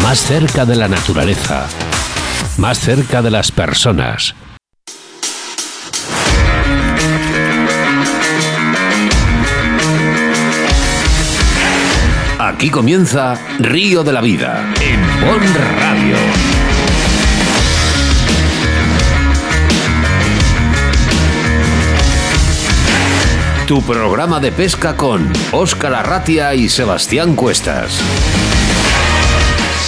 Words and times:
más 0.00 0.18
cerca 0.20 0.64
de 0.64 0.76
la 0.76 0.88
naturaleza, 0.88 1.66
más 2.58 2.78
cerca 2.78 3.22
de 3.22 3.30
las 3.30 3.52
personas. 3.52 4.34
Aquí 12.38 12.70
comienza 12.70 13.38
Río 13.58 14.04
de 14.04 14.12
la 14.12 14.20
Vida 14.20 14.72
en 14.80 15.00
Bon 15.24 15.40
Radio. 15.78 16.16
Tu 23.66 23.80
programa 23.82 24.38
de 24.38 24.52
pesca 24.52 24.96
con 24.96 25.32
Óscar 25.52 25.94
Arratia 25.94 26.54
y 26.54 26.68
Sebastián 26.68 27.34
Cuestas. 27.36 28.00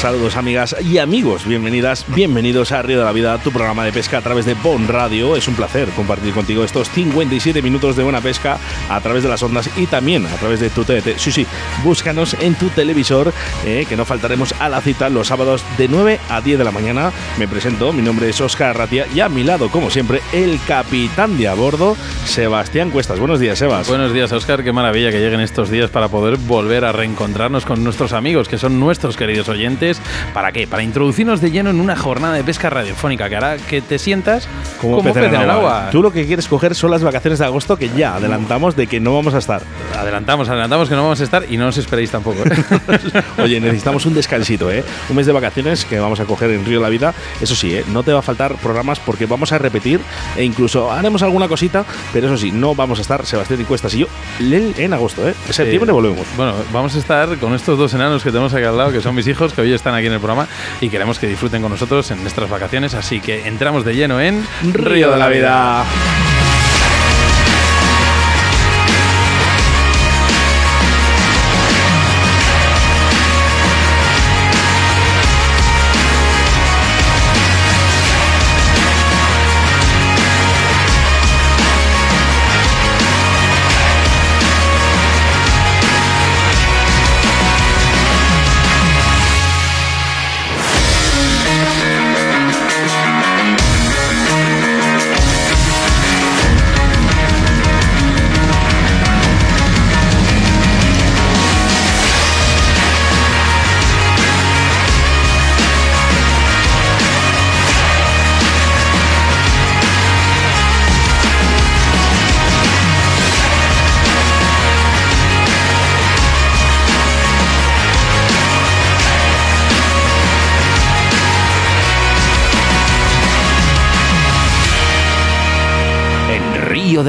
Saludos 0.05 0.37
amigas 0.37 0.77
y 0.85 0.99
amigos, 0.99 1.47
bienvenidas, 1.47 2.05
bienvenidos 2.09 2.73
a 2.73 2.83
Río 2.83 2.99
de 2.99 3.07
la 3.07 3.12
Vida, 3.12 3.39
tu 3.39 3.51
programa 3.51 3.87
de 3.87 3.93
pesca 3.93 4.19
a 4.19 4.21
través 4.21 4.45
de 4.45 4.53
Bon 4.53 4.87
Radio. 4.87 5.34
Es 5.34 5.48
un 5.48 5.55
placer 5.55 5.89
compartir 5.97 6.34
contigo 6.34 6.62
estos 6.62 6.91
57 6.91 7.62
minutos 7.62 7.97
de 7.97 8.03
buena 8.03 8.20
pesca 8.20 8.59
a 8.91 9.01
través 9.01 9.23
de 9.23 9.31
las 9.31 9.43
ondas 9.43 9.70
y 9.78 9.87
también 9.87 10.27
a 10.27 10.37
través 10.37 10.61
de 10.61 10.69
tu 10.69 10.84
TDT. 10.84 11.17
Sí, 11.17 11.33
sí, 11.33 11.47
búscanos 11.83 12.37
en 12.39 12.55
tu 12.55 12.69
televisor, 12.69 13.33
eh, 13.65 13.87
que 13.89 13.97
no 13.97 14.05
faltaremos 14.05 14.55
a 14.61 14.69
la 14.69 14.83
cita 14.83 15.09
los 15.09 15.28
sábados 15.28 15.65
de 15.78 15.89
9 15.89 16.21
a 16.28 16.43
10 16.43 16.59
de 16.59 16.65
la 16.65 16.71
mañana. 16.71 17.11
Me 17.39 17.48
presento, 17.48 17.91
mi 17.95 18.03
nombre 18.03 18.28
es 18.28 18.39
Oscar 18.43 18.77
Ratia 18.77 19.06
y 19.15 19.21
a 19.21 19.31
mi 19.31 19.43
lado, 19.43 19.71
como 19.71 19.89
siempre, 19.89 20.21
el 20.34 20.61
capitán 20.69 21.39
de 21.39 21.48
a 21.48 21.55
bordo, 21.55 21.97
Sebastián 22.27 22.91
Cuestas. 22.91 23.19
Buenos 23.19 23.41
días, 23.41 23.59
Sebas. 23.59 23.89
Buenos 23.89 24.12
días, 24.12 24.31
Oscar. 24.33 24.62
Qué 24.62 24.73
maravilla 24.73 25.11
que 25.11 25.21
lleguen 25.21 25.41
estos 25.41 25.71
días 25.71 25.89
para 25.89 26.09
poder 26.09 26.37
volver 26.37 26.84
a 26.84 26.93
reencontrarnos 26.93 27.65
con 27.65 27.83
nuestros 27.83 28.12
amigos, 28.12 28.50
que 28.50 28.59
son 28.59 28.78
nuestros 28.78 29.17
queridos 29.17 29.48
oyentes 29.48 29.94
¿Para 30.33 30.53
qué? 30.53 30.67
Para 30.67 30.83
introducirnos 30.83 31.41
de 31.41 31.50
lleno 31.50 31.70
en 31.70 31.81
una 31.81 31.97
jornada 31.97 32.34
de 32.34 32.45
pesca 32.45 32.70
radiofónica 32.70 33.28
que 33.28 33.37
hará 33.37 33.56
que 33.56 33.81
te 33.81 33.98
sientas 33.98 34.48
como, 34.81 35.03
pez, 35.03 35.17
en, 35.17 35.34
el 35.34 35.50
agua. 35.50 35.89
Tú 35.91 36.03
lo 36.03 36.12
que 36.12 36.27
quieres 36.27 36.48
coger 36.48 36.75
son 36.75 36.91
las 36.91 37.03
vacaciones 37.03 37.39
de 37.39 37.45
agosto 37.45 37.77
que 37.77 37.89
ya 37.91 38.17
adelantamos 38.17 38.77
de 38.77 38.87
que 38.87 39.00
no 39.00 39.15
vamos 39.15 39.34
a 39.34 39.39
estar. 39.39 39.62
Adelantamos, 39.97 40.48
adelantamos 40.48 40.89
que 40.89 40.95
no 40.95 41.03
vamos 41.03 41.20
a 41.20 41.25
estar 41.25 41.45
y 41.50 41.56
no 41.56 41.69
os 41.69 41.77
esperéis 41.77 42.11
tampoco. 42.11 42.39
¿eh? 42.45 43.22
Oye, 43.42 43.61
necesitamos 43.61 44.06
un 44.06 44.15
descansito, 44.15 44.70
¿eh? 44.70 44.84
Un 45.09 45.17
mes 45.17 45.27
de 45.27 45.33
vacaciones 45.33 45.84
que 45.84 45.98
vamos 45.98 46.20
a 46.20 46.25
coger 46.25 46.50
en 46.50 46.65
Río 46.65 46.81
la 46.81 46.89
Vida. 46.89 47.15
Eso 47.41 47.55
sí, 47.55 47.75
¿eh? 47.75 47.84
no 47.89 48.03
te 48.03 48.12
va 48.12 48.20
a 48.20 48.22
faltar 48.22 48.56
programas 48.56 49.00
porque 49.00 49.27
vamos 49.27 49.53
a 49.53 49.59
repetir 49.59 50.00
e 50.37 50.45
incluso 50.45 50.91
haremos 50.91 51.22
alguna 51.22 51.48
cosita, 51.48 51.84
pero 52.12 52.27
eso 52.27 52.37
sí, 52.37 52.50
no 52.53 52.75
vamos 52.75 52.98
a 52.98 53.03
estar 53.03 53.25
Sebastián 53.27 53.61
y 53.61 53.65
Cuestas 53.65 53.95
y 53.95 53.98
yo 53.98 54.06
en 54.41 54.92
agosto, 54.92 55.28
¿eh? 55.28 55.34
En 55.47 55.53
septiembre 55.53 55.92
volvemos. 55.92 56.27
Bueno, 56.37 56.55
vamos 56.72 56.95
a 56.95 56.98
estar 56.98 57.37
con 57.39 57.55
estos 57.55 57.78
dos 57.78 57.92
enanos 57.95 58.22
que 58.22 58.31
tenemos 58.31 58.53
aquí 58.55 58.65
al 58.65 58.77
lado, 58.77 58.92
que 58.92 59.00
son 59.00 59.15
mis 59.15 59.27
hijos, 59.27 59.53
que 59.53 59.61
hoy 59.61 59.72
están 59.72 59.84
aquí 59.93 60.07
en 60.07 60.13
el 60.13 60.21
programa 60.21 60.49
y 60.81 60.89
queremos 60.89 61.19
que 61.19 61.27
disfruten 61.27 61.61
con 61.61 61.71
nosotros 61.71 62.11
en 62.11 62.23
nuestras 62.23 62.49
vacaciones. 62.49 62.95
Así 62.95 63.21
que 63.21 63.47
entramos 63.47 63.85
de 63.85 63.95
lleno 63.95 64.21
en 64.21 64.47
Río 64.73 65.11
de 65.11 65.19
la 65.19 65.29
Vida. 65.29 65.85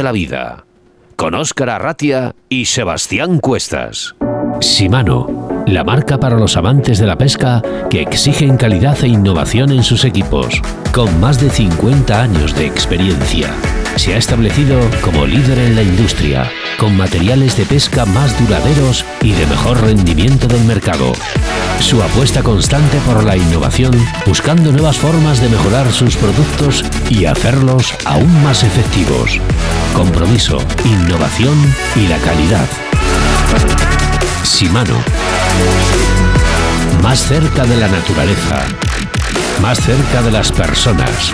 La 0.05 0.11
Vida, 0.11 0.65
con 1.15 1.33
Óscar 1.33 1.71
Arratia 1.71 2.35
y 2.47 2.65
Sebastián 2.65 3.39
Cuestas. 3.39 4.13
Shimano, 4.61 5.63
la 5.65 5.83
marca 5.83 6.19
para 6.19 6.37
los 6.37 6.57
amantes 6.57 6.99
de 6.99 7.07
la 7.07 7.17
pesca 7.17 7.63
que 7.89 8.03
exigen 8.03 8.55
calidad 8.55 9.03
e 9.03 9.07
innovación 9.07 9.71
en 9.71 9.81
sus 9.81 10.05
equipos, 10.05 10.61
con 10.93 11.19
más 11.19 11.41
de 11.41 11.49
50 11.49 12.21
años 12.21 12.55
de 12.55 12.67
experiencia. 12.67 13.49
Se 13.95 14.13
ha 14.13 14.17
establecido 14.17 14.79
como 15.01 15.25
líder 15.25 15.57
en 15.57 15.75
la 15.75 15.81
industria, 15.81 16.51
con 16.77 16.95
materiales 16.95 17.55
de 17.57 17.65
pesca 17.65 18.05
más 18.05 18.37
duraderos 18.39 19.05
y 19.21 19.31
de 19.31 19.45
mejor 19.47 19.81
rendimiento 19.81 20.47
del 20.47 20.63
mercado. 20.65 21.13
Su 21.79 22.01
apuesta 22.03 22.43
constante 22.43 22.97
por 23.05 23.23
la 23.23 23.37
innovación, 23.37 23.93
buscando 24.25 24.71
nuevas 24.71 24.97
formas 24.97 25.41
de 25.41 25.49
mejorar 25.49 25.91
sus 25.91 26.15
productos 26.17 26.83
y 27.09 27.25
hacerlos 27.25 27.93
aún 28.05 28.43
más 28.43 28.63
efectivos. 28.63 29.39
Compromiso, 29.93 30.57
innovación 30.83 31.55
y 31.95 32.07
la 32.07 32.17
calidad. 32.17 32.67
Shimano. 34.43 34.97
Más 37.01 37.19
cerca 37.19 37.65
de 37.65 37.77
la 37.77 37.87
naturaleza. 37.87 38.65
Más 39.61 39.79
cerca 39.79 40.21
de 40.21 40.31
las 40.31 40.51
personas. 40.51 41.33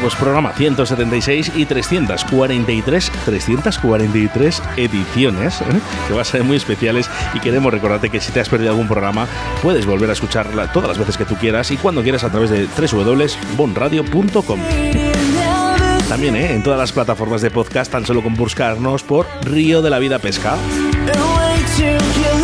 Pues 0.00 0.14
programa 0.14 0.52
176 0.52 1.52
y 1.56 1.64
343, 1.64 3.12
343 3.24 4.62
ediciones, 4.76 5.60
¿eh? 5.62 5.64
que 6.06 6.12
van 6.12 6.20
a 6.20 6.24
ser 6.24 6.44
muy 6.44 6.56
especiales 6.56 7.10
y 7.34 7.40
queremos 7.40 7.72
recordarte 7.72 8.10
que 8.10 8.20
si 8.20 8.30
te 8.30 8.40
has 8.40 8.48
perdido 8.48 8.70
algún 8.70 8.86
programa, 8.86 9.26
puedes 9.62 9.86
volver 9.86 10.10
a 10.10 10.12
escucharla 10.12 10.70
todas 10.70 10.88
las 10.88 10.98
veces 10.98 11.16
que 11.16 11.24
tú 11.24 11.34
quieras 11.36 11.70
y 11.70 11.76
cuando 11.78 12.02
quieras 12.02 12.24
a 12.24 12.30
través 12.30 12.50
de 12.50 12.66
www.bonradio.com. 12.66 14.60
También 16.08 16.36
¿eh? 16.36 16.52
en 16.52 16.62
todas 16.62 16.78
las 16.78 16.92
plataformas 16.92 17.40
de 17.40 17.50
podcast, 17.50 17.90
tan 17.90 18.04
solo 18.06 18.22
con 18.22 18.34
buscarnos 18.34 19.02
por 19.02 19.26
Río 19.42 19.82
de 19.82 19.90
la 19.90 19.98
Vida 19.98 20.18
Pesca. 20.18 20.56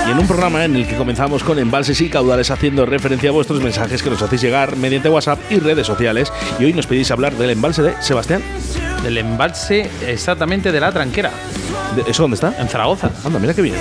Y 0.07 0.11
en 0.11 0.19
un 0.19 0.27
programa 0.27 0.65
en 0.65 0.75
el 0.77 0.87
que 0.87 0.97
comenzamos 0.97 1.45
con 1.45 1.59
embalses 1.59 2.01
y 2.01 2.09
caudales 2.09 2.51
haciendo 2.51 2.85
referencia 2.85 3.31
a 3.31 3.33
vuestros 3.33 3.63
mensajes 3.63 4.03
que 4.03 4.11
nos 4.11 4.21
hacéis 4.21 4.43
llegar 4.43 4.77
mediante 4.77 5.09
WhatsApp 5.09 5.39
y 5.51 5.59
redes 5.59 5.87
sociales. 5.87 6.33
Y 6.59 6.65
hoy 6.65 6.73
nos 6.73 6.87
pedís 6.87 7.11
hablar 7.11 7.35
del 7.35 7.51
embalse 7.51 7.83
de 7.83 7.95
Sebastián. 8.01 8.43
Del 9.03 9.19
embalse 9.19 9.89
exactamente 10.07 10.73
de 10.73 10.81
la 10.81 10.93
tranquera. 10.93 11.31
¿Eso 12.07 12.23
dónde 12.23 12.35
está? 12.35 12.55
En 12.59 12.69
Zaragoza. 12.69 13.11
Anda, 13.25 13.39
mira 13.39 13.55
qué 13.55 13.63
bien. 13.63 13.77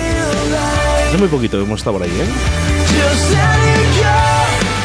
Hace 1.08 1.18
muy 1.18 1.28
poquito 1.28 1.60
hemos 1.60 1.80
estado 1.80 1.98
por 1.98 2.06
ahí, 2.06 2.10
¿eh? 2.10 2.26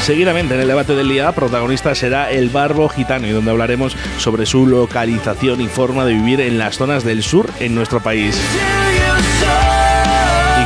Seguidamente 0.01 0.55
en 0.55 0.61
el 0.61 0.67
debate 0.67 0.95
del 0.95 1.09
día, 1.09 1.31
protagonista 1.33 1.93
será 1.93 2.31
el 2.31 2.49
barbo 2.49 2.87
gitano 2.89 3.27
y 3.27 3.31
donde 3.31 3.51
hablaremos 3.51 3.95
sobre 4.17 4.45
su 4.45 4.65
localización 4.65 5.61
y 5.61 5.67
forma 5.67 6.05
de 6.05 6.13
vivir 6.13 6.41
en 6.41 6.57
las 6.57 6.77
zonas 6.77 7.03
del 7.03 7.23
sur 7.23 7.49
en 7.59 7.75
nuestro 7.75 7.99
país 7.99 8.39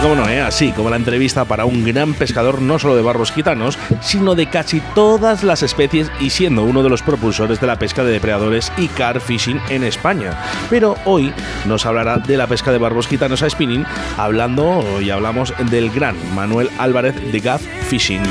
cómo 0.02 0.16
no, 0.16 0.28
¿eh? 0.28 0.42
así 0.42 0.72
como 0.72 0.90
la 0.90 0.96
entrevista 0.96 1.46
para 1.46 1.66
un 1.66 1.84
gran 1.84 2.14
pescador 2.14 2.62
no 2.62 2.80
solo 2.80 2.96
de 2.96 3.04
barbos 3.04 3.32
gitanos, 3.32 3.78
sino 4.02 4.34
de 4.34 4.48
casi 4.48 4.82
todas 4.96 5.44
las 5.44 5.62
especies 5.62 6.12
y 6.20 6.32
siendo 6.32 6.64
uno 6.64 6.82
de 6.82 6.90
los 6.90 7.04
propulsores 7.04 7.62
de 7.62 7.68
la 7.68 7.78
pesca 7.78 8.04
de 8.04 8.12
depredadores 8.12 8.72
y 8.78 8.88
car 8.88 9.22
fishing 9.22 9.62
en 9.70 9.84
España. 9.84 10.38
Pero 10.70 10.96
hoy 11.06 11.32
nos 11.66 11.86
hablará 11.86 12.18
de 12.18 12.36
la 12.36 12.48
pesca 12.48 12.72
de 12.72 12.80
barbos 12.80 13.08
gitanos 13.08 13.44
a 13.44 13.50
spinning, 13.50 13.86
hablando 14.18 14.84
y 15.02 15.12
hablamos 15.12 15.54
del 15.70 15.92
gran 15.92 16.16
Manuel 16.34 16.70
Álvarez 16.80 17.16
de 17.32 17.40
Gaff 17.40 17.62
Fishing 17.88 18.24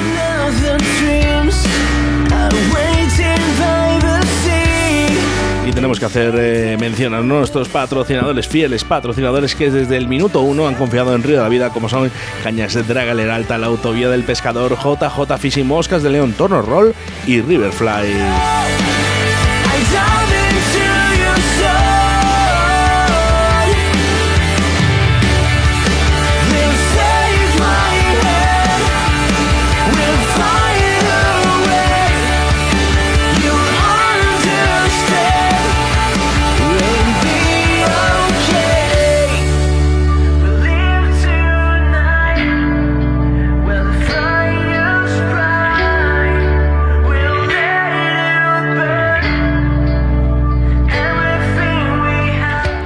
tenemos 5.73 5.99
que 5.99 6.07
hacer 6.07 6.35
eh, 6.39 6.77
mención 6.79 7.15
a 7.15 7.21
nuestros 7.21 7.69
patrocinadores, 7.69 8.49
fieles 8.49 8.85
patrocinadores 8.85 9.55
que 9.55 9.71
desde 9.71 9.97
el 9.97 10.09
minuto 10.09 10.41
uno 10.41 10.67
han 10.67 10.75
confiado 10.75 11.15
en 11.15 11.23
Río 11.23 11.37
de 11.37 11.43
la 11.43 11.49
Vida, 11.49 11.71
como 11.71 11.89
son 11.89 12.11
Cañas 12.43 12.75
de 12.75 12.83
Draga, 12.83 13.13
Alta, 13.35 13.59
la 13.59 13.67
Autovía 13.67 14.09
del 14.09 14.25
Pescador, 14.25 14.77
JJ 14.77 15.39
Fishing 15.39 15.67
Moscas 15.67 16.03
de 16.03 16.11
León, 16.11 16.35
Torno 16.37 16.63
Roll 16.63 16.95
y 17.27 17.41
Riverfly. 17.41 18.90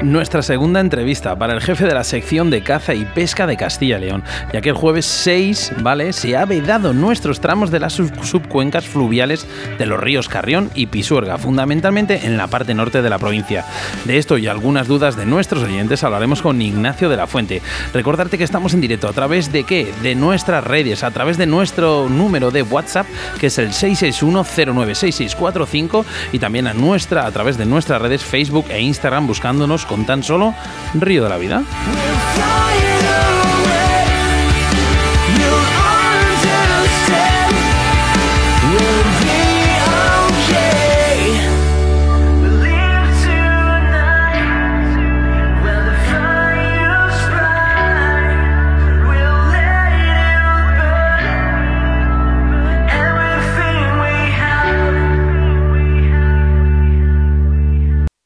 Nuestra 0.05 0.43
segunda 0.43 0.81
entrevista 0.81 1.37
para 1.37 1.55
el 1.55 1.61
jefe 1.61 1.87
de 1.87 1.95
la 1.95 2.05
sección 2.05 2.51
de 2.51 2.63
caza 2.63 2.95
y 2.95 3.05
pesca 3.05 3.47
de 3.47 3.57
Castilla 3.57 3.99
y 3.99 4.03
León, 4.03 4.23
ya 4.53 4.61
que 4.61 4.69
el 4.69 4.75
jueves 4.75 5.07
6, 5.07 5.73
¿vale? 5.81 6.13
Se 6.13 6.37
ha 6.37 6.45
vedado 6.45 6.93
nuestros 6.93 7.41
tramos 7.41 7.71
de 7.71 7.81
las 7.81 7.95
subcuencas 7.95 8.87
fluviales 8.87 9.47
de 9.79 9.87
los 9.87 9.99
ríos 9.99 10.29
Carrión 10.29 10.71
y 10.75 10.87
Pisuerga, 10.87 11.39
fundamentalmente 11.39 12.27
en 12.27 12.37
la 12.37 12.49
parte 12.49 12.75
norte 12.75 13.01
de 13.03 13.11
la 13.11 13.19
provincia. 13.19 13.65
De 14.05 14.19
esto 14.19 14.37
y 14.37 14.47
algunas 14.47 14.87
dudas 14.89 15.17
de 15.17 15.25
nuestros 15.27 15.63
oyentes 15.63 16.05
hablaremos 16.05 16.43
con 16.43 16.61
Ignacio 16.61 17.09
de 17.09 17.17
la 17.17 17.27
Fuente. 17.27 17.63
Recordarte 17.93 18.37
que 18.39 18.45
estamos 18.45 18.75
en 18.75 18.83
directo 18.83 19.09
a 19.09 19.13
través 19.13 19.53
de 19.53 19.65
qué? 19.65 19.93
De 20.03 20.15
nuestras 20.15 20.65
redes, 20.65 21.03
a 21.03 21.11
través 21.11 21.39
de 21.39 21.47
nuestro 21.47 22.09
número 22.09 22.51
de 22.51 22.63
WhatsApp, 22.63 23.07
que 23.41 23.47
es 23.47 23.59
el 23.59 23.71
661096645 23.71 26.05
y 26.33 26.39
también 26.39 26.67
a 26.67 26.75
nuestra 26.75 27.27
a 27.27 27.33
través 27.33 27.57
de 27.57 27.67
nuestras 27.67 28.03
redes 28.03 28.23
Facebook 28.23 28.67
e 28.69 28.81
Instagram 28.81 29.27
buscándonos 29.27 29.87
con 29.87 29.94
tan 30.03 30.23
solo 30.23 30.55
Río 30.95 31.23
de 31.23 31.29
la 31.29 31.37
Vida. 31.39 31.63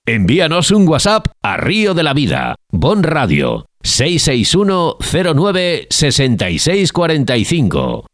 Envíanos 0.08 0.70
un 0.70 0.88
WhatsApp 0.88 1.26
a 1.42 1.58
Río 1.58 1.92
de 1.92 2.02
la 2.02 2.14
Vida, 2.14 2.56
Bon 2.72 3.02
Radio, 3.02 3.66
661 3.82 4.96
09 5.34 5.86
6645. 5.90 8.06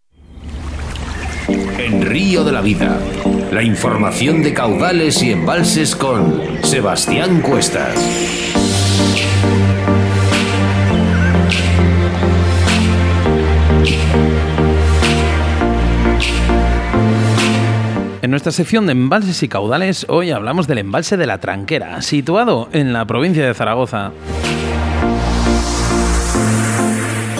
En 1.78 2.04
Río 2.04 2.42
de 2.42 2.50
la 2.50 2.62
Vida, 2.62 2.98
la 3.52 3.62
información 3.62 4.42
de 4.42 4.52
caudales 4.52 5.22
y 5.22 5.30
embalses 5.30 5.94
con 5.94 6.42
Sebastián 6.64 7.40
Cuestas. 7.42 7.94
Nuestra 18.34 18.50
sección 18.50 18.86
de 18.86 18.92
embalses 18.92 19.44
y 19.44 19.48
caudales, 19.48 20.06
hoy 20.08 20.32
hablamos 20.32 20.66
del 20.66 20.78
embalse 20.78 21.16
de 21.16 21.24
la 21.24 21.38
Tranquera, 21.38 22.02
situado 22.02 22.68
en 22.72 22.92
la 22.92 23.04
provincia 23.04 23.46
de 23.46 23.54
Zaragoza. 23.54 24.10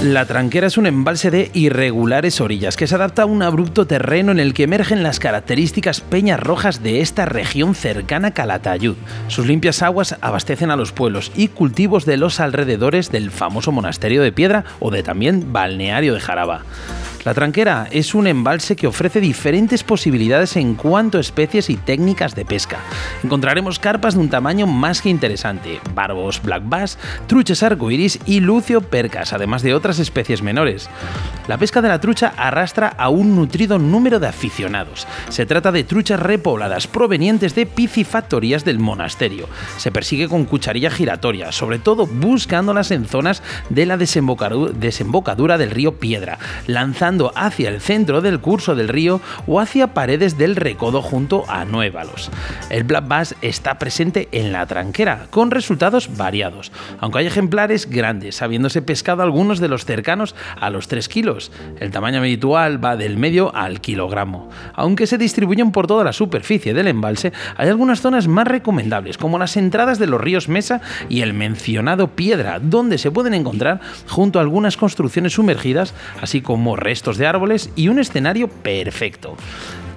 La 0.04 0.24
Tranquera 0.24 0.68
es 0.68 0.78
un 0.78 0.86
embalse 0.86 1.32
de 1.32 1.50
irregulares 1.52 2.40
orillas 2.40 2.76
que 2.76 2.86
se 2.86 2.94
adapta 2.94 3.22
a 3.22 3.26
un 3.26 3.42
abrupto 3.42 3.88
terreno 3.88 4.30
en 4.30 4.38
el 4.38 4.54
que 4.54 4.62
emergen 4.62 5.02
las 5.02 5.18
características 5.18 6.00
peñas 6.00 6.38
rojas 6.38 6.80
de 6.80 7.00
esta 7.00 7.26
región 7.26 7.74
cercana 7.74 8.28
a 8.28 8.30
Calatayud. 8.30 8.94
Sus 9.26 9.48
limpias 9.48 9.82
aguas 9.82 10.16
abastecen 10.20 10.70
a 10.70 10.76
los 10.76 10.92
pueblos 10.92 11.32
y 11.34 11.48
cultivos 11.48 12.06
de 12.06 12.18
los 12.18 12.38
alrededores 12.38 13.10
del 13.10 13.32
famoso 13.32 13.72
monasterio 13.72 14.22
de 14.22 14.30
piedra 14.30 14.64
o 14.78 14.92
de 14.92 15.02
también 15.02 15.52
balneario 15.52 16.14
de 16.14 16.20
Jaraba. 16.20 16.62
La 17.24 17.32
tranquera 17.32 17.88
es 17.90 18.14
un 18.14 18.26
embalse 18.26 18.76
que 18.76 18.86
ofrece 18.86 19.18
diferentes 19.18 19.82
posibilidades 19.82 20.56
en 20.56 20.74
cuanto 20.74 21.16
a 21.16 21.22
especies 21.22 21.70
y 21.70 21.76
técnicas 21.76 22.34
de 22.34 22.44
pesca. 22.44 22.80
Encontraremos 23.22 23.78
carpas 23.78 24.12
de 24.12 24.20
un 24.20 24.28
tamaño 24.28 24.66
más 24.66 25.00
que 25.00 25.08
interesante, 25.08 25.80
barbos, 25.94 26.42
black 26.42 26.64
bass, 26.66 26.98
truchas 27.26 27.62
arcoiris 27.62 28.18
y 28.26 28.40
lucio 28.40 28.82
percas, 28.82 29.32
además 29.32 29.62
de 29.62 29.72
otras 29.72 30.00
especies 30.00 30.42
menores. 30.42 30.90
La 31.48 31.56
pesca 31.56 31.80
de 31.80 31.88
la 31.88 32.00
trucha 32.00 32.34
arrastra 32.36 32.88
a 32.88 33.08
un 33.08 33.34
nutrido 33.36 33.78
número 33.78 34.20
de 34.20 34.26
aficionados. 34.26 35.06
Se 35.30 35.46
trata 35.46 35.72
de 35.72 35.84
truchas 35.84 36.20
repobladas 36.20 36.86
provenientes 36.86 37.54
de 37.54 37.64
piscifactorías 37.64 38.66
del 38.66 38.78
monasterio. 38.78 39.48
Se 39.78 39.90
persigue 39.90 40.28
con 40.28 40.44
cucharilla 40.44 40.90
giratoria, 40.90 41.52
sobre 41.52 41.78
todo 41.78 42.06
buscándolas 42.06 42.90
en 42.90 43.06
zonas 43.06 43.42
de 43.70 43.86
la 43.86 43.96
desembocadura 43.96 45.56
del 45.56 45.70
río 45.70 45.98
Piedra, 45.98 46.38
lanzando 46.66 47.13
hacia 47.34 47.68
el 47.68 47.80
centro 47.80 48.20
del 48.20 48.40
curso 48.40 48.74
del 48.74 48.88
río 48.88 49.20
o 49.46 49.60
hacia 49.60 49.94
paredes 49.94 50.36
del 50.36 50.56
recodo 50.56 51.00
junto 51.00 51.44
a 51.48 51.64
Nuevalos. 51.64 52.30
El 52.70 52.84
black 52.84 53.06
bass 53.06 53.36
está 53.40 53.78
presente 53.78 54.28
en 54.32 54.52
la 54.52 54.66
tranquera, 54.66 55.26
con 55.30 55.50
resultados 55.50 56.16
variados, 56.16 56.72
aunque 57.00 57.20
hay 57.20 57.26
ejemplares 57.26 57.88
grandes, 57.88 58.42
habiéndose 58.42 58.82
pescado 58.82 59.22
algunos 59.22 59.60
de 59.60 59.68
los 59.68 59.84
cercanos 59.84 60.34
a 60.60 60.70
los 60.70 60.88
3 60.88 61.08
kilos. 61.08 61.52
El 61.78 61.90
tamaño 61.90 62.18
habitual 62.18 62.84
va 62.84 62.96
del 62.96 63.16
medio 63.16 63.54
al 63.54 63.80
kilogramo. 63.80 64.50
Aunque 64.74 65.06
se 65.06 65.18
distribuyen 65.18 65.70
por 65.70 65.86
toda 65.86 66.04
la 66.04 66.12
superficie 66.12 66.74
del 66.74 66.88
embalse, 66.88 67.32
hay 67.56 67.68
algunas 67.68 68.00
zonas 68.00 68.26
más 68.26 68.48
recomendables, 68.48 69.18
como 69.18 69.38
las 69.38 69.56
entradas 69.56 69.98
de 69.98 70.06
los 70.06 70.20
ríos 70.20 70.48
Mesa 70.48 70.80
y 71.08 71.20
el 71.20 71.34
mencionado 71.34 72.08
Piedra, 72.08 72.58
donde 72.60 72.98
se 72.98 73.10
pueden 73.10 73.34
encontrar 73.34 73.80
junto 74.08 74.38
a 74.38 74.42
algunas 74.42 74.76
construcciones 74.76 75.34
sumergidas, 75.34 75.94
así 76.20 76.40
como 76.40 76.76
restos 76.76 77.03
de 77.12 77.26
árboles 77.26 77.70
y 77.76 77.88
un 77.88 77.98
escenario 77.98 78.48
perfecto. 78.48 79.36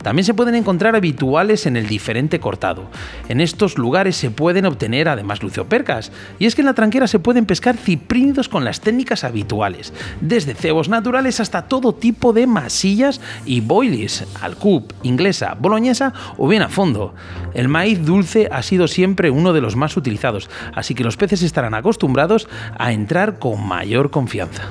También 0.08 0.24
se 0.24 0.34
pueden 0.34 0.56
encontrar 0.56 0.96
habituales 0.96 1.66
en 1.66 1.76
el 1.76 1.88
diferente 1.88 2.40
cortado. 2.40 2.86
En 3.28 3.42
estos 3.42 3.78
lugares 3.78 4.16
se 4.16 4.32
pueden 4.32 4.66
obtener 4.66 5.10
además 5.10 5.44
luciopercas, 5.44 6.14
y 6.40 6.46
es 6.46 6.56
que 6.56 6.62
en 6.62 6.68
la 6.68 6.76
tranquera 6.76 7.08
se 7.08 7.20
pueden 7.20 7.46
pescar 7.46 7.76
ciprínidos 7.76 8.48
con 8.48 8.64
las 8.64 8.80
técnicas 8.80 9.26
habituales, 9.26 9.92
desde 10.22 10.54
cebos 10.54 10.88
naturales 10.88 11.42
hasta 11.42 11.64
todo 11.64 11.94
tipo 11.94 12.32
de 12.32 12.48
masillas 12.48 13.20
y 13.46 13.60
boilies, 13.60 14.26
alcup, 14.40 14.94
inglesa, 15.04 15.58
boloñesa 15.60 16.14
o 16.38 16.48
bien 16.48 16.62
a 16.62 16.70
fondo. 16.70 17.14
El 17.54 17.68
maíz 17.68 18.06
dulce 18.06 18.48
ha 18.50 18.62
sido 18.64 18.88
siempre 18.88 19.30
uno 19.30 19.52
de 19.52 19.60
los 19.60 19.76
más 19.76 19.98
utilizados, 19.98 20.50
así 20.74 20.96
que 20.96 21.04
los 21.04 21.18
peces 21.18 21.42
estarán 21.42 21.74
acostumbrados 21.74 22.48
a 22.78 22.94
entrar 22.94 23.40
con 23.40 23.68
mayor 23.68 24.10
confianza. 24.10 24.64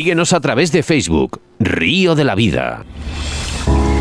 Síguenos 0.00 0.32
a 0.32 0.40
través 0.40 0.72
de 0.72 0.82
Facebook, 0.82 1.42
Río 1.58 2.14
de 2.14 2.24
la 2.24 2.34
Vida. 2.34 2.84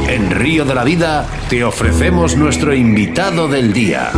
En 0.07 0.31
Río 0.31 0.63
de 0.63 0.73
la 0.73 0.85
Vida 0.85 1.25
te 1.49 1.65
ofrecemos 1.65 2.37
nuestro 2.37 2.73
invitado 2.73 3.49
del 3.49 3.73
día. 3.73 4.11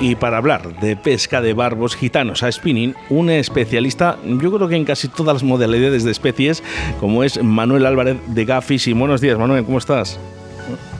Y 0.00 0.14
para 0.14 0.38
hablar 0.38 0.80
de 0.80 0.96
pesca 0.96 1.42
de 1.42 1.52
barbos 1.52 1.94
gitanos 1.94 2.42
a 2.42 2.50
spinning, 2.50 2.94
un 3.10 3.28
especialista, 3.28 4.16
yo 4.24 4.50
creo 4.50 4.66
que 4.66 4.76
en 4.76 4.86
casi 4.86 5.08
todas 5.08 5.34
las 5.34 5.42
modalidades 5.42 6.04
de 6.04 6.12
especies, 6.12 6.62
como 7.00 7.22
es 7.22 7.42
Manuel 7.42 7.84
Álvarez 7.84 8.16
de 8.28 8.46
Gafis. 8.46 8.86
Y 8.86 8.94
buenos 8.94 9.20
días, 9.20 9.38
Manuel, 9.38 9.62
¿cómo 9.66 9.76
estás? 9.76 10.18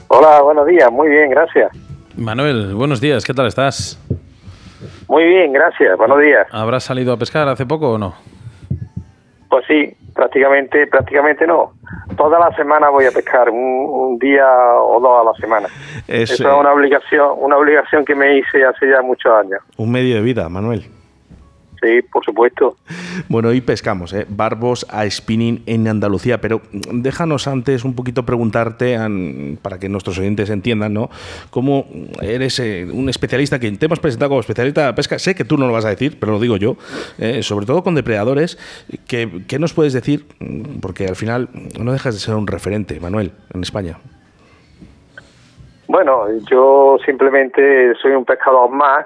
Hola, 0.09 0.39
buenos 0.43 0.67
días, 0.67 0.91
muy 0.91 1.09
bien, 1.09 1.31
gracias. 1.31 1.71
Manuel, 2.15 2.75
buenos 2.75 3.01
días, 3.01 3.25
¿qué 3.25 3.33
tal 3.33 3.47
estás? 3.47 3.97
Muy 5.11 5.25
bien, 5.25 5.51
gracias, 5.51 5.97
buenos 5.97 6.21
días. 6.21 6.47
¿Habrás 6.53 6.85
salido 6.85 7.11
a 7.11 7.17
pescar 7.17 7.45
hace 7.49 7.65
poco 7.65 7.91
o 7.91 7.97
no? 7.97 8.13
Pues 9.49 9.65
sí, 9.67 9.93
prácticamente, 10.15 10.87
prácticamente 10.87 11.45
no. 11.45 11.73
Toda 12.15 12.39
la 12.39 12.55
semana 12.55 12.87
voy 12.87 13.03
a 13.03 13.11
pescar, 13.11 13.49
un, 13.49 14.17
día 14.19 14.47
o 14.79 15.01
dos 15.01 15.19
a 15.19 15.23
la 15.25 15.33
semana. 15.33 15.67
Es, 16.07 16.31
Eso 16.31 16.47
es 16.49 16.57
una 16.57 16.71
obligación, 16.71 17.29
una 17.39 17.57
obligación 17.57 18.05
que 18.05 18.15
me 18.15 18.37
hice 18.37 18.63
hace 18.63 18.89
ya 18.89 19.01
muchos 19.01 19.33
años. 19.33 19.59
Un 19.75 19.91
medio 19.91 20.15
de 20.15 20.21
vida, 20.21 20.47
Manuel. 20.47 20.85
Sí, 21.81 22.01
por 22.03 22.23
supuesto. 22.23 22.75
Bueno, 23.27 23.49
hoy 23.49 23.61
pescamos, 23.61 24.13
¿eh? 24.13 24.27
Barbos 24.29 24.85
a 24.91 25.09
spinning 25.09 25.63
en 25.65 25.87
Andalucía, 25.87 26.39
pero 26.39 26.61
déjanos 26.71 27.47
antes 27.47 27.83
un 27.83 27.95
poquito 27.95 28.23
preguntarte, 28.23 28.97
para 29.63 29.79
que 29.79 29.89
nuestros 29.89 30.19
oyentes 30.19 30.51
entiendan, 30.51 30.93
¿no? 30.93 31.09
¿Cómo 31.49 31.87
eres 32.21 32.59
eh, 32.59 32.87
un 32.91 33.09
especialista 33.09 33.59
que 33.59 33.71
te 33.71 33.85
hemos 33.87 33.99
presentado 33.99 34.29
como 34.29 34.41
especialista 34.41 34.85
de 34.85 34.93
pesca? 34.93 35.17
Sé 35.17 35.33
que 35.33 35.43
tú 35.43 35.57
no 35.57 35.65
lo 35.65 35.73
vas 35.73 35.85
a 35.85 35.89
decir, 35.89 36.17
pero 36.19 36.33
lo 36.33 36.39
digo 36.39 36.57
yo, 36.57 36.75
eh, 37.17 37.41
sobre 37.41 37.65
todo 37.65 37.83
con 37.83 37.95
depredadores. 37.95 38.59
¿qué, 39.07 39.43
¿Qué 39.47 39.57
nos 39.57 39.73
puedes 39.73 39.93
decir? 39.93 40.27
Porque 40.81 41.07
al 41.07 41.15
final 41.15 41.49
no 41.79 41.93
dejas 41.93 42.13
de 42.13 42.19
ser 42.19 42.35
un 42.35 42.45
referente, 42.45 42.99
Manuel, 42.99 43.31
en 43.53 43.63
España. 43.63 43.97
Bueno, 45.87 46.27
yo 46.49 46.97
simplemente 47.05 47.95
soy 48.01 48.11
un 48.11 48.23
pescador 48.23 48.69
más 48.69 49.05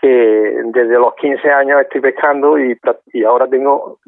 que 0.00 0.08
desde 0.08 0.98
los 0.98 1.14
15 1.14 1.50
años 1.50 1.80
estoy 1.80 2.00
pescando 2.00 2.58
y, 2.58 2.78
y 3.12 3.24
ahora 3.24 3.46
tengo 3.46 3.98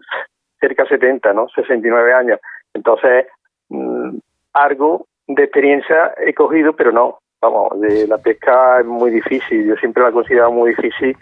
cerca 0.61 0.84
de 0.84 0.90
70, 0.90 1.32
¿no? 1.32 1.49
69 1.49 2.14
años. 2.14 2.40
Entonces, 2.72 3.26
mm, 3.68 4.16
algo 4.54 5.06
de 5.26 5.44
experiencia 5.44 6.14
he 6.18 6.32
cogido, 6.34 6.75
pero 6.75 6.92
no, 6.92 7.18
vamos, 7.40 7.80
de 7.80 8.06
la 8.06 8.18
pesca 8.18 8.80
es 8.80 8.87
muy 8.87 9.11
difícil, 9.11 9.66
yo 9.66 9.76
siempre 9.76 10.02
la 10.02 10.11
he 10.11 10.12
considerado 10.12 10.52
muy 10.52 10.70
difícil 10.70 11.16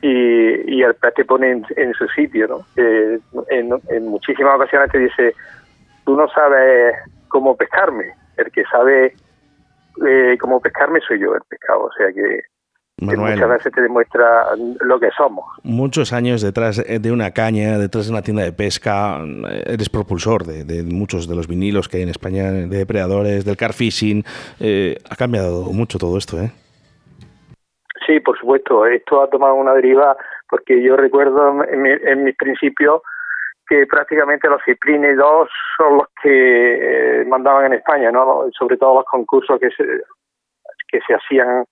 y, 0.00 0.76
y 0.76 0.82
el 0.82 0.94
pez 0.94 1.14
te 1.14 1.24
pone 1.24 1.62
en, 1.76 1.94
su 1.94 2.06
sitio, 2.08 2.46
¿no? 2.48 2.66
en, 2.76 4.08
muchísimas 4.08 4.56
ocasiones 4.56 4.90
te 4.90 4.98
dice, 4.98 5.34
tú 6.04 6.16
no 6.16 6.28
sabes 6.28 6.96
cómo 7.28 7.56
pescarme, 7.56 8.14
el 8.36 8.50
que 8.52 8.64
sabe 8.64 9.14
eh, 10.06 10.36
cómo 10.40 10.60
pescarme 10.60 11.00
soy 11.00 11.18
yo, 11.18 11.34
el 11.34 11.42
pescado, 11.48 11.84
o 11.84 11.92
sea 11.92 12.12
que 12.12 12.40
muchas 13.00 13.48
veces 13.48 13.72
te 13.72 13.82
demuestra 13.82 14.46
lo 14.80 14.98
que 14.98 15.10
somos. 15.16 15.44
Muchos 15.62 16.12
años 16.12 16.42
detrás 16.42 16.82
de 16.86 17.12
una 17.12 17.32
caña, 17.32 17.78
detrás 17.78 18.06
de 18.06 18.12
una 18.12 18.22
tienda 18.22 18.42
de 18.42 18.52
pesca, 18.52 19.18
eres 19.66 19.88
propulsor 19.88 20.44
de, 20.44 20.82
muchos 20.82 21.28
de 21.28 21.36
los 21.36 21.46
vinilos 21.46 21.88
que 21.88 21.98
hay 21.98 22.02
en 22.04 22.08
España, 22.08 22.50
de 22.50 22.66
depredadores, 22.66 23.44
del 23.44 23.56
car 23.56 23.72
fishing. 23.72 24.24
Eh, 24.60 24.96
ha 25.10 25.16
cambiado 25.16 25.64
mucho 25.72 25.98
todo 25.98 26.16
esto, 26.16 26.38
¿eh? 26.38 26.50
Sí, 28.06 28.20
por 28.20 28.38
supuesto. 28.38 28.86
Esto 28.86 29.22
ha 29.22 29.28
tomado 29.28 29.54
una 29.54 29.74
deriva 29.74 30.16
porque 30.48 30.80
yo 30.82 30.96
recuerdo 30.96 31.64
en, 31.64 32.24
mis 32.24 32.36
principios 32.36 33.02
que 33.68 33.84
prácticamente 33.86 34.48
los 34.48 34.62
Ciplini 34.64 35.12
2 35.14 35.48
son 35.76 35.96
los 35.98 36.06
que 36.22 37.20
eh, 37.20 37.24
mandaban 37.24 37.66
en 37.66 37.72
España, 37.72 38.12
¿no? 38.12 38.46
Sobre 38.56 38.76
todo 38.76 38.94
los 38.94 39.04
concursos 39.06 39.58
que 39.58 39.70
se, 39.70 39.84
que 40.88 41.00
se 41.04 41.14
hacían 41.14 41.64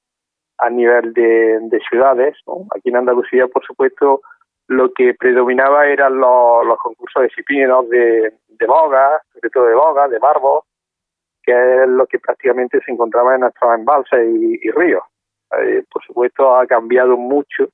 a 0.59 0.71
nivel 0.71 1.13
de, 1.13 1.81
ciudades. 1.89 2.37
Aquí 2.75 2.89
en 2.89 2.97
Andalucía, 2.97 3.47
por 3.49 3.65
supuesto, 3.65 4.23
lo 4.69 4.93
que 4.93 5.15
predominaba 5.15 5.87
eran 5.87 6.19
los, 6.19 6.79
concursos 6.79 7.25
disciplinos 7.25 7.89
de, 7.89 8.35
de 8.49 8.67
boga, 8.67 9.21
sobre 9.33 9.51
todo 9.51 9.67
de 9.67 9.75
boga, 9.75 10.09
de 10.09 10.19
barbo, 10.19 10.65
que 11.43 11.53
es 11.53 11.89
lo 11.89 12.07
que 12.07 12.19
prácticamente 12.19 12.81
se 12.85 12.93
encontraba 12.93 13.35
en 13.35 13.43
nuestros 13.43 13.75
embalses 13.75 14.27
y, 14.35 14.71
ríos. 14.71 15.03
Eh, 15.61 15.85
por 15.93 16.03
supuesto, 16.05 16.57
ha 16.57 16.67
cambiado 16.67 17.17
mucho 17.17 17.69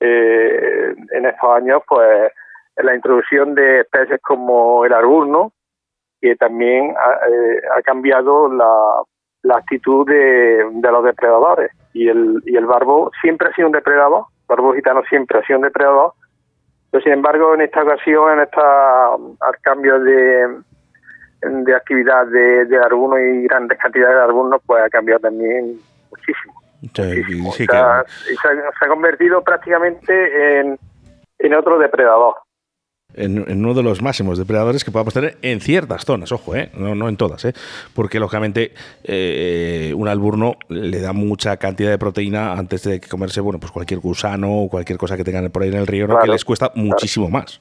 eh, 0.00 0.94
en 1.12 1.26
estos 1.26 1.50
años, 1.50 1.82
pues 1.86 2.32
la 2.76 2.94
introducción 2.94 3.54
de 3.54 3.80
especies 3.80 4.20
como 4.20 4.84
el 4.84 4.92
arburno, 4.92 5.52
que 6.20 6.34
también 6.36 6.94
ha, 6.98 7.28
eh, 7.28 7.60
ha 7.76 7.82
cambiado 7.82 8.52
la, 8.52 9.02
la 9.44 9.58
actitud 9.58 10.06
de, 10.06 10.64
los 10.82 11.04
depredadores. 11.04 11.70
Y 11.92 12.08
el, 12.08 12.42
y 12.44 12.56
el 12.56 12.66
barbo 12.66 13.10
siempre 13.20 13.48
ha 13.48 13.54
sido 13.54 13.68
un 13.68 13.72
depredador, 13.72 14.24
el 14.40 14.46
barbo 14.48 14.74
gitano 14.74 15.02
siempre 15.08 15.38
ha 15.38 15.46
sido 15.46 15.58
un 15.58 15.64
depredador, 15.64 16.12
pero 16.90 17.04
sin 17.04 17.12
embargo 17.12 17.54
en 17.54 17.60
esta 17.60 17.82
ocasión, 17.82 18.32
en 18.32 18.40
esta 18.40 19.14
al 19.14 19.58
cambio 19.62 20.00
de, 20.00 20.48
de 21.42 21.74
actividad 21.74 22.26
de, 22.26 22.64
de 22.64 22.78
algunos 22.78 23.20
y 23.20 23.42
grandes 23.42 23.78
cantidades 23.78 24.16
de 24.16 24.22
algunos, 24.22 24.60
pues 24.66 24.82
ha 24.82 24.88
cambiado 24.88 25.20
también 25.20 25.78
muchísimo. 26.10 26.54
se, 27.52 27.66
ha 27.76 28.88
convertido 28.88 29.42
prácticamente 29.42 30.58
en, 30.58 30.78
en 31.38 31.54
otro 31.54 31.78
depredador 31.78 32.34
en, 33.16 33.64
uno 33.64 33.74
de 33.74 33.82
los 33.82 34.02
máximos 34.02 34.38
depredadores 34.38 34.84
que 34.84 34.90
podamos 34.90 35.14
tener 35.14 35.36
en 35.42 35.60
ciertas 35.60 36.04
zonas, 36.04 36.32
ojo, 36.32 36.54
¿eh? 36.54 36.70
no, 36.74 36.94
no 36.94 37.08
en 37.08 37.16
todas, 37.16 37.44
¿eh? 37.44 37.52
porque 37.94 38.18
lógicamente 38.18 38.72
eh, 39.04 39.92
un 39.96 40.08
alburno 40.08 40.54
le 40.68 41.00
da 41.00 41.12
mucha 41.12 41.56
cantidad 41.56 41.90
de 41.90 41.98
proteína 41.98 42.52
antes 42.52 42.84
de 42.84 43.00
comerse 43.00 43.40
bueno, 43.40 43.58
pues 43.58 43.72
cualquier 43.72 44.00
gusano 44.00 44.62
o 44.62 44.68
cualquier 44.68 44.98
cosa 44.98 45.16
que 45.16 45.24
tengan 45.24 45.50
por 45.50 45.62
ahí 45.62 45.68
en 45.68 45.78
el 45.78 45.86
río, 45.86 46.06
que 46.06 46.28
les 46.28 46.44
cuesta 46.44 46.70
muchísimo 46.74 47.28
más. 47.28 47.60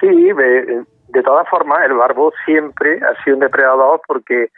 Sí, 0.00 0.08
de, 0.08 0.84
de 1.08 1.22
todas 1.22 1.48
formas, 1.48 1.84
el 1.84 1.94
barbo 1.94 2.32
siempre 2.44 3.00
ha 3.02 3.22
sido 3.22 3.36
un 3.36 3.40
depredador 3.40 4.00
porque 4.06 4.48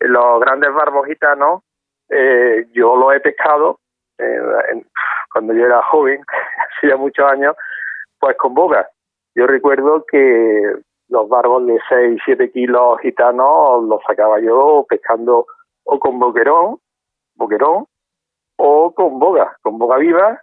los 0.00 0.40
grandes 0.40 0.72
barbos 0.74 1.06
gitanos, 1.06 1.62
eh, 2.10 2.66
yo 2.72 2.96
lo 2.96 3.12
he 3.12 3.20
pescado 3.20 3.78
cuando 5.32 5.52
yo 5.52 5.66
era 5.66 5.82
joven, 5.82 6.20
hacía 6.76 6.96
muchos 6.96 7.30
años, 7.30 7.56
pues 8.24 8.38
con 8.38 8.54
boga. 8.54 8.88
Yo 9.34 9.46
recuerdo 9.46 10.06
que 10.10 10.76
los 11.08 11.28
barbos 11.28 11.66
de 11.66 11.78
6, 11.90 12.22
7 12.24 12.52
kilos 12.52 12.98
gitanos 13.00 13.84
los 13.84 14.00
sacaba 14.06 14.40
yo 14.40 14.86
pescando 14.88 15.46
o 15.82 15.98
con 15.98 16.18
boquerón, 16.18 16.78
boquerón, 17.34 17.84
o 18.56 18.94
con 18.94 19.18
boga, 19.18 19.58
con 19.60 19.76
boga 19.76 19.98
viva, 19.98 20.40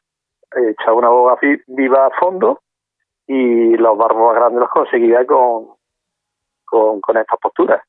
echaba 0.55 0.93
una 0.93 1.09
boga 1.09 1.39
viva 1.65 2.05
a 2.05 2.19
fondo 2.19 2.59
y 3.25 3.75
los 3.77 3.97
barbos 3.97 4.27
más 4.27 4.35
grandes 4.35 4.59
los 4.59 4.69
conseguía 4.69 5.25
con, 5.25 5.69
con, 6.65 7.01
con 7.01 7.17
estas 7.17 7.39
posturas. 7.39 7.81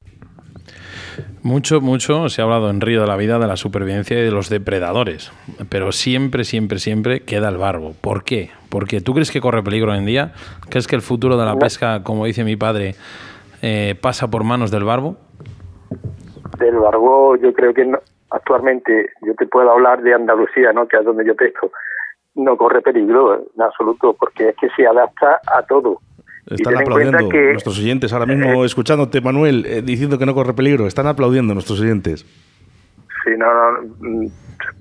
Mucho, 1.42 1.80
mucho 1.80 2.28
se 2.28 2.40
ha 2.40 2.44
hablado 2.44 2.70
en 2.70 2.80
Río 2.80 3.00
de 3.00 3.06
la 3.06 3.16
Vida 3.16 3.38
de 3.38 3.46
la 3.46 3.56
supervivencia 3.56 4.18
y 4.18 4.22
de 4.22 4.30
los 4.30 4.48
depredadores, 4.48 5.32
pero 5.68 5.92
siempre, 5.92 6.44
siempre, 6.44 6.78
siempre 6.78 7.20
queda 7.20 7.48
el 7.48 7.56
barbo. 7.56 7.94
¿Por 8.00 8.24
qué? 8.24 8.50
Porque 8.68 9.00
tú 9.00 9.14
crees 9.14 9.30
que 9.30 9.40
corre 9.40 9.62
peligro 9.62 9.92
hoy 9.92 9.98
en 9.98 10.06
día, 10.06 10.32
crees 10.68 10.86
que 10.86 10.96
el 10.96 11.02
futuro 11.02 11.36
de 11.36 11.44
la 11.44 11.56
pesca, 11.56 12.02
como 12.02 12.26
dice 12.26 12.44
mi 12.44 12.56
padre, 12.56 12.94
eh, 13.62 13.96
pasa 14.00 14.30
por 14.30 14.44
manos 14.44 14.70
del 14.70 14.84
barbo. 14.84 15.16
Del 16.58 16.76
barbo, 16.76 17.36
yo 17.36 17.52
creo 17.52 17.74
que 17.74 17.90
actualmente, 18.30 19.10
yo 19.22 19.34
te 19.34 19.46
puedo 19.46 19.70
hablar 19.70 20.02
de 20.02 20.14
Andalucía, 20.14 20.72
¿no? 20.72 20.86
que 20.86 20.96
es 20.96 21.04
donde 21.04 21.24
yo 21.26 21.34
pesco, 21.34 21.70
no 22.34 22.56
corre 22.56 22.80
peligro 22.80 23.34
en 23.34 23.62
absoluto, 23.62 24.14
porque 24.18 24.50
es 24.50 24.56
que 24.56 24.68
se 24.70 24.86
adapta 24.86 25.40
a 25.46 25.62
todo 25.62 25.98
están 26.46 26.76
aplaudiendo 26.76 27.28
nuestros 27.30 27.78
oyentes 27.78 28.12
ahora 28.12 28.26
mismo, 28.26 28.62
eh, 28.62 28.66
escuchándote, 28.66 29.20
Manuel, 29.20 29.64
eh, 29.66 29.82
diciendo 29.82 30.18
que 30.18 30.26
no 30.26 30.34
corre 30.34 30.54
peligro. 30.54 30.86
Están 30.86 31.06
aplaudiendo 31.06 31.54
nuestros 31.54 31.80
oyentes. 31.80 32.26
Sí, 33.24 33.30
no, 33.36 33.52
no 33.52 33.82
mm, 34.00 34.26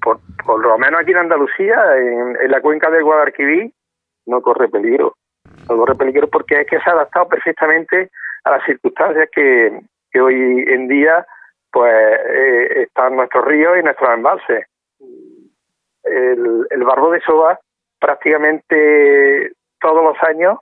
por, 0.01 0.19
lo 0.59 0.77
menos 0.77 1.01
aquí 1.01 1.11
en 1.11 1.17
Andalucía, 1.17 1.77
en, 1.97 2.49
la 2.51 2.61
cuenca 2.61 2.89
del 2.89 3.03
Guadalquivir, 3.03 3.71
no 4.25 4.41
corre 4.41 4.69
peligro. 4.69 5.15
No 5.69 5.77
corre 5.77 5.95
peligro 5.95 6.27
porque 6.27 6.61
es 6.61 6.67
que 6.67 6.79
se 6.79 6.89
ha 6.89 6.93
adaptado 6.93 7.27
perfectamente 7.27 8.09
a 8.43 8.51
las 8.51 8.65
circunstancias 8.65 9.29
que, 9.31 9.81
hoy 10.19 10.65
en 10.67 10.87
día 10.87 11.25
pues 11.71 11.93
eh, 11.93 12.83
están 12.83 13.15
nuestros 13.15 13.45
ríos 13.45 13.77
y 13.79 13.83
nuestros 13.83 14.09
embalses. 14.13 14.65
El, 16.03 16.67
el 16.69 16.83
barbo 16.83 17.11
de 17.11 17.21
soba 17.21 17.59
prácticamente 17.99 19.53
todos 19.79 20.03
los 20.03 20.17
años 20.27 20.57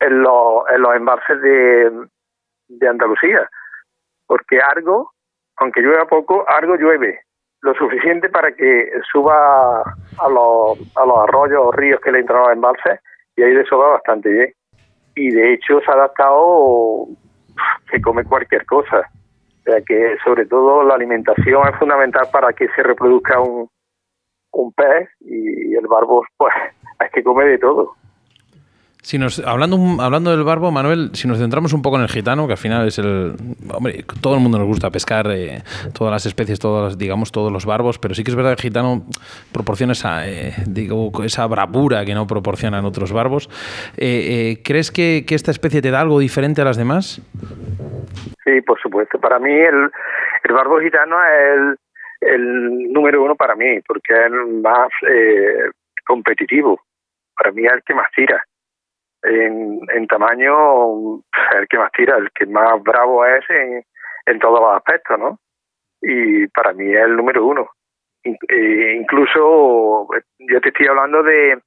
en, 0.00 0.22
los, 0.22 0.64
en 0.74 0.82
los 0.82 0.94
embalses 0.94 1.40
de, 1.40 2.06
de 2.68 2.88
Andalucía, 2.88 3.48
porque 4.26 4.60
algo, 4.60 5.12
aunque 5.56 5.80
llueva 5.80 6.06
poco, 6.06 6.44
algo 6.48 6.76
llueve 6.76 7.20
lo 7.62 7.74
suficiente 7.74 8.28
para 8.28 8.52
que 8.52 8.90
suba 9.10 9.80
a 9.82 10.28
los, 10.28 10.78
a 10.96 11.04
los 11.04 11.18
arroyos 11.18 11.62
o 11.64 11.72
ríos 11.72 12.00
que 12.00 12.12
le 12.12 12.20
entran 12.20 12.44
en 12.46 12.52
embalses 12.52 13.00
y 13.34 13.42
ahí 13.42 13.54
desova 13.54 13.92
bastante 13.92 14.28
bien. 14.28 14.52
Y 15.14 15.30
de 15.30 15.54
hecho 15.54 15.80
se 15.80 15.90
ha 15.90 15.94
adaptado, 15.94 17.06
se 17.90 18.00
come 18.00 18.24
cualquier 18.24 18.64
cosa. 18.66 19.00
O 19.60 19.62
sea 19.64 19.80
que 19.80 20.16
sobre 20.24 20.46
todo 20.46 20.84
la 20.84 20.94
alimentación 20.94 21.66
es 21.66 21.76
fundamental 21.78 22.28
para 22.30 22.52
que 22.52 22.68
se 22.68 22.82
reproduzca 22.82 23.40
un, 23.40 23.68
un 24.52 24.72
pez 24.72 25.08
y 25.20 25.74
el 25.74 25.86
barbo 25.88 26.24
pues 26.36 26.54
es 27.00 27.10
que 27.10 27.24
come 27.24 27.46
de 27.46 27.58
todo. 27.58 27.94
Si 29.06 29.18
nos, 29.18 29.38
hablando, 29.38 29.78
hablando 30.02 30.32
del 30.32 30.42
barbo, 30.42 30.72
Manuel, 30.72 31.10
si 31.12 31.28
nos 31.28 31.38
centramos 31.38 31.72
un 31.72 31.80
poco 31.80 31.94
en 31.94 32.02
el 32.02 32.08
gitano, 32.08 32.48
que 32.48 32.54
al 32.54 32.58
final 32.58 32.88
es 32.88 32.98
el. 32.98 33.36
Hombre, 33.72 34.04
todo 34.20 34.34
el 34.34 34.40
mundo 34.40 34.58
nos 34.58 34.66
gusta 34.66 34.90
pescar 34.90 35.28
eh, 35.30 35.62
todas 35.96 36.10
las 36.10 36.26
especies, 36.26 36.58
todas 36.58 36.98
digamos, 36.98 37.30
todos 37.30 37.52
los 37.52 37.66
barbos, 37.66 38.00
pero 38.00 38.14
sí 38.14 38.24
que 38.24 38.32
es 38.32 38.34
verdad 38.34 38.56
que 38.56 38.66
el 38.66 38.68
gitano 38.68 39.06
proporciona 39.52 39.92
esa, 39.92 40.26
eh, 40.26 40.54
digo, 40.66 41.12
esa 41.22 41.46
bravura 41.46 42.04
que 42.04 42.16
no 42.16 42.26
proporcionan 42.26 42.84
otros 42.84 43.12
barbos. 43.12 43.48
Eh, 43.96 44.60
¿Crees 44.64 44.90
que, 44.90 45.24
esta 45.30 45.52
especie 45.52 45.80
te 45.80 45.92
da 45.92 46.00
algo 46.00 46.18
diferente 46.18 46.62
a 46.62 46.64
las 46.64 46.76
demás? 46.76 47.22
Sí, 48.42 48.60
por 48.62 48.80
supuesto. 48.80 49.20
Para 49.20 49.38
mí, 49.38 49.52
el, 49.52 49.88
el 50.42 50.52
barbo 50.52 50.80
gitano 50.80 51.14
es 51.22 51.78
el, 52.22 52.92
número 52.92 53.22
uno 53.22 53.36
para 53.36 53.54
mí, 53.54 53.80
porque 53.86 54.14
es 54.14 54.32
el 54.32 54.62
más 54.62 54.88
competitivo. 56.04 56.80
Para 57.36 57.52
mí 57.52 57.64
es 57.64 57.72
el 57.72 57.82
que 57.84 57.94
más 57.94 58.10
tira 58.10 58.44
en, 59.26 59.80
en 59.94 60.06
tamaño 60.06 61.22
el 61.58 61.68
que 61.68 61.78
más 61.78 61.90
tira, 61.92 62.16
el 62.16 62.30
que 62.32 62.46
más 62.46 62.82
bravo 62.82 63.24
es 63.24 63.44
en, 63.50 63.84
en 64.26 64.38
todos 64.38 64.60
los 64.60 64.76
aspectos, 64.76 65.18
¿no? 65.18 65.38
Y 66.00 66.46
para 66.48 66.72
mí 66.72 66.92
es 66.92 67.04
el 67.04 67.16
número 67.16 67.44
uno. 67.44 67.68
Eh, 68.24 68.96
incluso 69.00 70.08
yo 70.38 70.60
te 70.60 70.68
estoy 70.68 70.86
hablando 70.86 71.22
de, 71.22 71.58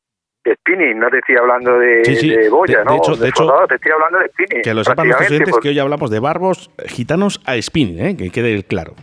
de 0.44 0.56
spinning, 0.56 1.00
no 1.00 1.10
te 1.10 1.20
estoy 1.20 1.38
hablando 1.38 1.80
de, 1.80 2.02
de 2.02 2.50
boya, 2.50 2.84
¿no? 2.84 2.92
De 2.92 2.98
hecho, 2.98 3.16
de 3.16 3.30
hecho 3.30 3.68
te 3.68 3.76
estoy 3.76 3.92
hablando 3.92 4.20
de 4.20 4.28
spinning. 4.30 4.62
Que 4.62 4.74
lo 4.74 4.84
sepan 4.84 5.08
los 5.08 5.22
estudiantes 5.22 5.58
que 5.62 5.70
hoy 5.70 5.80
hablamos 5.80 6.12
de 6.12 6.20
barbos 6.20 6.72
gitanos 6.88 7.42
a 7.46 7.60
spinning, 7.62 8.06
¿eh? 8.06 8.18
que 8.18 8.30
quede 8.30 8.64
claro. 8.64 8.94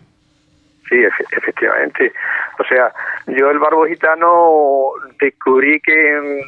Sí, 0.88 1.02
efectivamente. 1.02 2.12
O 2.58 2.64
sea, 2.64 2.92
yo 3.26 3.50
el 3.50 3.58
barbo 3.58 3.86
gitano 3.86 4.92
descubrí 5.18 5.80
que 5.80 6.42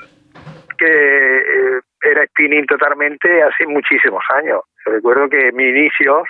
que 0.79 0.87
eh, 0.87 1.81
era 2.03 2.27
spinning 2.27 2.67
totalmente 2.67 3.43
hace 3.43 3.67
muchísimos 3.67 4.25
años. 4.31 4.63
Recuerdo 4.85 5.29
que 5.29 5.53
mis 5.53 5.77
inicios 5.77 6.29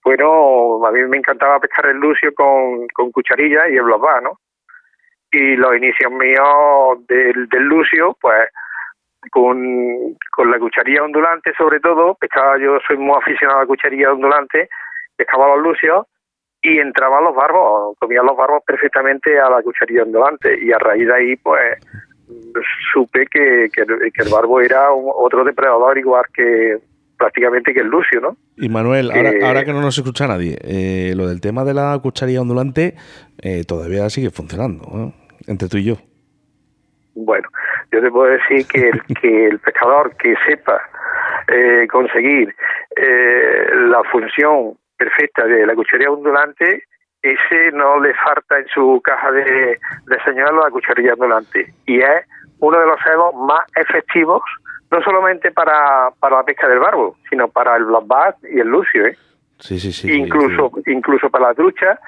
fueron, 0.00 0.84
a 0.84 0.90
mí 0.90 1.00
me 1.02 1.18
encantaba 1.18 1.60
pescar 1.60 1.86
el 1.86 1.98
lucio 1.98 2.34
con, 2.34 2.88
con 2.88 3.12
cucharilla 3.12 3.68
y 3.68 3.76
el 3.76 3.82
blobá, 3.82 4.20
¿no? 4.20 4.38
Y 5.30 5.56
los 5.56 5.76
inicios 5.76 6.10
míos 6.12 7.06
del, 7.06 7.48
del 7.48 7.62
lucio, 7.62 8.16
pues 8.20 8.48
con, 9.30 10.16
con 10.30 10.50
la 10.50 10.58
cucharilla 10.58 11.04
ondulante 11.04 11.52
sobre 11.56 11.80
todo, 11.80 12.14
pescaba 12.16 12.58
yo, 12.58 12.78
soy 12.86 12.96
muy 12.96 13.16
aficionado 13.16 13.60
a 13.60 13.62
la 13.62 13.66
cucharilla 13.66 14.12
ondulante, 14.12 14.68
pescaba 15.16 15.54
los 15.54 15.62
lucios 15.62 16.06
y 16.60 16.78
entraba 16.78 17.20
los 17.20 17.34
barbos, 17.34 17.96
comía 17.98 18.22
los 18.22 18.36
barbos 18.36 18.62
perfectamente 18.66 19.38
a 19.38 19.48
la 19.48 19.62
cucharilla 19.62 20.02
ondulante 20.02 20.58
y 20.60 20.72
a 20.72 20.78
raíz 20.78 21.06
de 21.06 21.14
ahí 21.14 21.36
pues 21.36 21.78
supe 22.92 23.26
que, 23.30 23.68
que, 23.72 23.82
el 23.82 24.28
barbo 24.30 24.60
era 24.60 24.92
otro 24.92 25.44
depredador 25.44 25.98
igual 25.98 26.24
que 26.34 26.78
prácticamente 27.16 27.72
que 27.72 27.80
el 27.80 27.86
lucio, 27.86 28.20
¿no? 28.20 28.36
Y 28.56 28.68
Manuel, 28.68 29.10
ahora, 29.42 29.64
que 29.64 29.72
no 29.72 29.80
nos 29.80 29.96
escucha 29.96 30.26
nadie, 30.26 30.58
eh, 30.62 31.14
lo 31.16 31.28
del 31.28 31.40
tema 31.40 31.64
de 31.64 31.74
la 31.74 31.98
cucharilla 32.02 32.40
ondulante 32.40 32.94
eh, 33.40 33.64
todavía 33.64 34.10
sigue 34.10 34.30
funcionando, 34.30 35.12
entre 35.46 35.68
tú 35.68 35.76
y 35.76 35.84
yo. 35.84 35.94
Bueno, 37.14 37.48
yo 37.92 38.00
te 38.00 38.10
puedo 38.10 38.32
decir 38.32 38.66
que 38.66 38.88
el, 38.88 39.02
que 39.20 39.46
el 39.46 39.58
pescador 39.60 40.16
que 40.16 40.34
sepa 40.46 40.80
eh, 41.48 41.86
conseguir 41.90 42.54
la 42.94 44.02
función 44.10 44.76
perfecta 44.96 45.46
de 45.46 45.66
la 45.66 45.74
cucharilla 45.74 46.10
ondulante 46.10 46.84
ese 47.22 47.70
no 47.72 48.00
le 48.00 48.12
falta 48.14 48.58
en 48.58 48.66
su 48.68 49.00
caja 49.02 49.30
de, 49.30 49.44
de 49.44 50.22
señuelos 50.24 50.64
la 50.64 50.70
cucharilla 50.70 51.12
ondulante 51.12 51.72
y 51.86 52.00
es 52.00 52.26
uno 52.58 52.78
de 52.78 52.86
los 52.86 53.00
cebos 53.02 53.34
más 53.46 53.60
efectivos 53.76 54.42
no 54.90 55.02
solamente 55.02 55.50
para, 55.52 56.10
para 56.18 56.38
la 56.38 56.42
pesca 56.44 56.68
del 56.68 56.80
barbo 56.80 57.16
sino 57.30 57.48
para 57.48 57.76
el 57.76 57.84
black 57.84 58.06
bass 58.06 58.34
y 58.42 58.58
el 58.58 58.68
lucio 58.68 59.06
¿eh? 59.06 59.16
sí, 59.60 59.78
sí, 59.78 59.92
sí, 59.92 60.12
incluso 60.12 60.72
incluso 60.86 61.30
para 61.30 61.48
la 61.48 61.54
trucha 61.54 61.98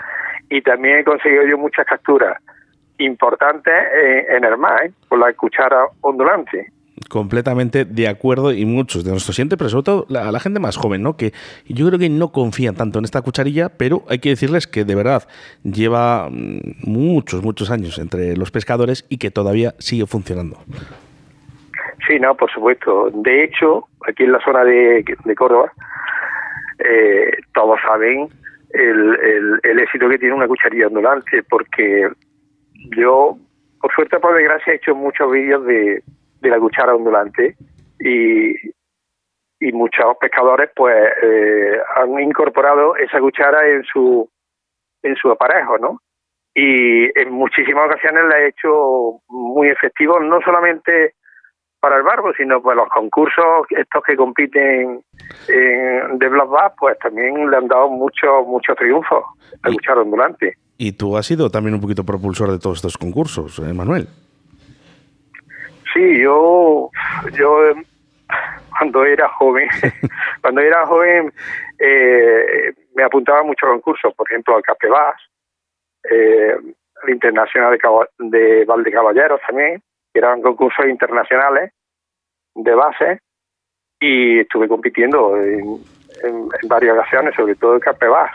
y 0.48 0.60
también 0.62 0.98
he 0.98 1.04
conseguido 1.04 1.44
yo 1.44 1.58
muchas 1.58 1.86
capturas 1.86 2.40
importantes 2.98 3.74
en, 3.94 4.36
en 4.36 4.44
el 4.44 4.56
mar 4.58 4.84
¿eh? 4.84 4.92
con 5.08 5.20
la 5.20 5.32
cuchara 5.32 5.86
ondulante 6.00 6.72
completamente 7.08 7.84
de 7.84 8.08
acuerdo 8.08 8.52
y 8.52 8.64
muchos 8.64 9.04
de 9.04 9.10
nuestros 9.10 9.36
clientes, 9.36 9.58
pero 9.58 9.68
sobre 9.68 9.84
todo 9.84 10.06
la, 10.08 10.30
la, 10.30 10.40
gente 10.40 10.60
más 10.60 10.76
joven, 10.76 11.02
¿no? 11.02 11.16
Que 11.16 11.32
yo 11.66 11.86
creo 11.86 11.98
que 11.98 12.08
no 12.08 12.30
confían 12.30 12.76
tanto 12.76 12.98
en 12.98 13.04
esta 13.04 13.22
cucharilla, 13.22 13.68
pero 13.68 14.02
hay 14.08 14.18
que 14.18 14.30
decirles 14.30 14.66
que 14.66 14.84
de 14.84 14.94
verdad 14.94 15.24
lleva 15.62 16.28
mm, 16.30 16.88
muchos, 16.88 17.42
muchos 17.42 17.70
años 17.70 17.98
entre 17.98 18.36
los 18.36 18.50
pescadores 18.50 19.04
y 19.08 19.18
que 19.18 19.30
todavía 19.30 19.74
sigue 19.78 20.06
funcionando. 20.06 20.58
Sí, 22.06 22.18
no, 22.20 22.34
por 22.36 22.50
supuesto. 22.50 23.10
De 23.12 23.44
hecho, 23.44 23.88
aquí 24.06 24.24
en 24.24 24.32
la 24.32 24.40
zona 24.44 24.64
de, 24.64 25.04
de 25.24 25.34
Córdoba, 25.34 25.72
eh, 26.78 27.38
todos 27.54 27.78
saben 27.86 28.28
el, 28.70 29.16
el, 29.20 29.60
el 29.62 29.78
éxito 29.80 30.08
que 30.08 30.18
tiene 30.18 30.34
una 30.34 30.46
cucharilla 30.46 30.88
ondulante, 30.88 31.42
porque 31.44 32.08
yo, 32.96 33.38
por 33.80 33.92
suerte, 33.94 34.18
por 34.18 34.34
desgracia, 34.34 34.72
he 34.72 34.76
hecho 34.76 34.94
muchos 34.94 35.30
vídeos 35.30 35.64
de 35.64 36.02
de 36.48 36.50
la 36.50 36.60
cuchara 36.60 36.94
ondulante 36.94 37.56
y, 37.98 38.54
y 39.60 39.72
muchos 39.72 40.16
pescadores 40.20 40.70
pues 40.74 40.94
eh, 41.22 41.78
han 41.96 42.20
incorporado 42.20 42.96
esa 42.96 43.18
cuchara 43.20 43.66
en 43.68 43.82
su 43.84 44.28
en 45.02 45.16
su 45.16 45.30
aparejo, 45.30 45.78
¿no? 45.78 46.00
Y 46.54 47.06
en 47.18 47.32
muchísimas 47.32 47.86
ocasiones 47.86 48.24
la 48.28 48.38
he 48.38 48.48
hecho 48.48 49.20
muy 49.28 49.68
efectivo, 49.68 50.20
no 50.20 50.40
solamente 50.40 51.14
para 51.80 51.96
el 51.96 52.02
barbo, 52.02 52.32
sino 52.34 52.62
pues 52.62 52.76
los 52.76 52.88
concursos 52.88 53.66
estos 53.68 54.02
que 54.04 54.16
compiten 54.16 55.02
en, 55.48 56.18
de 56.18 56.28
Black 56.28 56.48
Bass, 56.48 56.72
pues 56.78 56.98
también 56.98 57.50
le 57.50 57.56
han 57.56 57.68
dado 57.68 57.90
muchos 57.90 58.46
muchos 58.46 58.76
triunfos 58.76 59.24
a 59.62 59.70
cuchara 59.70 60.00
ondulante. 60.00 60.56
Y 60.78 60.92
tú 60.92 61.16
has 61.16 61.26
sido 61.26 61.50
también 61.50 61.74
un 61.74 61.80
poquito 61.80 62.04
propulsor 62.04 62.50
de 62.50 62.58
todos 62.58 62.78
estos 62.78 62.96
concursos, 62.96 63.58
¿eh, 63.58 63.74
Manuel. 63.74 64.08
Sí, 65.94 66.20
yo, 66.20 66.90
yo 67.32 67.58
cuando 68.76 69.04
era 69.04 69.28
joven, 69.28 69.68
cuando 70.42 70.60
era 70.60 70.86
joven 70.86 71.32
eh, 71.78 72.72
me 72.94 73.04
apuntaba 73.04 73.40
a 73.40 73.54
concursos, 73.56 74.12
por 74.14 74.28
ejemplo 74.28 74.56
al 74.56 74.62
Capebas, 74.62 75.14
eh, 76.10 76.54
al 77.02 77.10
Internacional 77.10 77.78
de, 78.18 78.38
de 78.38 78.64
Valdecaballeros 78.64 79.40
también, 79.46 79.80
que 80.12 80.18
eran 80.18 80.42
concursos 80.42 80.86
internacionales 80.86 81.72
de 82.56 82.74
base, 82.74 83.20
y 84.00 84.40
estuve 84.40 84.68
compitiendo 84.68 85.36
en, 85.36 85.80
varias 86.68 86.96
ocasiones, 86.96 87.34
sobre 87.34 87.54
todo 87.54 87.74
el 87.74 87.80
Capebas. 87.80 88.30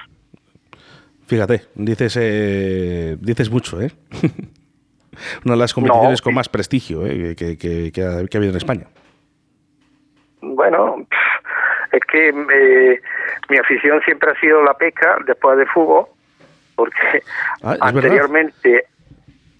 Fíjate, 1.27 1.61
dices, 1.75 2.17
eh, 2.19 3.17
dices 3.19 3.49
mucho, 3.49 3.81
¿eh? 3.81 3.91
una 5.45 5.55
de 5.55 5.59
las 5.59 5.73
competiciones 5.73 6.21
con 6.21 6.33
más 6.33 6.49
prestigio 6.49 7.05
eh, 7.05 7.35
que, 7.35 7.57
que, 7.57 8.03
ha, 8.03 8.19
habido 8.19 8.51
en 8.51 8.57
España. 8.57 8.87
Bueno, 10.41 11.05
es 11.91 12.01
que 12.11 12.29
eh, 12.29 13.01
mi 13.49 13.57
afición 13.57 14.01
siempre 14.05 14.31
ha 14.31 14.39
sido 14.39 14.63
la 14.63 14.73
pesca 14.73 15.17
después 15.25 15.57
de 15.57 15.65
fútbol, 15.65 16.05
porque 16.75 17.23
ah, 17.63 17.75
anteriormente 17.81 18.85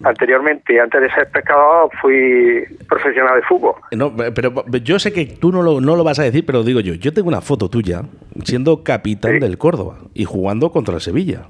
anteriormente, 0.02 0.80
antes 0.80 1.00
de 1.00 1.10
ser 1.10 1.30
pescador, 1.30 1.90
fui 2.00 2.64
profesional 2.88 3.36
de 3.36 3.42
fútbol. 3.42 3.74
No, 3.92 4.14
pero 4.34 4.64
yo 4.82 4.98
sé 4.98 5.12
que 5.12 5.26
tú 5.26 5.52
no 5.52 5.62
lo, 5.62 5.80
no 5.80 5.96
lo 5.96 6.04
vas 6.04 6.18
a 6.18 6.22
decir, 6.22 6.44
pero 6.46 6.62
digo 6.62 6.80
yo, 6.80 6.94
yo 6.94 7.12
tengo 7.12 7.28
una 7.28 7.40
foto 7.40 7.68
tuya 7.68 8.02
siendo 8.44 8.82
capitán 8.82 9.40
del 9.40 9.58
Córdoba 9.58 9.98
y 10.14 10.24
jugando 10.24 10.70
contra 10.70 10.94
el 10.94 11.00
Sevilla. 11.00 11.46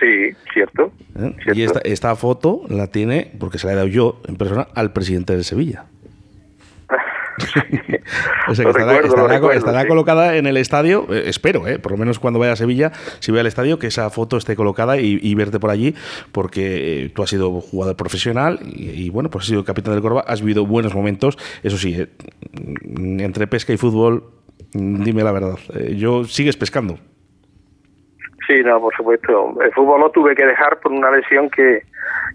Sí, 0.00 0.30
cierto. 0.52 0.85
¿Eh? 1.18 1.34
Y 1.54 1.62
esta, 1.62 1.80
esta 1.80 2.14
foto 2.16 2.62
la 2.68 2.88
tiene, 2.88 3.32
porque 3.38 3.58
se 3.58 3.66
la 3.66 3.72
he 3.72 3.76
dado 3.76 3.88
yo 3.88 4.20
en 4.28 4.36
persona, 4.36 4.68
al 4.74 4.92
presidente 4.92 5.36
de 5.36 5.44
Sevilla. 5.44 5.86
o 8.48 8.54
sea 8.54 8.64
que 8.64 8.70
estará, 9.56 9.86
colocada 9.86 10.36
en 10.36 10.46
el 10.46 10.56
estadio, 10.56 11.06
eh, 11.12 11.24
espero, 11.26 11.66
eh, 11.66 11.78
por 11.78 11.92
lo 11.92 11.98
menos 11.98 12.18
cuando 12.18 12.38
vaya 12.38 12.52
a 12.52 12.56
Sevilla, 12.56 12.92
si 13.20 13.30
voy 13.30 13.40
al 13.40 13.46
estadio, 13.46 13.78
que 13.78 13.88
esa 13.88 14.08
foto 14.10 14.36
esté 14.36 14.56
colocada 14.56 14.98
y, 14.98 15.34
verte 15.34 15.60
por 15.60 15.70
allí, 15.70 15.94
porque 16.32 17.10
tú 17.14 17.22
has 17.22 17.30
sido 17.30 17.60
jugador 17.60 17.96
profesional 17.96 18.60
y, 18.64 19.10
bueno, 19.10 19.30
pues 19.30 19.44
has 19.44 19.48
sido 19.48 19.64
capitán 19.64 19.94
del 19.94 20.02
Corva, 20.02 20.22
has 20.22 20.40
vivido 20.40 20.66
buenos 20.66 20.94
momentos, 20.94 21.36
eso 21.62 21.76
sí, 21.76 22.06
entre 22.94 23.46
pesca 23.46 23.72
y 23.72 23.76
fútbol, 23.76 24.24
dime 24.72 25.22
la 25.22 25.32
verdad, 25.32 25.58
yo 25.94 26.24
sigues 26.24 26.56
pescando. 26.56 26.98
Sí, 28.46 28.62
no, 28.62 28.80
por 28.80 28.94
supuesto. 28.94 29.60
El 29.60 29.72
fútbol 29.72 30.00
lo 30.00 30.10
tuve 30.10 30.36
que 30.36 30.46
dejar 30.46 30.78
por 30.78 30.92
una 30.92 31.10
lesión 31.10 31.50
que, 31.50 31.82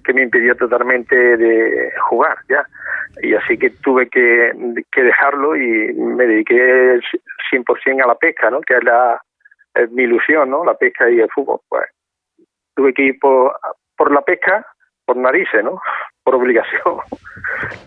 que 0.03 0.13
me 0.13 0.23
impidió 0.23 0.55
totalmente 0.55 1.15
de 1.15 1.91
jugar, 2.09 2.37
ya. 2.49 2.65
Y 3.21 3.33
así 3.33 3.57
que 3.57 3.69
tuve 3.69 4.09
que, 4.09 4.51
que 4.91 5.03
dejarlo 5.03 5.55
y 5.55 5.93
me 5.93 6.25
dediqué 6.25 6.99
100% 7.51 8.03
a 8.03 8.07
la 8.07 8.15
pesca, 8.15 8.49
¿no? 8.49 8.61
Que 8.61 8.75
es, 8.75 8.83
la, 8.83 9.21
mi 9.91 10.03
ilusión, 10.03 10.49
¿no? 10.49 10.65
La 10.65 10.73
pesca 10.73 11.09
y 11.09 11.19
el 11.19 11.29
fútbol. 11.29 11.59
Pues 11.69 11.85
tuve 12.75 12.93
que 12.93 13.03
ir 13.03 13.19
por, 13.19 13.57
por 13.95 14.11
la 14.11 14.21
pesca, 14.21 14.65
por 15.05 15.17
narices, 15.17 15.63
¿no? 15.63 15.81
Por 16.23 16.35
obligación. 16.35 16.99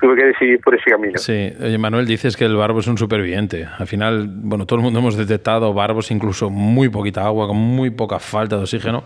Tuve 0.00 0.16
que 0.16 0.24
decidir 0.24 0.60
por 0.60 0.74
ese 0.74 0.90
camino. 0.90 1.18
Sí, 1.18 1.52
oye, 1.60 1.78
Manuel, 1.78 2.06
dices 2.06 2.36
que 2.36 2.44
el 2.44 2.56
barbo 2.56 2.80
es 2.80 2.86
un 2.86 2.98
superviviente. 2.98 3.66
Al 3.78 3.86
final, 3.86 4.28
bueno, 4.28 4.66
todo 4.66 4.78
el 4.78 4.82
mundo 4.84 4.98
hemos 4.98 5.16
detectado 5.16 5.72
barbos, 5.74 6.10
incluso 6.10 6.50
muy 6.50 6.88
poquita 6.88 7.24
agua, 7.24 7.46
con 7.46 7.56
muy 7.56 7.90
poca 7.90 8.18
falta 8.18 8.56
de 8.56 8.62
oxígeno. 8.62 9.04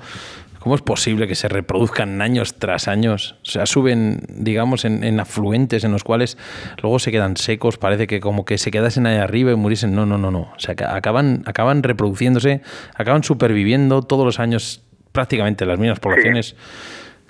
¿Cómo 0.58 0.74
es 0.74 0.82
posible 0.82 1.28
que 1.28 1.36
se 1.36 1.48
reproduzcan 1.48 2.20
años 2.20 2.58
tras 2.58 2.88
años? 2.88 3.36
O 3.42 3.44
sea, 3.50 3.64
suben, 3.64 4.20
digamos, 4.28 4.84
en, 4.84 5.20
afluentes 5.20 5.84
en 5.84 5.92
los 5.92 6.02
cuales 6.02 6.36
luego 6.82 6.98
se 6.98 7.12
quedan 7.12 7.36
secos, 7.36 7.78
parece 7.78 8.06
que 8.08 8.18
como 8.18 8.44
que 8.44 8.58
se 8.58 8.70
quedasen 8.70 9.06
ahí 9.06 9.18
arriba 9.18 9.52
y 9.52 9.54
muriesen. 9.54 9.94
No, 9.94 10.04
no, 10.04 10.18
no, 10.18 10.30
no. 10.30 10.40
O 10.40 10.58
sea, 10.58 10.74
acaban, 10.88 11.42
acaban 11.46 11.82
reproduciéndose, 11.82 12.60
acaban 12.96 13.22
superviviendo 13.22 14.02
todos 14.02 14.24
los 14.24 14.40
años 14.40 14.84
prácticamente 15.12 15.64
las 15.64 15.78
mismas 15.78 16.00
poblaciones. 16.00 16.56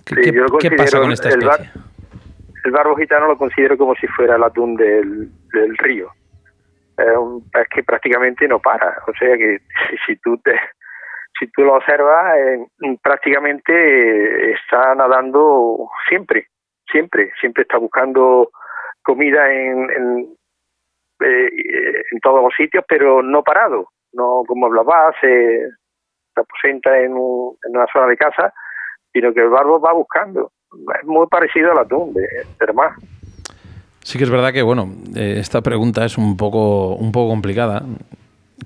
¿Qué, 0.05 0.71
pasa 0.77 0.99
con 0.99 1.13
esta 1.13 1.29
especie? 1.29 1.71
El, 1.75 1.98
barbo 2.71 2.97
gitano 2.97 3.27
lo 3.27 3.39
considero 3.39 3.77
como 3.77 3.95
si 3.95 4.07
fuera 4.09 4.37
el 4.37 4.43
atún 4.43 4.77
del, 4.77 5.31
río. 5.79 6.11
Es 6.97 7.69
que 7.69 7.83
prácticamente 7.85 8.49
no 8.49 8.59
para. 8.59 9.03
O 9.07 9.13
sea 9.19 9.37
que 9.37 9.59
si 10.07 10.17
tú 10.17 10.37
te 10.39 10.59
si 11.39 11.47
tú 11.53 11.63
lo 11.63 11.75
observas, 11.75 12.37
prácticamente 13.03 13.73
eh, 13.73 14.53
está 14.53 14.95
nadando 14.95 15.89
siempre, 16.09 16.49
siempre, 16.91 17.31
siempre 17.41 17.63
está 17.63 17.79
buscando 17.79 18.51
comida 19.03 19.53
en, 19.53 20.37
eh, 21.21 22.03
todos 22.23 22.43
los 22.43 22.55
sitios, 22.57 22.85
pero 22.89 23.23
no 23.23 23.43
parado, 23.43 23.89
no 24.13 24.43
como 24.47 24.67
hablaba, 24.67 25.13
se, 25.21 25.69
se 26.35 26.41
aposenta 26.41 26.99
en, 26.99 27.13
en, 27.13 27.17
una 27.17 27.87
zona 27.93 28.09
de 28.09 28.17
casa, 28.17 28.53
sino 29.13 29.33
que 29.33 29.41
el 29.41 29.49
barbo 29.49 29.81
va 29.81 29.93
buscando. 29.93 30.51
Es 30.73 31.07
muy 31.07 31.27
parecido 31.27 31.73
al 31.73 31.79
atún 31.79 32.13
de, 32.15 32.23
de 32.23 32.73
mar. 32.73 32.93
Sí 34.03 34.19
que 34.19 34.25
es 34.25 34.31
verdad 34.31 34.53
que, 34.53 34.63
bueno, 34.63 34.91
esta 35.15 35.61
pregunta 35.61 36.05
es 36.05 36.17
un 36.17 36.37
poco, 36.37 36.95
un 36.95 37.13
poco 37.13 37.31
complicada. 37.31 37.83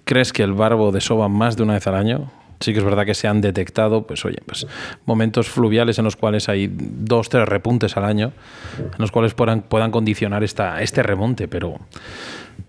¿Crees 0.04 0.32
que 0.32 0.42
el 0.42 0.52
barbo 0.52 0.92
desova 0.92 1.28
más 1.28 1.56
de 1.56 1.62
una 1.64 1.74
vez 1.74 1.86
al 1.86 1.94
año? 1.94 2.30
sí 2.62 2.72
que 2.72 2.78
es 2.78 2.84
verdad 2.84 3.04
que 3.04 3.14
se 3.14 3.28
han 3.28 3.40
detectado, 3.40 4.06
pues 4.06 4.24
oye, 4.24 4.38
pues 4.46 4.66
momentos 5.04 5.48
fluviales 5.48 5.98
en 5.98 6.04
los 6.04 6.16
cuales 6.16 6.48
hay 6.48 6.70
dos, 6.72 7.28
tres 7.28 7.48
repuntes 7.48 7.96
al 7.96 8.04
año, 8.04 8.32
en 8.78 8.98
los 8.98 9.10
cuales 9.10 9.34
puedan, 9.34 9.62
puedan 9.62 9.90
condicionar 9.90 10.42
esta, 10.44 10.80
este 10.80 11.02
remonte, 11.02 11.48
pero 11.48 11.78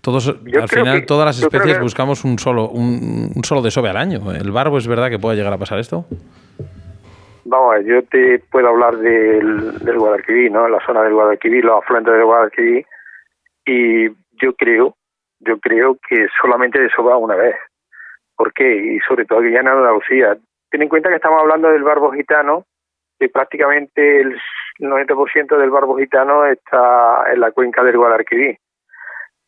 todos, 0.00 0.28
al 0.28 0.68
final 0.68 1.06
todas 1.06 1.26
las 1.26 1.38
especies 1.40 1.80
buscamos 1.80 2.24
un 2.24 2.38
solo, 2.38 2.68
un, 2.68 3.40
solo 3.44 3.62
desove 3.62 3.88
al 3.88 3.96
año. 3.96 4.32
¿El 4.32 4.50
barbo 4.50 4.78
es 4.78 4.86
verdad 4.86 5.08
que 5.08 5.18
pueda 5.18 5.34
llegar 5.34 5.52
a 5.52 5.58
pasar 5.58 5.78
esto? 5.78 6.06
Vamos, 7.54 7.84
yo 7.84 8.02
te 8.06 8.40
puedo 8.50 8.66
hablar 8.66 8.96
del, 8.96 9.78
del 9.78 9.96
Guadalquivir, 9.96 10.50
¿no? 10.50 10.66
La 10.66 10.84
zona 10.84 11.04
del 11.04 11.14
Guadalquivir, 11.14 11.64
los 11.64 11.84
afluentes 11.84 12.12
del 12.12 12.24
Guadalquivir, 12.24 12.84
y 13.64 14.08
yo 14.42 14.54
creo, 14.58 14.96
yo 15.38 15.60
creo 15.60 15.96
que 16.08 16.26
solamente 16.42 16.80
desova 16.80 17.16
una 17.16 17.36
vez. 17.36 17.54
¿Por 18.34 18.52
qué? 18.52 18.74
Y 18.74 18.98
sobre 19.06 19.24
todo 19.24 19.38
aquí 19.38 19.54
en 19.54 19.68
Andalucía. 19.68 20.36
Ten 20.68 20.82
en 20.82 20.88
cuenta 20.88 21.10
que 21.10 21.14
estamos 21.14 21.40
hablando 21.40 21.68
del 21.68 21.84
barbo 21.84 22.10
gitano, 22.10 22.64
que 23.20 23.28
prácticamente 23.28 24.22
el 24.22 24.36
90% 24.80 25.56
del 25.56 25.70
barbo 25.70 25.96
gitano 25.96 26.44
está 26.46 27.32
en 27.32 27.38
la 27.38 27.52
cuenca 27.52 27.84
del 27.84 27.98
Guadalquivir. 27.98 28.58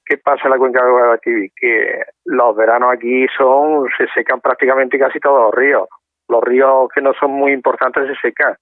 ¿Qué 0.05 0.19
pasa 0.19 0.43
en 0.45 0.51
la 0.51 0.59
cuenca 0.59 0.81
del 0.81 0.93
Guadalquivir? 0.93 1.51
Que 1.57 2.05
los 2.25 2.55
veranos 2.55 2.93
aquí 2.93 3.27
son 3.37 3.89
se 3.99 4.07
secan 4.15 4.41
prácticamente 4.41 4.97
casi 4.97 5.19
todos 5.19 5.41
los 5.41 5.55
ríos. 5.55 5.89
Los 6.29 6.43
ríos 6.43 6.89
que 6.95 7.03
no 7.03 7.13
son 7.15 7.33
muy 7.33 7.53
importantes 7.53 8.07
se 8.09 8.29
secan. 8.29 8.57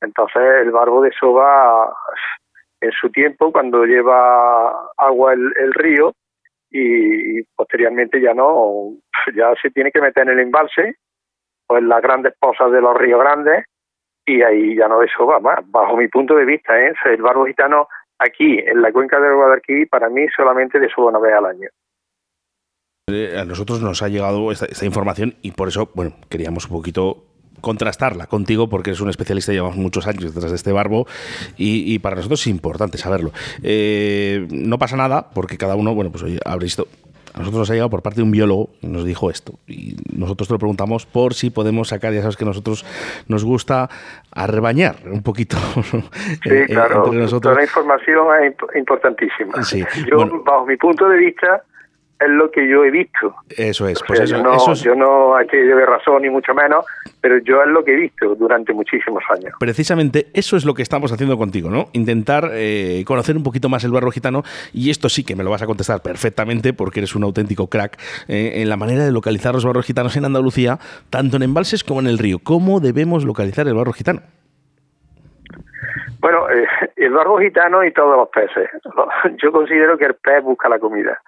Entonces 0.00 0.42
el 0.62 0.70
barbo 0.70 1.02
de 1.02 1.12
soba 1.12 1.92
en 2.80 2.92
su 2.92 3.10
tiempo, 3.10 3.50
cuando 3.52 3.84
lleva 3.84 4.90
agua 4.96 5.32
el, 5.32 5.74
río, 5.74 6.14
y 6.70 7.42
posteriormente 7.56 8.20
ya 8.20 8.34
no, 8.34 8.92
ya 9.34 9.52
se 9.60 9.70
tiene 9.70 9.90
que 9.90 10.00
meter 10.00 10.24
en 10.24 10.34
el 10.34 10.40
embalse, 10.40 10.96
pues 11.66 11.82
las 11.82 12.00
grandes 12.00 12.34
pozas 12.38 12.70
de 12.70 12.80
los 12.80 12.96
ríos 12.96 13.20
grandes, 13.20 13.64
y 14.24 14.42
ahí 14.42 14.76
ya 14.76 14.88
no 14.88 15.02
eso 15.02 15.26
va 15.26 15.40
más. 15.40 15.58
Bajo 15.70 15.96
mi 15.96 16.08
punto 16.08 16.34
de 16.34 16.44
vista, 16.44 16.78
¿eh? 16.80 16.92
el 17.06 17.22
barbo 17.22 17.46
gitano 17.46 17.88
aquí, 18.18 18.58
en 18.58 18.82
la 18.82 18.92
cuenca 18.92 19.18
del 19.18 19.34
Guadalquivir, 19.34 19.88
para 19.88 20.08
mí 20.08 20.26
solamente 20.36 20.78
de 20.78 20.88
su 20.88 21.04
una 21.04 21.18
vez 21.18 21.34
al 21.34 21.46
año. 21.46 21.68
Eh, 23.08 23.38
a 23.38 23.44
nosotros 23.44 23.80
nos 23.80 24.02
ha 24.02 24.08
llegado 24.08 24.52
esta, 24.52 24.66
esta 24.66 24.84
información 24.84 25.34
y 25.42 25.52
por 25.52 25.68
eso, 25.68 25.90
bueno, 25.94 26.14
queríamos 26.28 26.66
un 26.66 26.76
poquito 26.76 27.24
contrastarla 27.60 28.26
contigo 28.26 28.68
porque 28.68 28.90
eres 28.90 29.00
un 29.00 29.10
especialista, 29.10 29.52
llevamos 29.52 29.76
muchos 29.76 30.06
años 30.06 30.34
detrás 30.34 30.50
de 30.50 30.56
este 30.56 30.72
barbo 30.72 31.06
y, 31.56 31.98
para 32.00 32.16
nosotros 32.16 32.40
es 32.40 32.46
importante 32.48 32.98
saberlo. 32.98 33.32
Eh, 33.62 34.46
no 34.50 34.78
pasa 34.78 34.96
nada 34.96 35.30
porque 35.30 35.58
cada 35.58 35.76
uno, 35.76 35.94
bueno, 35.94 36.10
pues 36.10 36.22
oye, 36.22 36.38
habrá 36.44 36.62
visto. 36.62 36.86
A 37.34 37.40
nosotros 37.40 37.60
nos 37.60 37.70
ha 37.70 37.74
llegado 37.74 37.90
por 37.90 38.02
parte 38.02 38.16
de 38.16 38.22
un 38.24 38.32
biólogo 38.32 38.70
y 38.80 38.88
nos 38.88 39.04
dijo 39.04 39.30
esto. 39.30 39.52
Y 39.68 39.96
nosotros 40.12 40.48
te 40.48 40.54
lo 40.54 40.58
preguntamos 40.58 41.06
por 41.06 41.34
si 41.34 41.50
podemos 41.50 41.88
sacar, 41.88 42.12
ya 42.12 42.20
sabes 42.20 42.36
que 42.36 42.44
a 42.44 42.46
nosotros 42.46 42.84
nos 43.28 43.44
gusta 43.44 43.88
arrebañar 44.32 44.96
un 45.06 45.22
poquito. 45.22 45.56
Sí, 46.42 46.50
eh, 46.50 46.66
claro. 46.66 47.10
Toda 47.40 47.54
la 47.54 47.62
información 47.62 48.26
es 48.42 48.76
importantísima. 48.76 49.62
Sí. 49.62 49.84
Yo, 50.10 50.18
bajo 50.44 50.66
mi 50.66 50.76
punto 50.76 51.08
de 51.08 51.18
vista, 51.18 51.62
es 52.20 52.28
lo 52.28 52.50
que 52.50 52.68
yo 52.68 52.84
he 52.84 52.90
visto. 52.90 53.34
Eso 53.56 53.86
es, 53.86 54.02
pues 54.06 54.20
eso, 54.20 54.36
yo, 54.36 54.42
no, 54.42 54.54
eso 54.54 54.74
yo 54.74 54.94
no 54.94 55.36
hay 55.36 55.46
que 55.46 55.56
llevar 55.58 55.88
razón 55.88 56.22
ni 56.22 56.30
mucho 56.30 56.52
menos, 56.54 56.84
pero 57.20 57.38
yo 57.38 57.62
es 57.62 57.68
lo 57.68 57.84
que 57.84 57.92
he 57.92 57.96
visto 57.96 58.34
durante 58.34 58.72
muchísimos 58.72 59.22
años. 59.30 59.52
Precisamente 59.60 60.26
eso 60.34 60.56
es 60.56 60.64
lo 60.64 60.74
que 60.74 60.82
estamos 60.82 61.12
haciendo 61.12 61.36
contigo, 61.38 61.70
¿no? 61.70 61.86
Intentar 61.92 62.50
eh, 62.52 63.04
conocer 63.06 63.36
un 63.36 63.42
poquito 63.42 63.68
más 63.68 63.84
el 63.84 63.92
barro 63.92 64.10
gitano 64.10 64.42
y 64.72 64.90
esto 64.90 65.08
sí 65.08 65.24
que 65.24 65.36
me 65.36 65.44
lo 65.44 65.50
vas 65.50 65.62
a 65.62 65.66
contestar 65.66 66.02
perfectamente 66.02 66.72
porque 66.72 67.00
eres 67.00 67.14
un 67.14 67.22
auténtico 67.22 67.68
crack 67.68 67.98
eh, 68.26 68.62
en 68.62 68.68
la 68.68 68.76
manera 68.76 69.04
de 69.04 69.12
localizar 69.12 69.54
los 69.54 69.64
barros 69.64 69.86
gitanos 69.86 70.16
en 70.16 70.24
Andalucía, 70.24 70.78
tanto 71.10 71.36
en 71.36 71.44
embalses 71.44 71.84
como 71.84 72.00
en 72.00 72.08
el 72.08 72.18
río. 72.18 72.38
¿Cómo 72.42 72.80
debemos 72.80 73.24
localizar 73.24 73.66
el 73.68 73.74
barro 73.74 73.92
gitano? 73.92 74.22
Bueno, 76.20 76.50
eh, 76.50 76.66
el 76.96 77.12
barro 77.12 77.38
gitano 77.38 77.84
y 77.84 77.92
todos 77.92 78.16
los 78.16 78.28
peces. 78.28 78.68
Yo 79.42 79.52
considero 79.52 79.96
que 79.96 80.06
el 80.06 80.14
pez 80.14 80.42
busca 80.42 80.68
la 80.68 80.78
comida. 80.78 81.20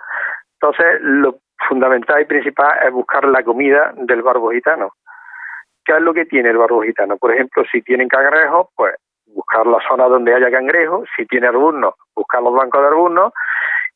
Entonces, 0.62 1.00
lo 1.00 1.38
fundamental 1.68 2.20
y 2.20 2.26
principal 2.26 2.72
es 2.84 2.92
buscar 2.92 3.24
la 3.24 3.42
comida 3.42 3.92
del 3.96 4.22
barbo 4.22 4.50
gitano. 4.50 4.92
¿Qué 5.84 5.92
es 5.92 6.02
lo 6.02 6.12
que 6.12 6.26
tiene 6.26 6.50
el 6.50 6.58
barbo 6.58 6.82
gitano? 6.82 7.16
Por 7.16 7.32
ejemplo, 7.32 7.64
si 7.70 7.80
tienen 7.82 8.08
cangrejos, 8.08 8.68
pues 8.76 8.94
buscar 9.26 9.66
la 9.66 9.78
zona 9.88 10.06
donde 10.06 10.34
haya 10.34 10.50
cangrejos. 10.50 11.08
Si 11.16 11.24
tiene 11.26 11.46
arbusnos, 11.46 11.94
buscar 12.14 12.42
los 12.42 12.52
bancos 12.52 12.82
de 12.82 12.88
arbusnos. 12.88 13.32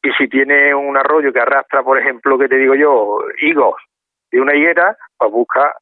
Y 0.03 0.11
si 0.13 0.29
tiene 0.29 0.75
un 0.75 0.97
arroyo 0.97 1.33
que 1.33 1.41
arrastra, 1.41 1.83
por 1.83 1.99
ejemplo, 1.99 2.39
que 2.39 2.49
te 2.49 2.57
digo 2.57 2.75
yo, 2.75 3.19
higos 3.41 3.77
de 4.31 4.41
una 4.41 4.55
higuera, 4.55 4.97
pues 5.19 5.31
busca 5.31 5.75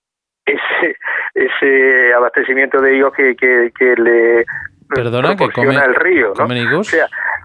ese 0.44 0.96
ese 1.34 2.12
abastecimiento 2.12 2.80
de 2.80 2.96
higos 2.96 3.12
que, 3.14 3.36
que, 3.36 3.70
que 3.76 3.94
le 3.96 4.44
Perdona, 4.94 5.36
que 5.36 5.50
come, 5.50 5.74
el 5.74 5.94
río, 5.94 6.32
¿no? 6.36 6.54
higos? 6.54 6.94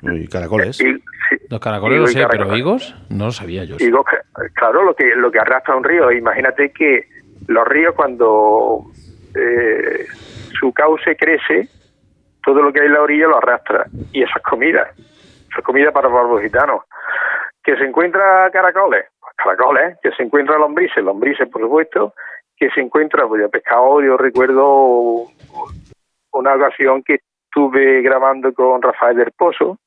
y 0.02 0.28
caracoles. 0.28 0.80
Los 1.50 1.60
caracoles 1.60 2.00
lo 2.00 2.08
sé, 2.08 2.26
pero 2.30 2.56
higos 2.56 2.96
no 3.10 3.26
lo 3.26 3.32
sabía 3.32 3.64
yo. 3.64 3.76
Higos, 3.80 4.06
claro, 4.54 4.84
lo 4.84 4.96
que 4.96 5.16
lo 5.16 5.32
que 5.32 5.40
arrastra 5.40 5.76
un 5.76 5.84
río. 5.84 6.12
Imagínate 6.12 6.72
que 6.72 7.08
los 7.48 7.68
ríos 7.68 7.96
cuando 7.96 8.86
eh, 9.36 10.06
su 10.60 10.74
cauce 10.74 11.16
crece, 11.16 11.70
todo 12.44 12.62
lo 12.62 12.72
que 12.72 12.82
hay 12.82 12.88
en 12.88 12.94
la 12.94 13.02
orilla 13.02 13.28
lo 13.28 13.38
arrastra. 13.38 13.86
Y 14.12 14.24
eso 14.24 14.34
es 14.36 14.44
comida. 14.44 14.90
Eso 14.96 15.60
es 15.60 15.64
comida 15.64 15.92
para 15.92 16.10
los 16.10 16.42
gitanos. 16.42 16.84
Que 17.64 17.76
se 17.76 17.84
encuentra 17.84 18.50
caracoles, 18.52 19.06
pues 19.20 19.34
caracoles. 19.36 19.98
Que 20.02 20.12
se 20.12 20.24
encuentra 20.24 20.58
lombrices, 20.58 21.04
lombrices 21.04 21.48
por 21.50 21.62
supuesto. 21.62 22.14
Que 22.56 22.70
se 22.72 22.82
encuentra 22.82 23.28
pues, 23.28 23.50
pescado. 23.50 24.02
Yo 24.02 24.18
recuerdo 24.18 25.28
una 26.32 26.56
ocasión 26.56 27.04
que 27.04 27.20
estuve 27.58 28.04
grabando 28.04 28.54
con 28.54 28.84
Rafael 28.84 29.18
del 29.18 29.32
Pozo, 29.32 29.80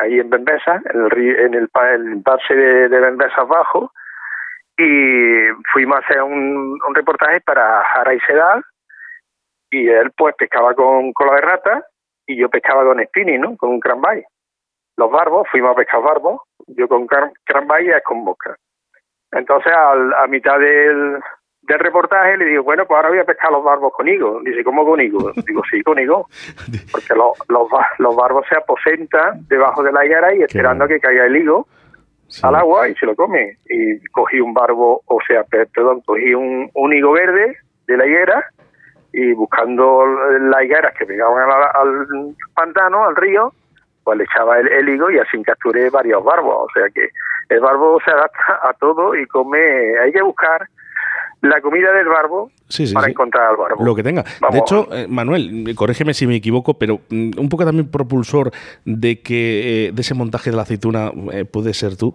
ahí 0.00 0.20
en 0.20 0.30
Bembesa, 0.30 0.80
en 0.84 1.00
el, 1.00 1.40
en 1.40 1.54
el, 1.54 1.68
el 1.74 2.22
de, 2.22 2.88
de 2.88 3.00
Bembesa 3.00 3.40
Abajo, 3.40 3.90
y 4.78 5.48
fuimos 5.72 5.96
a 5.96 6.00
hacer 6.00 6.22
un, 6.22 6.78
un 6.86 6.94
reportaje 6.94 7.40
para 7.40 7.82
Jara 7.82 8.14
y 8.14 8.20
Sedal, 8.20 8.62
y 9.72 9.88
él 9.88 10.12
pues 10.16 10.36
pescaba 10.36 10.72
con 10.74 11.12
cola 11.12 11.34
de 11.34 11.40
rata, 11.40 11.84
y 12.28 12.36
yo 12.36 12.48
pescaba 12.48 12.84
con 12.84 13.04
spinning, 13.04 13.40
¿no? 13.40 13.56
Con 13.56 13.70
un 13.70 13.80
cranbay. 13.80 14.22
Los 14.96 15.10
barbos, 15.10 15.48
fuimos 15.50 15.72
a 15.72 15.74
pescar 15.74 16.00
barbos, 16.00 16.42
yo 16.68 16.86
con 16.86 17.08
cranbay 17.44 17.86
y 17.86 17.90
es 17.90 18.04
con 18.04 18.24
boca. 18.24 18.56
Entonces, 19.32 19.72
al, 19.72 20.14
a 20.14 20.28
mitad 20.28 20.60
del, 20.60 21.20
del 21.66 21.78
reportaje 21.78 22.36
le 22.36 22.44
digo, 22.44 22.62
bueno, 22.62 22.84
pues 22.86 22.96
ahora 22.96 23.08
voy 23.08 23.18
a 23.18 23.24
pescar 23.24 23.50
los 23.50 23.64
barbos 23.64 23.92
con 23.92 24.08
higo. 24.08 24.40
Dice, 24.44 24.62
¿cómo 24.64 24.84
con 24.84 25.00
higo? 25.00 25.32
Digo, 25.46 25.62
sí, 25.70 25.82
con 25.82 25.98
higo. 25.98 26.28
Porque 26.92 27.14
los, 27.14 27.38
los, 27.48 27.68
los 27.98 28.16
barbos 28.16 28.44
se 28.48 28.56
aposentan 28.56 29.46
debajo 29.48 29.82
de 29.82 29.92
la 29.92 30.04
higuera 30.04 30.34
y 30.34 30.42
esperando 30.42 30.84
a 30.84 30.88
que 30.88 31.00
caiga 31.00 31.26
el 31.26 31.36
higo 31.36 31.66
al 32.42 32.54
agua 32.54 32.88
y 32.88 32.94
se 32.96 33.06
lo 33.06 33.14
come. 33.14 33.58
Y 33.68 34.00
cogí 34.08 34.40
un 34.40 34.54
barbo, 34.54 35.02
o 35.06 35.18
sea, 35.26 35.44
perdón, 35.44 36.00
cogí 36.04 36.34
un, 36.34 36.70
un 36.74 36.92
higo 36.92 37.12
verde 37.12 37.56
de 37.86 37.96
la 37.96 38.06
higuera 38.06 38.44
y 39.12 39.32
buscando 39.32 40.04
las 40.06 40.64
higueras 40.64 40.94
que 40.98 41.06
pegaban 41.06 41.48
al, 41.50 42.34
pantano, 42.54 43.04
al 43.04 43.16
río, 43.16 43.52
pues 44.02 44.18
le 44.18 44.24
echaba 44.24 44.58
el, 44.58 44.68
el, 44.68 44.88
higo 44.88 45.10
y 45.10 45.18
así 45.18 45.40
capturé 45.42 45.90
varios 45.90 46.24
barbos. 46.24 46.68
O 46.68 46.72
sea 46.74 46.88
que 46.90 47.10
el 47.48 47.60
barbo 47.60 48.00
se 48.04 48.10
adapta 48.10 48.60
a 48.62 48.72
todo 48.74 49.14
y 49.14 49.26
come, 49.26 49.98
hay 49.98 50.12
que 50.12 50.22
buscar 50.22 50.68
la 51.44 51.60
comida 51.60 51.92
del 51.92 52.08
barbo 52.08 52.50
para 52.94 53.08
encontrar 53.08 53.50
al 53.50 53.56
barbo. 53.56 53.84
Lo 53.84 53.94
que 53.94 54.02
tenga. 54.02 54.22
de 54.50 54.58
hecho, 54.58 54.88
eh, 54.90 55.06
Manuel, 55.08 55.74
corrígeme 55.76 56.14
si 56.14 56.26
me 56.26 56.36
equivoco, 56.36 56.74
pero 56.78 57.00
mm, 57.10 57.38
un 57.38 57.48
poco 57.50 57.64
también 57.64 57.90
propulsor 57.90 58.50
de 58.84 59.20
que 59.20 59.88
eh, 59.88 59.92
de 59.92 60.00
ese 60.00 60.14
montaje 60.14 60.50
de 60.50 60.56
la 60.56 60.62
aceituna 60.62 61.12
eh, 61.32 61.44
puede 61.44 61.74
ser 61.74 61.96
tú. 61.96 62.14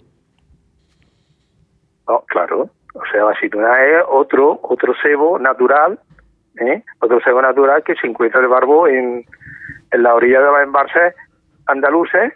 No, 2.08 2.24
claro. 2.28 2.70
O 2.96 3.06
sea, 3.12 3.24
la 3.24 3.32
aceituna 3.32 3.86
es 3.86 4.04
otro 4.10 4.60
otro 4.64 4.94
cebo 5.04 5.38
natural, 5.38 6.00
otro 7.00 7.20
cebo 7.24 7.42
natural 7.42 7.84
que 7.84 7.96
se 7.96 8.08
encuentra 8.08 8.42
el 8.42 8.48
barbo 8.48 8.88
en, 8.88 9.26
en 9.92 10.04
la 10.04 10.16
orilla 10.16 10.40
de 10.40 10.46
los 10.46 10.62
embalses 10.64 11.14
andaluces, 11.68 12.34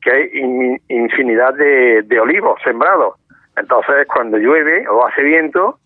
que 0.00 0.10
hay 0.10 0.78
infinidad 0.88 1.54
de, 1.54 2.02
de 2.02 2.20
olivos 2.20 2.60
sembrados. 2.62 3.16
Entonces, 3.56 4.06
cuando 4.06 4.38
llueve 4.38 4.88
o 4.88 5.06
hace 5.06 5.22
viento, 5.22 5.78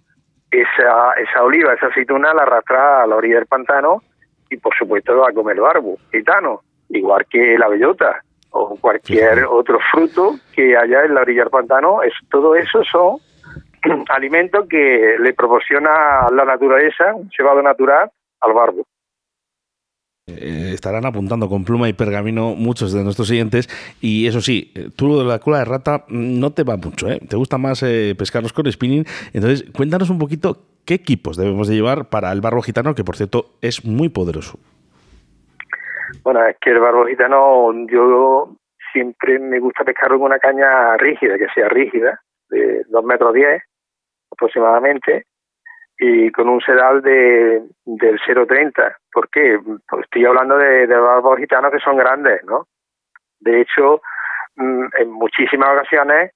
esa, 0.61 1.13
esa 1.15 1.43
oliva, 1.43 1.75
esa 1.75 1.87
aceituna 1.87 2.35
la 2.35 2.43
arrastra 2.43 3.03
a 3.03 3.07
la 3.07 3.17
orilla 3.17 3.37
del 3.37 3.47
pantano 3.47 4.03
y 4.49 4.57
por 4.57 4.75
supuesto 4.75 5.17
va 5.17 5.29
a 5.29 5.33
comer 5.33 5.61
barbo, 5.61 5.97
gitano, 6.11 6.63
igual 6.89 7.27
que 7.29 7.59
la 7.59 7.69
bellota 7.69 8.23
o 8.51 8.77
cualquier 8.81 9.45
otro 9.45 9.79
fruto 9.91 10.37
que 10.55 10.77
haya 10.77 11.03
en 11.03 11.15
la 11.15 11.23
orilla 11.23 11.43
del 11.43 11.51
pantano, 11.51 12.03
es, 12.03 12.13
todo 12.31 12.55
eso 12.55 12.83
son 12.85 13.19
alimentos 14.09 14.67
que 14.69 15.17
le 15.19 15.35
proporciona 15.35 16.29
la 16.33 16.45
naturaleza, 16.45 17.15
un 17.15 17.31
cebado 17.37 17.63
natural, 17.63 18.11
al 18.41 18.53
barbo. 18.53 18.87
Eh, 20.29 20.73
estarán 20.75 21.07
apuntando 21.07 21.49
con 21.49 21.65
pluma 21.65 21.89
y 21.89 21.93
pergamino 21.93 22.57
muchos 22.57 22.93
de 22.93 23.05
nuestros 23.05 23.29
siguientes. 23.29 23.69
Y 24.01 24.27
eso 24.27 24.41
sí, 24.41 24.73
eh, 24.75 24.89
tú 24.97 25.21
de 25.21 25.25
la 25.25 25.39
cola 25.39 25.61
de 25.61 25.67
rata 25.67 26.05
no 26.09 26.53
te 26.53 26.65
va 26.65 26.77
mucho, 26.77 27.09
¿eh? 27.09 27.21
Te 27.29 27.37
gusta 27.37 27.59
más 27.59 27.85
eh, 27.85 28.13
pescarlos 28.19 28.53
con 28.53 28.71
spinning. 28.71 29.05
Entonces, 29.33 29.71
cuéntanos 29.71 30.11
un 30.11 30.19
poquito 30.19 30.59
qué 30.85 30.95
equipos 30.95 31.37
debemos 31.37 31.69
de 31.69 31.77
llevar 31.77 32.09
para 32.09 32.33
el 32.33 32.41
barbo 32.41 32.61
gitano, 32.61 32.97
que 32.97 33.05
por 33.05 33.15
cierto 33.15 33.51
es 33.63 33.85
muy 33.85 34.09
poderoso. 34.09 34.59
Bueno, 36.25 36.45
es 36.45 36.57
que 36.61 36.71
el 36.71 36.81
barbo 36.81 37.07
gitano 37.07 37.73
yo 37.87 38.57
siempre 38.93 39.39
me 39.39 39.61
gusta 39.61 39.85
pescarlo 39.85 40.19
con 40.19 40.27
una 40.27 40.41
caña 40.41 40.97
rígida, 40.97 41.39
que 41.39 41.47
sea 41.55 41.69
rígida, 41.69 42.21
de 42.51 42.83
2 42.89 43.05
metros 43.05 43.33
10 43.33 43.63
aproximadamente, 44.33 45.27
y 45.99 46.31
con 46.31 46.49
un 46.49 46.61
sedal 46.61 47.01
de, 47.03 47.63
del 47.85 48.21
0,30. 48.21 48.97
¿Por 49.13 49.29
qué? 49.31 49.59
Pues 49.89 50.05
estoy 50.05 50.27
hablando 50.27 50.59
de, 50.59 50.87
de 50.87 50.97
barbos 50.97 51.39
gitanos 51.39 51.73
que 51.73 51.81
son 51.81 51.97
grandes, 51.97 52.45
¿no? 52.45 52.67
De 53.41 53.63
hecho, 53.63 54.03
mm, 54.57 54.87
en 54.99 55.11
muchísimas 55.11 55.71
ocasiones 55.71 56.33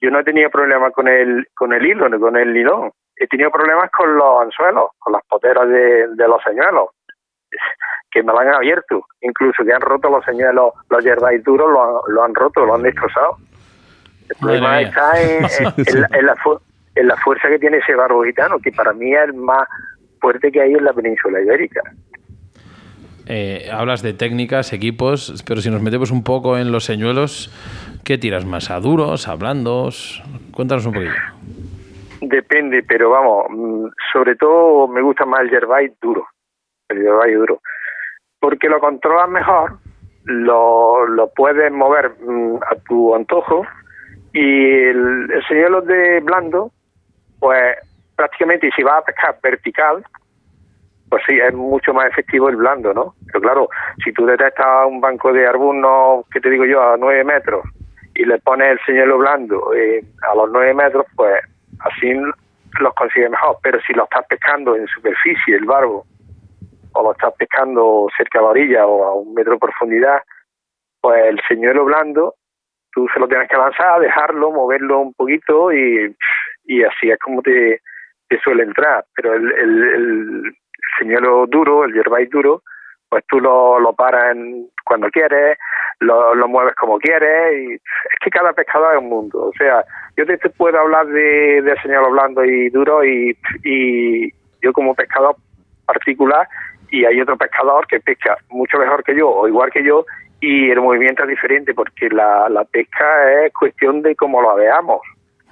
yo 0.00 0.10
no 0.10 0.20
he 0.20 0.24
tenido 0.24 0.50
problemas 0.50 0.92
con 0.92 1.08
el, 1.08 1.46
con 1.54 1.72
el 1.72 1.84
hilo, 1.84 2.08
ni 2.08 2.18
con 2.18 2.36
el 2.36 2.52
linón. 2.52 2.92
He 3.16 3.26
tenido 3.26 3.50
problemas 3.50 3.90
con 3.90 4.14
los 4.14 4.42
anzuelos, 4.42 4.90
con 4.98 5.12
las 5.14 5.24
poteras 5.26 5.68
de, 5.68 6.08
de 6.08 6.28
los 6.28 6.42
señuelos, 6.42 6.90
que 8.10 8.22
me 8.22 8.32
lo 8.32 8.38
han 8.40 8.54
abierto. 8.54 9.06
Incluso 9.20 9.64
que 9.64 9.72
han 9.72 9.80
roto 9.80 10.10
los 10.10 10.24
señuelos, 10.24 10.72
los 10.90 11.04
yerbais 11.04 11.42
duros 11.42 11.70
lo 11.70 11.82
han, 11.82 12.14
lo 12.14 12.24
han 12.24 12.34
roto, 12.34 12.64
lo 12.64 12.74
han 12.74 12.82
destrozado. 12.82 13.36
El 14.28 14.36
problema 14.40 14.80
está 14.80 15.20
en, 15.20 15.44
en, 15.44 16.00
la, 16.00 16.08
en 16.12 16.26
la 16.26 16.36
fuerza 17.24 17.48
que 17.48 17.58
tiene 17.58 17.78
ese 17.78 17.94
barbo 17.94 18.24
gitano, 18.24 18.58
que 18.58 18.72
para 18.72 18.92
mí 18.92 19.12
es 19.12 19.24
el 19.24 19.34
más 19.34 19.68
fuerte 20.20 20.50
que 20.50 20.60
hay 20.60 20.72
en 20.72 20.84
la 20.84 20.92
península 20.92 21.40
ibérica. 21.40 21.82
Eh, 23.28 23.68
hablas 23.72 24.02
de 24.02 24.12
técnicas, 24.12 24.72
equipos, 24.72 25.42
pero 25.46 25.60
si 25.60 25.68
nos 25.68 25.82
metemos 25.82 26.12
un 26.12 26.22
poco 26.22 26.58
en 26.58 26.70
los 26.70 26.84
señuelos, 26.84 27.50
¿qué 28.04 28.18
tiras 28.18 28.44
más? 28.44 28.70
¿A 28.70 28.78
duros, 28.78 29.26
a 29.26 29.34
blandos? 29.34 30.22
Cuéntanos 30.52 30.86
un 30.86 30.92
poquito. 30.94 31.12
Depende, 32.20 32.84
pero 32.86 33.10
vamos, 33.10 33.46
mm, 33.50 33.86
sobre 34.12 34.36
todo 34.36 34.86
me 34.88 35.02
gusta 35.02 35.26
más 35.26 35.40
el 35.40 35.50
yerbait 35.50 35.92
duro, 36.00 36.26
el 36.88 37.02
yerbait 37.02 37.34
duro, 37.34 37.60
porque 38.38 38.68
lo 38.68 38.78
controlas 38.78 39.28
mejor, 39.28 39.78
lo, 40.24 41.06
lo 41.06 41.28
puedes 41.34 41.70
mover 41.72 42.12
mm, 42.20 42.56
a 42.56 42.76
tu 42.88 43.14
antojo 43.14 43.66
y 44.32 44.40
el, 44.40 45.30
el 45.32 45.46
señuelo 45.48 45.82
de 45.82 46.20
blando 46.20 46.72
pues 47.46 47.76
prácticamente 48.16 48.68
si 48.74 48.82
vas 48.82 48.98
a 48.98 49.04
pescar 49.04 49.38
vertical, 49.40 50.04
pues 51.08 51.22
sí, 51.28 51.38
es 51.38 51.54
mucho 51.54 51.94
más 51.94 52.06
efectivo 52.06 52.48
el 52.48 52.56
blando, 52.56 52.92
¿no? 52.92 53.14
Pero 53.26 53.40
claro, 53.40 53.68
si 54.02 54.12
tú 54.12 54.26
detectas 54.26 54.84
un 54.88 55.00
banco 55.00 55.32
de 55.32 55.46
arbunos, 55.46 56.26
que 56.32 56.40
te 56.40 56.50
digo 56.50 56.64
yo, 56.64 56.82
a 56.82 56.96
9 56.96 57.22
metros, 57.22 57.64
y 58.16 58.24
le 58.24 58.40
pones 58.40 58.72
el 58.72 58.80
señuelo 58.84 59.18
blando 59.18 59.72
eh, 59.74 60.02
a 60.28 60.34
los 60.34 60.50
9 60.50 60.74
metros, 60.74 61.06
pues 61.14 61.40
así 61.78 62.14
los 62.80 62.94
consigues 62.94 63.30
mejor. 63.30 63.58
Pero 63.62 63.78
si 63.82 63.92
lo 63.92 64.02
estás 64.02 64.26
pescando 64.26 64.74
en 64.74 64.88
superficie, 64.88 65.54
el 65.54 65.66
barbo, 65.66 66.04
o 66.94 67.02
lo 67.04 67.12
estás 67.12 67.32
pescando 67.34 68.08
cerca 68.16 68.40
de 68.40 68.44
la 68.44 68.50
orilla 68.50 68.86
o 68.88 69.04
a 69.04 69.14
un 69.14 69.34
metro 69.34 69.52
de 69.52 69.60
profundidad, 69.60 70.18
pues 71.00 71.26
el 71.26 71.40
señuelo 71.46 71.84
blando, 71.84 72.34
tú 72.92 73.06
se 73.14 73.20
lo 73.20 73.28
tienes 73.28 73.48
que 73.48 73.56
lanzar, 73.56 74.00
dejarlo, 74.00 74.50
moverlo 74.50 74.98
un 74.98 75.14
poquito 75.14 75.70
y 75.70 76.12
y 76.66 76.82
así 76.82 77.10
es 77.10 77.18
como 77.18 77.42
te, 77.42 77.80
te 78.28 78.38
suele 78.40 78.64
entrar. 78.64 79.04
Pero 79.14 79.34
el, 79.34 79.52
el, 79.52 79.82
el 79.82 80.56
señuelo 80.98 81.46
duro, 81.46 81.84
el 81.84 81.94
yerbait 81.94 82.30
duro, 82.30 82.62
pues 83.08 83.24
tú 83.28 83.40
lo, 83.40 83.78
lo 83.78 83.92
paras 83.92 84.36
cuando 84.84 85.08
quieres, 85.10 85.58
lo, 86.00 86.34
lo 86.34 86.48
mueves 86.48 86.74
como 86.74 86.98
quieres, 86.98 87.58
y 87.58 87.74
es 87.74 88.18
que 88.20 88.30
cada 88.30 88.52
pescador 88.52 88.94
es 88.94 89.02
un 89.02 89.08
mundo. 89.08 89.46
O 89.46 89.52
sea, 89.58 89.84
yo 90.16 90.26
te, 90.26 90.38
puedo 90.50 90.78
hablar 90.78 91.06
de, 91.06 91.62
de 91.62 91.80
señuelo 91.82 92.10
blando 92.10 92.44
y 92.44 92.68
duro, 92.70 93.04
y, 93.04 93.36
y 93.64 94.30
yo 94.62 94.72
como 94.72 94.94
pescador 94.94 95.36
particular, 95.86 96.48
y 96.90 97.04
hay 97.04 97.20
otro 97.20 97.36
pescador 97.36 97.86
que 97.86 98.00
pesca 98.00 98.36
mucho 98.50 98.78
mejor 98.78 99.02
que 99.02 99.16
yo, 99.16 99.28
o 99.28 99.48
igual 99.48 99.70
que 99.70 99.84
yo, 99.84 100.04
y 100.40 100.70
el 100.70 100.80
movimiento 100.80 101.22
es 101.22 101.30
diferente, 101.30 101.74
porque 101.74 102.08
la, 102.10 102.48
la 102.48 102.64
pesca 102.64 103.44
es 103.44 103.52
cuestión 103.52 104.02
de 104.02 104.14
cómo 104.14 104.42
lo 104.42 104.54
veamos. 104.54 105.00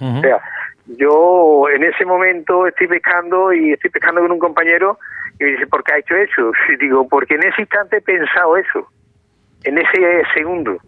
O 0.00 0.20
sea, 0.20 0.40
yo 0.86 1.68
en 1.70 1.82
ese 1.84 2.04
momento 2.04 2.66
estoy 2.66 2.86
pescando 2.86 3.52
y 3.52 3.72
estoy 3.72 3.90
pescando 3.90 4.20
con 4.20 4.32
un 4.32 4.38
compañero 4.38 4.98
y 5.38 5.44
me 5.44 5.50
dice, 5.52 5.66
¿por 5.66 5.82
qué 5.82 5.94
ha 5.94 5.98
hecho 5.98 6.14
eso? 6.16 6.52
Digo, 6.78 7.08
porque 7.08 7.34
en 7.34 7.44
ese 7.44 7.62
instante 7.62 7.98
he 7.98 8.02
pensado 8.02 8.56
eso, 8.56 8.88
en 9.64 9.78
ese 9.78 10.22
segundo. 10.34 10.78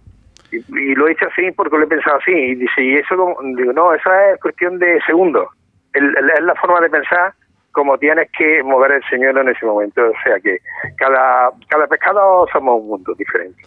Y, 0.53 0.95
lo 0.95 1.09
he 1.09 1.13
hecho 1.13 1.27
así 1.27 1.51
porque 1.53 1.77
lo 1.77 1.85
he 1.85 1.89
pensado 1.89 2.19
así. 2.19 2.31
Y 2.31 2.55
dice, 2.55 2.83
¿y 2.83 2.97
eso 2.97 3.17
como? 3.17 3.37
Digo, 3.57 3.73
no, 3.73 3.93
esa 3.95 4.33
es 4.33 4.41
cuestión 4.41 4.79
de 4.79 5.01
segundos. 5.07 5.49
Es 5.93 6.03
la 6.43 6.55
forma 6.57 6.81
de 6.81 6.91
pensar 6.91 7.33
como 7.73 7.99
tienes 7.99 8.31
que 8.33 8.63
mover 8.63 8.93
el 8.93 9.05
señuelo 9.11 9.41
en 9.41 9.49
ese 9.49 9.67
momento. 9.67 10.03
O 10.03 10.15
sea 10.23 10.39
que 10.41 10.59
cada, 10.97 11.51
cada 11.69 11.87
pescado 11.87 12.47
somos 12.53 12.81
un 12.81 12.89
mundo 12.89 13.15
diferente. 13.15 13.63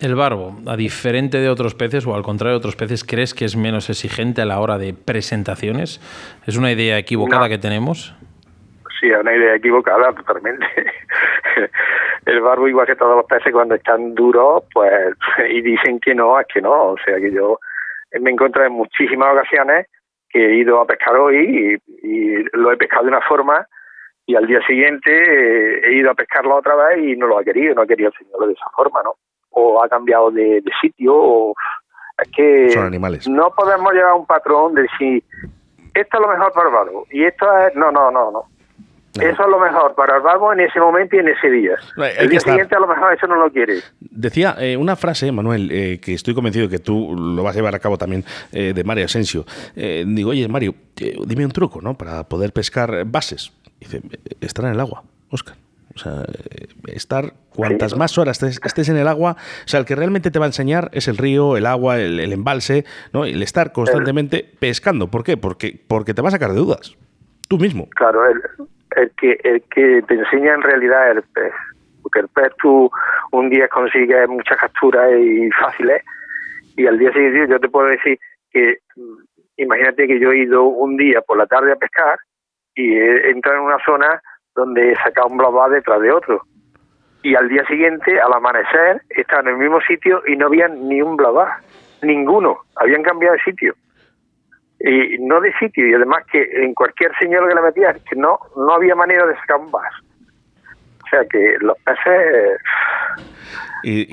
El 0.00 0.14
barbo, 0.14 0.56
a 0.66 0.76
diferente 0.76 1.38
de 1.38 1.50
otros 1.50 1.74
peces 1.74 2.06
o 2.06 2.14
al 2.14 2.22
contrario 2.22 2.52
de 2.54 2.58
otros 2.58 2.74
peces, 2.74 3.04
¿crees 3.04 3.34
que 3.34 3.44
es 3.44 3.54
menos 3.54 3.90
exigente 3.90 4.40
a 4.40 4.46
la 4.46 4.58
hora 4.58 4.78
de 4.78 4.94
presentaciones? 4.94 6.00
¿Es 6.46 6.56
una 6.56 6.72
idea 6.72 6.96
equivocada 6.96 7.50
que 7.50 7.58
tenemos? 7.58 8.14
Sí, 8.98 9.10
es 9.10 9.20
una 9.20 9.36
idea 9.36 9.54
equivocada 9.54 10.14
totalmente. 10.14 10.66
el 12.26 12.40
barbo, 12.40 12.66
igual 12.66 12.86
que 12.86 12.96
todos 12.96 13.14
los 13.14 13.26
peces, 13.26 13.52
cuando 13.52 13.74
están 13.74 14.14
duros, 14.14 14.64
pues, 14.72 15.12
y 15.50 15.60
dicen 15.60 16.00
que 16.00 16.14
no, 16.14 16.40
es 16.40 16.46
que 16.46 16.62
no. 16.62 16.92
O 16.92 16.96
sea 17.04 17.16
que 17.16 17.30
yo 17.30 17.58
me 18.20 18.30
encuentro 18.30 18.64
en 18.64 18.72
muchísimas 18.72 19.34
ocasiones 19.34 19.86
que 20.30 20.46
he 20.46 20.56
ido 20.56 20.80
a 20.80 20.86
pescar 20.86 21.14
hoy 21.16 21.78
y, 22.02 22.56
lo 22.56 22.72
he 22.72 22.76
pescado 22.78 23.02
de 23.02 23.08
una 23.10 23.20
forma 23.20 23.66
y 24.24 24.34
al 24.34 24.46
día 24.46 24.64
siguiente 24.66 25.10
eh, 25.10 25.80
he 25.84 25.94
ido 25.94 26.10
a 26.10 26.14
pescarlo 26.14 26.56
otra 26.56 26.74
vez 26.74 27.04
y 27.04 27.16
no 27.16 27.26
lo 27.26 27.38
ha 27.38 27.44
querido, 27.44 27.74
no 27.74 27.82
ha 27.82 27.86
querido 27.86 28.10
enseñarlo 28.10 28.46
de 28.46 28.54
esa 28.54 28.70
forma, 28.74 29.00
¿no? 29.04 29.16
O 29.50 29.82
ha 29.82 29.88
cambiado 29.88 30.30
de, 30.30 30.62
sitio 30.80 31.14
o 31.14 31.54
es 32.22 32.30
que 32.32 33.28
no 33.28 33.50
podemos 33.56 33.92
llevar 33.92 34.14
un 34.14 34.26
patrón 34.26 34.74
de 34.74 34.82
decir 34.82 35.24
esto 35.94 36.16
es 36.16 36.20
lo 36.20 36.28
mejor 36.28 36.52
para 36.52 36.68
el 36.68 36.74
barbo 36.74 37.06
y 37.10 37.24
esto 37.24 37.46
es 37.58 37.74
no 37.74 37.90
no 37.90 38.10
no 38.10 38.30
no 38.30 38.44
Eso 39.14 39.42
es 39.42 39.48
lo 39.48 39.58
mejor 39.58 39.94
para 39.94 40.16
el 40.16 40.22
barbo 40.22 40.52
en 40.52 40.60
ese 40.60 40.78
momento 40.78 41.16
y 41.16 41.18
en 41.18 41.28
ese 41.28 41.50
día. 41.50 41.76
el 42.18 42.28
día 42.28 42.40
siguiente 42.40 42.76
a 42.76 42.78
lo 42.78 42.86
mejor 42.86 43.12
eso 43.12 43.26
no 43.26 43.34
lo 43.34 43.50
quiere. 43.50 43.80
Decía 43.98 44.54
eh, 44.60 44.76
una 44.76 44.94
frase, 44.94 45.32
Manuel, 45.32 45.68
eh, 45.72 45.98
que 46.00 46.14
estoy 46.14 46.32
convencido 46.32 46.68
que 46.68 46.78
tú 46.78 47.16
lo 47.16 47.42
vas 47.42 47.56
a 47.56 47.58
llevar 47.58 47.74
a 47.74 47.80
cabo 47.80 47.98
también, 47.98 48.24
eh, 48.52 48.72
de 48.72 48.84
Mario 48.84 49.06
Asensio. 49.06 49.44
digo, 49.74 50.30
oye, 50.30 50.46
Mario, 50.46 50.74
dime 51.26 51.44
un 51.44 51.50
truco, 51.50 51.80
¿no? 51.82 51.94
Para 51.94 52.22
poder 52.22 52.52
pescar 52.52 53.04
bases. 53.04 53.52
Dice, 53.80 54.00
estar 54.40 54.64
en 54.66 54.72
el 54.72 54.80
agua, 54.80 55.02
Oscar. 55.30 55.56
O 56.00 56.02
sea, 56.02 56.22
estar 56.86 57.34
cuantas 57.50 57.96
más 57.96 58.16
horas 58.16 58.42
estés, 58.42 58.88
en 58.88 58.96
el 58.96 59.06
agua, 59.06 59.36
o 59.38 59.68
sea, 59.68 59.80
el 59.80 59.86
que 59.86 59.94
realmente 59.94 60.30
te 60.30 60.38
va 60.38 60.46
a 60.46 60.48
enseñar 60.48 60.88
es 60.92 61.08
el 61.08 61.18
río, 61.18 61.58
el 61.58 61.66
agua, 61.66 61.98
el, 61.98 62.32
embalse, 62.32 62.84
¿no? 63.12 63.26
El 63.26 63.42
estar 63.42 63.72
constantemente 63.72 64.48
pescando. 64.58 65.08
¿Por 65.08 65.24
qué? 65.24 65.36
Porque, 65.36 65.78
porque 65.86 66.14
te 66.14 66.22
va 66.22 66.28
a 66.28 66.32
sacar 66.32 66.50
de 66.50 66.56
dudas. 66.56 66.96
Tú 67.48 67.58
mismo. 67.58 67.88
Claro, 67.90 68.24
el, 68.26 68.40
el 68.96 69.10
que 69.16 69.38
el 69.44 69.62
que 69.62 70.02
te 70.06 70.14
enseña 70.14 70.54
en 70.54 70.62
realidad 70.62 71.10
el 71.10 71.22
pez 71.22 71.52
porque 72.02 72.20
el 72.20 72.28
pez 72.28 72.52
tú 72.60 72.90
un 73.32 73.50
día 73.50 73.68
consigues 73.68 74.28
muchas 74.28 74.58
capturas 74.58 75.12
y 75.18 75.50
fáciles 75.50 76.02
y 76.76 76.86
al 76.86 76.98
día 76.98 77.12
siguiente 77.12 77.46
yo 77.48 77.60
te 77.60 77.68
puedo 77.68 77.88
decir 77.88 78.18
que 78.50 78.78
imagínate 79.56 80.06
que 80.06 80.18
yo 80.18 80.32
he 80.32 80.38
ido 80.38 80.64
un 80.64 80.96
día 80.96 81.20
por 81.20 81.36
la 81.36 81.46
tarde 81.46 81.72
a 81.72 81.76
pescar 81.76 82.18
y 82.74 82.94
he 82.94 83.30
entrado 83.30 83.58
en 83.58 83.64
una 83.64 83.84
zona 83.84 84.22
donde 84.54 84.92
he 84.92 84.96
sacado 84.96 85.28
un 85.28 85.38
blabá 85.38 85.68
detrás 85.68 86.00
de 86.00 86.12
otro. 86.12 86.42
Y 87.22 87.34
al 87.34 87.48
día 87.48 87.64
siguiente 87.66 88.18
al 88.20 88.32
amanecer 88.32 89.02
estaba 89.10 89.42
en 89.42 89.48
el 89.48 89.56
mismo 89.56 89.80
sitio 89.82 90.22
y 90.26 90.36
no 90.36 90.46
había 90.46 90.68
ni 90.68 91.02
un 91.02 91.16
blabá 91.16 91.60
ninguno. 92.02 92.58
Habían 92.76 93.02
cambiado 93.02 93.34
de 93.34 93.42
sitio. 93.42 93.74
Y 94.80 95.18
no 95.18 95.40
de 95.42 95.52
sitio 95.58 95.86
y 95.86 95.92
además 95.92 96.24
que 96.32 96.42
en 96.42 96.72
cualquier 96.72 97.12
señal 97.20 97.46
que 97.46 97.54
le 97.54 97.60
metía 97.60 97.92
que 97.92 98.16
no 98.16 98.38
no 98.56 98.72
había 98.72 98.94
manera 98.94 99.26
de 99.26 99.34
sacar 99.34 99.58
un 99.58 99.70
vas 99.70 99.92
o 101.04 101.08
sea 101.10 101.22
que 101.26 101.56
los 101.60 101.76
peces 101.84 102.58
y, 103.82 104.06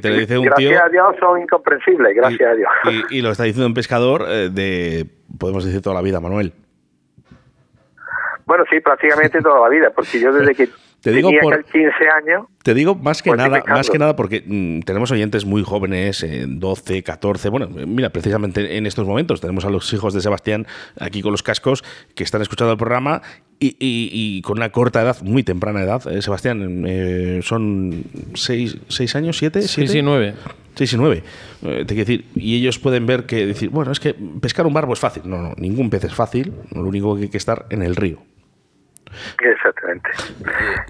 te 0.00 0.08
lo 0.10 0.16
dice 0.16 0.38
un 0.38 0.46
gracias 0.46 0.82
a 0.82 0.88
Dios 0.88 1.14
son 1.20 1.42
incomprensibles 1.42 2.16
gracias 2.16 2.50
a 2.50 2.54
Dios. 2.54 2.70
y, 3.10 3.22
lo 3.22 3.30
está 3.30 3.44
diciendo 3.44 3.68
un 3.68 3.74
pescador 3.74 4.24
eh, 4.26 4.48
de 4.50 5.06
podemos 5.38 5.64
decir 5.64 5.80
toda 5.82 5.94
la 5.94 6.02
vida 6.02 6.18
Manuel 6.18 6.52
bueno 8.46 8.64
sí 8.70 8.80
prácticamente 8.80 9.40
toda 9.40 9.60
la 9.60 9.68
vida 9.68 9.90
porque 9.90 10.20
yo 10.20 10.32
desde 10.32 10.54
que 10.54 10.68
te 11.02 11.10
digo 11.10 11.30
por, 11.42 11.64
15 11.64 11.88
años. 12.16 12.46
Te 12.62 12.74
digo 12.74 12.94
más 12.94 13.22
que 13.22 13.30
pues 13.30 13.38
nada, 13.38 13.64
más 13.66 13.90
que 13.90 13.98
nada 13.98 14.14
porque 14.14 14.44
mm, 14.46 14.82
tenemos 14.82 15.10
oyentes 15.10 15.44
muy 15.44 15.64
jóvenes, 15.64 16.24
12, 16.46 17.02
14. 17.02 17.48
Bueno, 17.48 17.68
mira, 17.68 18.10
precisamente 18.10 18.76
en 18.76 18.86
estos 18.86 19.04
momentos 19.04 19.40
tenemos 19.40 19.64
a 19.64 19.70
los 19.70 19.92
hijos 19.92 20.14
de 20.14 20.20
Sebastián 20.20 20.64
aquí 21.00 21.20
con 21.20 21.32
los 21.32 21.42
cascos 21.42 21.82
que 22.14 22.22
están 22.22 22.40
escuchando 22.40 22.70
el 22.70 22.78
programa 22.78 23.20
y, 23.58 24.42
con 24.42 24.58
una 24.58 24.70
corta 24.70 25.02
edad, 25.02 25.20
muy 25.22 25.42
temprana 25.42 25.82
edad. 25.82 26.06
Eh, 26.10 26.22
Sebastián, 26.22 26.84
eh, 26.86 27.40
son 27.42 28.04
6 28.34 29.16
años, 29.16 29.38
7? 29.38 29.62
6 29.62 29.94
y 29.94 30.02
9. 30.02 30.34
6 30.76 30.92
y 30.92 30.96
9. 30.96 31.22
Eh, 31.62 31.78
te 31.78 31.94
quiero 31.94 32.00
decir, 32.00 32.26
y 32.34 32.56
ellos 32.56 32.78
pueden 32.78 33.06
ver 33.06 33.26
que 33.26 33.46
decir, 33.46 33.70
bueno, 33.70 33.92
es 33.92 34.00
que 34.00 34.14
pescar 34.40 34.66
un 34.66 34.72
barbo 34.72 34.92
es 34.92 35.00
fácil. 35.00 35.22
No, 35.26 35.38
no, 35.38 35.54
ningún 35.56 35.90
pez 35.90 36.04
es 36.04 36.14
fácil. 36.14 36.52
Lo 36.70 36.82
único 36.82 37.16
que 37.16 37.22
hay 37.22 37.28
que 37.28 37.38
estar 37.38 37.66
en 37.70 37.82
el 37.82 37.96
río. 37.96 38.18
Exactamente. 39.40 40.08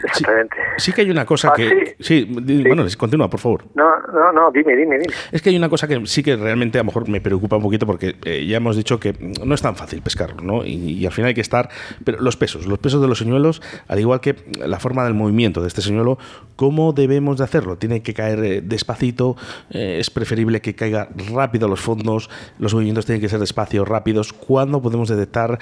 Exactamente. 0.04 0.56
Sí, 0.78 0.92
que 0.92 1.02
hay 1.02 1.11
una 1.11 1.24
cosa 1.24 1.48
ah, 1.48 1.54
que. 1.56 1.96
Sí, 2.00 2.24
bueno, 2.24 2.85
continúa, 2.96 3.28
por 3.28 3.40
favor. 3.40 3.64
No, 3.74 3.98
no, 4.12 4.32
no, 4.32 4.50
dime, 4.50 4.76
dime, 4.76 4.98
dime. 4.98 5.14
Es 5.30 5.42
que 5.42 5.50
hay 5.50 5.56
una 5.56 5.68
cosa 5.68 5.88
que 5.88 6.06
sí 6.06 6.22
que 6.22 6.37
realmente 6.37 6.78
a 6.78 6.82
lo 6.82 6.87
mejor 6.87 7.08
me 7.08 7.20
preocupa 7.20 7.56
un 7.56 7.62
poquito 7.62 7.87
porque 7.87 8.16
eh, 8.24 8.46
ya 8.46 8.56
hemos 8.56 8.76
dicho 8.76 8.98
que 9.00 9.14
no 9.44 9.54
es 9.54 9.62
tan 9.62 9.76
fácil 9.76 10.02
pescarlo, 10.02 10.42
¿no? 10.42 10.64
Y, 10.64 11.04
al 11.06 11.12
final 11.12 11.28
hay 11.28 11.35
que 11.35 11.40
estar. 11.40 11.68
Pero 12.04 12.20
los 12.20 12.37
pesos, 12.37 12.66
los 12.66 12.78
pesos 12.78 13.00
de 13.00 13.08
los 13.08 13.18
señuelos, 13.18 13.62
al 13.88 14.00
igual 14.00 14.20
que 14.20 14.37
la 14.64 14.78
forma 14.78 15.04
del 15.04 15.14
movimiento 15.14 15.61
de 15.61 15.68
este 15.68 15.82
señuelo, 15.82 16.18
¿cómo 16.56 16.92
debemos 16.92 17.38
de 17.38 17.44
hacerlo? 17.44 17.76
Tiene 17.76 18.02
que 18.02 18.14
caer 18.14 18.44
eh, 18.44 18.61
despacito, 18.61 19.37
eh, 19.70 19.98
es 20.00 20.11
preferible 20.11 20.61
que 20.61 20.74
caiga 20.74 21.08
rápido 21.32 21.66
a 21.66 21.68
los 21.68 21.80
fondos, 21.80 22.30
los 22.58 22.74
movimientos 22.74 23.06
tienen 23.06 23.20
que 23.20 23.28
ser 23.28 23.40
despacios, 23.40 23.88
rápidos. 23.88 24.32
¿Cuándo 24.32 24.80
podemos 24.80 25.08
detectar 25.08 25.58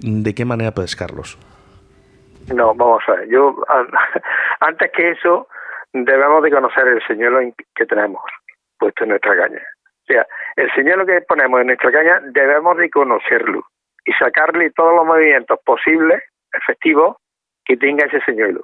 de 0.00 0.34
qué 0.34 0.44
manera 0.44 0.72
pescarlos? 0.74 1.38
No, 2.50 2.74
vamos 2.74 3.02
a 3.08 3.12
ver. 3.12 3.28
Yo, 3.28 3.54
antes 4.60 4.90
que 4.92 5.10
eso, 5.10 5.48
debemos 5.92 6.42
de 6.42 6.50
conocer 6.50 6.86
el 6.88 7.02
señuelo 7.06 7.40
que 7.74 7.86
tenemos 7.86 8.22
puesto 8.78 9.04
en 9.04 9.10
nuestra 9.10 9.36
caña. 9.36 9.60
O 9.60 10.06
sea, 10.06 10.26
el 10.56 10.72
señuelo 10.74 11.06
que 11.06 11.20
ponemos 11.22 11.60
en 11.60 11.68
nuestra 11.68 11.92
caña 11.92 12.20
debemos 12.32 12.76
de 12.76 12.90
conocerlo 12.90 13.64
y 14.04 14.12
sacarle 14.14 14.70
todos 14.72 14.96
los 14.96 15.06
movimientos 15.06 15.58
posibles, 15.64 16.22
efectivos, 16.52 17.16
que 17.64 17.76
tenga 17.76 18.06
ese 18.06 18.20
señuelo. 18.24 18.62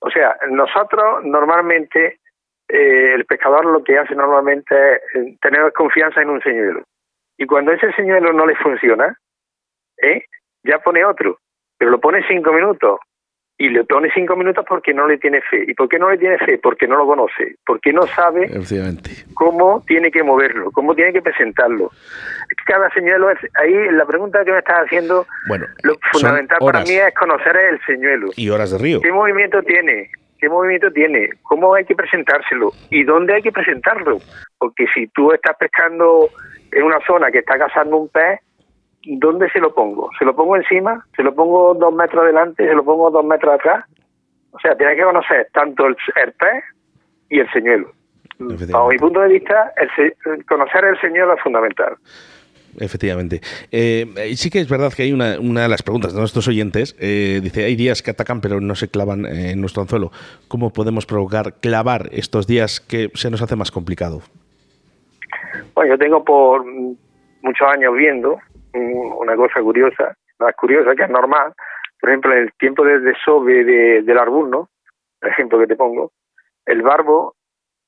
O 0.00 0.10
sea, 0.10 0.36
nosotros 0.50 1.24
normalmente, 1.24 2.18
eh, 2.68 3.14
el 3.14 3.24
pescador 3.26 3.64
lo 3.66 3.84
que 3.84 3.98
hace 3.98 4.14
normalmente 4.14 4.94
es 4.94 5.00
eh, 5.14 5.36
tener 5.40 5.72
confianza 5.72 6.20
en 6.20 6.30
un 6.30 6.42
señuelo. 6.42 6.82
Y 7.38 7.46
cuando 7.46 7.72
ese 7.72 7.92
señuelo 7.92 8.32
no 8.32 8.46
le 8.46 8.56
funciona, 8.56 9.16
¿eh? 10.02 10.24
ya 10.64 10.78
pone 10.80 11.04
otro 11.04 11.38
pero 11.78 11.90
lo 11.90 12.00
pone 12.00 12.22
cinco 12.28 12.52
minutos 12.52 13.00
y 13.58 13.70
le 13.70 13.84
pone 13.84 14.10
cinco 14.12 14.36
minutos 14.36 14.64
porque 14.68 14.92
no 14.92 15.06
le 15.06 15.18
tiene 15.18 15.40
fe. 15.40 15.64
¿Y 15.66 15.74
por 15.74 15.88
qué 15.88 15.98
no 15.98 16.10
le 16.10 16.18
tiene 16.18 16.36
fe? 16.38 16.58
Porque 16.58 16.86
no 16.86 16.96
lo 16.96 17.06
conoce, 17.06 17.56
porque 17.64 17.92
no 17.92 18.02
sabe 18.02 18.50
cómo 19.34 19.82
tiene 19.86 20.10
que 20.10 20.22
moverlo, 20.22 20.70
cómo 20.72 20.94
tiene 20.94 21.12
que 21.12 21.22
presentarlo. 21.22 21.90
Cada 22.66 22.90
señuelo 22.90 23.30
es, 23.30 23.38
ahí 23.54 23.72
la 23.92 24.04
pregunta 24.04 24.44
que 24.44 24.52
me 24.52 24.58
estás 24.58 24.80
haciendo, 24.84 25.26
bueno, 25.48 25.66
lo 25.84 25.94
fundamental 26.12 26.58
para 26.60 26.82
mí 26.82 26.94
es 26.94 27.14
conocer 27.14 27.56
el 27.56 27.80
señuelo. 27.86 28.28
Y 28.36 28.50
horas 28.50 28.72
de 28.72 28.78
río. 28.78 29.00
¿Qué 29.00 29.12
movimiento 29.12 29.62
tiene? 29.62 30.10
¿Qué 30.38 30.50
movimiento 30.50 30.90
tiene? 30.92 31.30
¿Cómo 31.42 31.74
hay 31.74 31.86
que 31.86 31.94
presentárselo? 31.94 32.72
¿Y 32.90 33.04
dónde 33.04 33.34
hay 33.34 33.42
que 33.42 33.52
presentarlo? 33.52 34.18
Porque 34.58 34.86
si 34.94 35.06
tú 35.08 35.32
estás 35.32 35.56
pescando 35.56 36.28
en 36.72 36.82
una 36.82 36.98
zona 37.06 37.30
que 37.30 37.38
está 37.38 37.56
cazando 37.58 37.96
un 37.96 38.08
pez, 38.10 38.40
¿dónde 39.06 39.48
se 39.50 39.60
lo 39.60 39.72
pongo? 39.72 40.10
¿Se 40.18 40.24
lo 40.24 40.34
pongo 40.34 40.56
encima? 40.56 41.04
¿Se 41.14 41.22
lo 41.22 41.34
pongo 41.34 41.74
dos 41.74 41.94
metros 41.94 42.24
adelante? 42.24 42.66
¿Se 42.66 42.74
lo 42.74 42.84
pongo 42.84 43.10
dos 43.10 43.24
metros 43.24 43.54
atrás? 43.54 43.84
O 44.50 44.58
sea, 44.58 44.76
tiene 44.76 44.96
que 44.96 45.02
conocer 45.02 45.48
tanto 45.52 45.86
el, 45.86 45.94
pez 45.94 46.64
y 47.30 47.38
el 47.38 47.50
señuelo. 47.52 47.92
Bajo 48.38 48.88
mi 48.88 48.98
punto 48.98 49.20
de 49.20 49.28
vista, 49.28 49.72
el, 49.76 50.44
conocer 50.46 50.84
el 50.84 51.00
señuelo 51.00 51.34
es 51.34 51.42
fundamental. 51.42 51.96
Efectivamente. 52.78 53.40
Eh, 53.70 54.34
sí 54.36 54.50
que 54.50 54.60
es 54.60 54.68
verdad 54.68 54.92
que 54.94 55.04
hay 55.04 55.12
una, 55.12 55.38
una 55.40 55.62
de 55.62 55.68
las 55.68 55.82
preguntas 55.82 56.12
de 56.12 56.20
nuestros 56.20 56.46
oyentes. 56.48 56.94
Eh, 57.00 57.40
dice, 57.42 57.64
hay 57.64 57.76
días 57.76 58.02
que 58.02 58.10
atacan 58.10 58.40
pero 58.40 58.60
no 58.60 58.74
se 58.74 58.88
clavan 58.88 59.24
en 59.24 59.60
nuestro 59.60 59.82
anzuelo. 59.82 60.10
¿Cómo 60.48 60.72
podemos 60.72 61.06
provocar 61.06 61.54
clavar 61.60 62.08
estos 62.12 62.46
días 62.46 62.80
que 62.80 63.10
se 63.14 63.30
nos 63.30 63.40
hace 63.40 63.56
más 63.56 63.70
complicado? 63.70 64.20
Bueno, 65.74 65.94
yo 65.94 65.98
tengo 65.98 66.24
por 66.24 66.64
muchos 66.66 67.68
años 67.74 67.94
viendo 67.94 68.38
una 68.76 69.36
cosa 69.36 69.60
curiosa, 69.60 70.14
más 70.38 70.54
curiosa 70.54 70.94
que 70.94 71.04
es 71.04 71.10
normal, 71.10 71.52
por 72.00 72.10
ejemplo, 72.10 72.32
en 72.32 72.38
el 72.42 72.52
tiempo 72.54 72.84
de 72.84 73.00
desove 73.00 73.64
de, 73.64 74.02
del 74.02 74.18
arbuzno, 74.18 74.68
el 75.20 75.30
ejemplo 75.30 75.58
que 75.58 75.66
te 75.66 75.76
pongo, 75.76 76.12
el 76.66 76.82
barbo, 76.82 77.34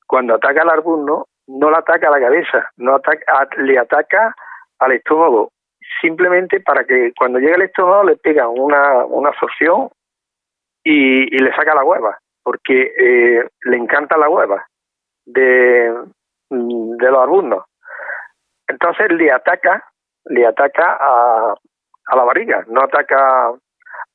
cuando 0.07 0.35
ataca 0.35 0.61
al 0.61 0.69
arbuzno, 0.69 1.27
no 1.47 1.69
le 1.69 1.77
ataca 1.77 2.07
a 2.07 2.11
la 2.11 2.19
cabeza, 2.19 2.69
no 2.77 2.95
ataca, 2.95 3.47
le 3.57 3.77
ataca 3.77 4.35
al 4.79 4.91
estómago, 4.93 5.51
simplemente 6.01 6.59
para 6.59 6.83
que 6.85 7.11
cuando 7.17 7.39
llegue 7.39 7.55
al 7.55 7.61
estómago 7.63 8.03
le 8.03 8.17
pega 8.17 8.47
una, 8.47 9.05
una 9.05 9.29
absorción 9.29 9.89
y, 10.83 11.35
y 11.35 11.39
le 11.39 11.53
saca 11.55 11.75
la 11.75 11.83
hueva, 11.83 12.17
porque 12.43 12.93
eh, 12.97 13.47
le 13.61 13.77
encanta 13.77 14.17
la 14.17 14.29
hueva 14.29 14.65
de, 15.25 15.93
de 16.49 17.11
los 17.11 17.19
arbusnos. 17.19 17.65
Entonces 18.67 19.11
le 19.11 19.31
ataca 19.31 19.83
le 20.25 20.45
ataca 20.45 20.97
a, 20.99 21.55
a 22.07 22.15
la 22.15 22.23
barriga, 22.23 22.63
no 22.67 22.81
ataca 22.81 23.49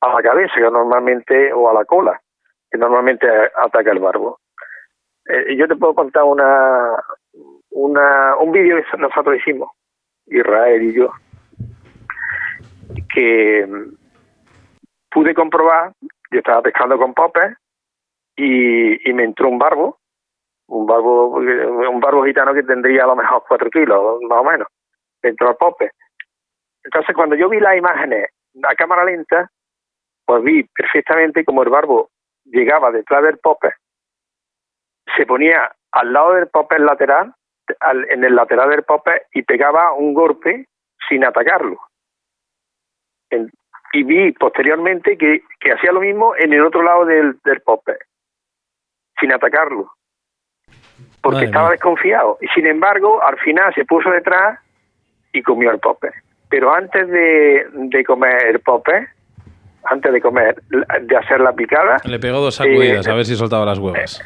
a 0.01 0.13
la 0.13 0.21
cabeza, 0.21 0.53
que 0.55 0.61
normalmente, 0.61 1.53
o 1.53 1.69
a 1.69 1.73
la 1.73 1.85
cola, 1.85 2.19
que 2.69 2.77
normalmente 2.77 3.27
ataca 3.55 3.91
el 3.91 3.99
barbo. 3.99 4.39
Eh, 5.27 5.55
yo 5.55 5.67
te 5.67 5.75
puedo 5.75 5.95
contar 5.95 6.23
una, 6.23 6.95
una 7.71 8.37
un 8.37 8.51
vídeo 8.51 8.77
que 8.77 8.97
nosotros 8.97 9.37
hicimos, 9.37 9.69
Israel 10.27 10.83
y 10.83 10.93
yo, 10.93 11.11
que 13.13 13.67
pude 15.09 15.33
comprobar, 15.33 15.93
yo 16.31 16.39
estaba 16.39 16.61
pescando 16.61 16.97
con 16.97 17.13
popes 17.13 17.55
y, 18.35 19.09
y 19.09 19.13
me 19.13 19.23
entró 19.23 19.49
un 19.49 19.57
barbo, 19.57 19.97
un 20.67 20.85
barbo, 20.85 21.37
un 21.37 21.99
barbo 21.99 22.25
gitano 22.25 22.53
que 22.53 22.63
tendría 22.63 23.03
a 23.03 23.07
lo 23.07 23.15
mejor 23.15 23.43
cuatro 23.47 23.69
kilos, 23.69 24.19
más 24.29 24.39
o 24.39 24.43
menos, 24.43 24.67
entró 25.29 25.49
al 25.49 25.57
pope. 25.57 25.91
Entonces, 26.83 27.15
cuando 27.15 27.35
yo 27.35 27.49
vi 27.49 27.59
las 27.59 27.77
imágenes 27.77 28.29
a 28.63 28.75
cámara 28.75 29.03
lenta, 29.03 29.49
pues 30.25 30.43
vi 30.43 30.63
perfectamente 30.63 31.43
como 31.43 31.63
el 31.63 31.69
barbo 31.69 32.09
llegaba 32.45 32.91
detrás 32.91 33.23
del 33.23 33.37
popper, 33.39 33.73
se 35.15 35.25
ponía 35.25 35.75
al 35.91 36.13
lado 36.13 36.33
del 36.33 36.47
popper 36.47 36.81
lateral, 36.81 37.33
en 38.09 38.23
el 38.23 38.35
lateral 38.35 38.69
del 38.69 38.83
popper, 38.83 39.25
y 39.33 39.41
pegaba 39.43 39.93
un 39.93 40.13
golpe 40.13 40.67
sin 41.09 41.25
atacarlo. 41.25 41.79
y 43.93 44.03
vi 44.03 44.31
posteriormente 44.33 45.17
que, 45.17 45.41
que 45.59 45.71
hacía 45.71 45.91
lo 45.91 46.01
mismo 46.01 46.35
en 46.35 46.53
el 46.53 46.65
otro 46.65 46.81
lado 46.83 47.05
del, 47.05 47.39
del 47.43 47.61
pope, 47.61 47.97
sin 49.19 49.31
atacarlo, 49.31 49.91
porque 51.21 51.35
Madre 51.37 51.45
estaba 51.45 51.65
mía. 51.65 51.71
desconfiado. 51.71 52.37
Y 52.41 52.47
sin 52.49 52.67
embargo, 52.67 53.23
al 53.23 53.37
final 53.39 53.73
se 53.73 53.85
puso 53.85 54.09
detrás 54.09 54.59
y 55.35 55.41
comió 55.43 55.71
el 55.71 55.79
pope. 55.79 56.09
Pero 56.49 56.73
antes 56.73 57.07
de, 57.09 57.65
de 57.73 58.03
comer 58.03 58.45
el 58.47 58.59
pope, 58.59 59.07
antes 59.85 60.11
de 60.13 60.21
comer, 60.21 60.61
de 61.01 61.17
hacer 61.17 61.39
la 61.41 61.53
picada, 61.53 61.97
Le 62.05 62.19
pegó 62.19 62.39
dos 62.39 62.55
sacudidas 62.55 63.05
Eh, 63.05 63.11
a 63.11 63.13
ver 63.15 63.25
si 63.25 63.35
soltaba 63.35 63.65
las 63.65 63.77
huevas. 63.79 64.21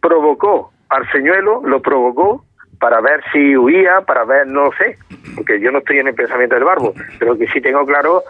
provocó 0.00 0.72
al 0.88 1.10
señuelo, 1.12 1.60
lo 1.64 1.80
provocó 1.82 2.44
para 2.78 3.00
ver 3.00 3.22
si 3.32 3.56
huía, 3.56 4.00
para 4.06 4.24
ver, 4.24 4.46
no 4.46 4.70
sé, 4.78 4.96
porque 5.34 5.60
yo 5.60 5.70
no 5.70 5.78
estoy 5.78 5.98
en 5.98 6.08
el 6.08 6.14
pensamiento 6.14 6.54
del 6.54 6.64
barbo, 6.64 6.94
pero 7.18 7.36
que 7.36 7.46
sí 7.48 7.60
tengo 7.60 7.84
claro 7.84 8.22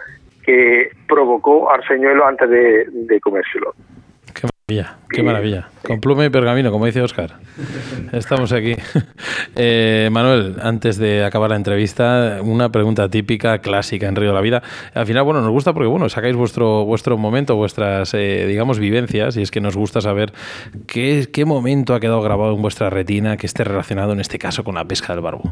que 0.43 0.91
provocó 1.07 1.71
al 1.71 1.85
señuelo 1.87 2.25
antes 2.25 2.49
de, 2.49 2.85
de 2.91 3.19
comérselo. 3.21 3.73
Qué 4.71 4.77
maravilla, 4.77 4.97
qué 5.09 5.23
maravilla. 5.23 5.67
Con 5.85 5.99
pluma 5.99 6.25
y 6.25 6.29
pergamino, 6.29 6.71
como 6.71 6.85
dice 6.85 7.01
Oscar. 7.01 7.31
Estamos 8.11 8.51
aquí. 8.53 8.75
Eh, 9.55 10.07
Manuel, 10.11 10.55
antes 10.61 10.97
de 10.97 11.25
acabar 11.25 11.49
la 11.49 11.57
entrevista, 11.57 12.39
una 12.41 12.69
pregunta 12.69 13.09
típica, 13.09 13.59
clásica 13.59 14.07
en 14.07 14.15
Río 14.15 14.29
de 14.29 14.35
la 14.35 14.41
Vida. 14.41 14.61
Al 14.93 15.05
final, 15.05 15.23
bueno, 15.23 15.41
nos 15.41 15.49
gusta 15.49 15.73
porque, 15.73 15.89
bueno, 15.89 16.07
sacáis 16.07 16.35
vuestro, 16.35 16.85
vuestro 16.85 17.17
momento, 17.17 17.55
vuestras, 17.55 18.13
eh, 18.13 18.45
digamos, 18.47 18.79
vivencias, 18.79 19.35
y 19.35 19.41
es 19.41 19.51
que 19.51 19.59
nos 19.59 19.75
gusta 19.75 19.99
saber 19.99 20.31
qué, 20.87 21.27
qué 21.33 21.43
momento 21.43 21.93
ha 21.93 21.99
quedado 21.99 22.21
grabado 22.21 22.55
en 22.55 22.61
vuestra 22.61 22.89
retina 22.89 23.35
que 23.35 23.45
esté 23.45 23.65
relacionado, 23.65 24.13
en 24.13 24.21
este 24.21 24.39
caso, 24.39 24.63
con 24.63 24.75
la 24.75 24.85
pesca 24.85 25.13
del 25.13 25.21
barbo. 25.21 25.51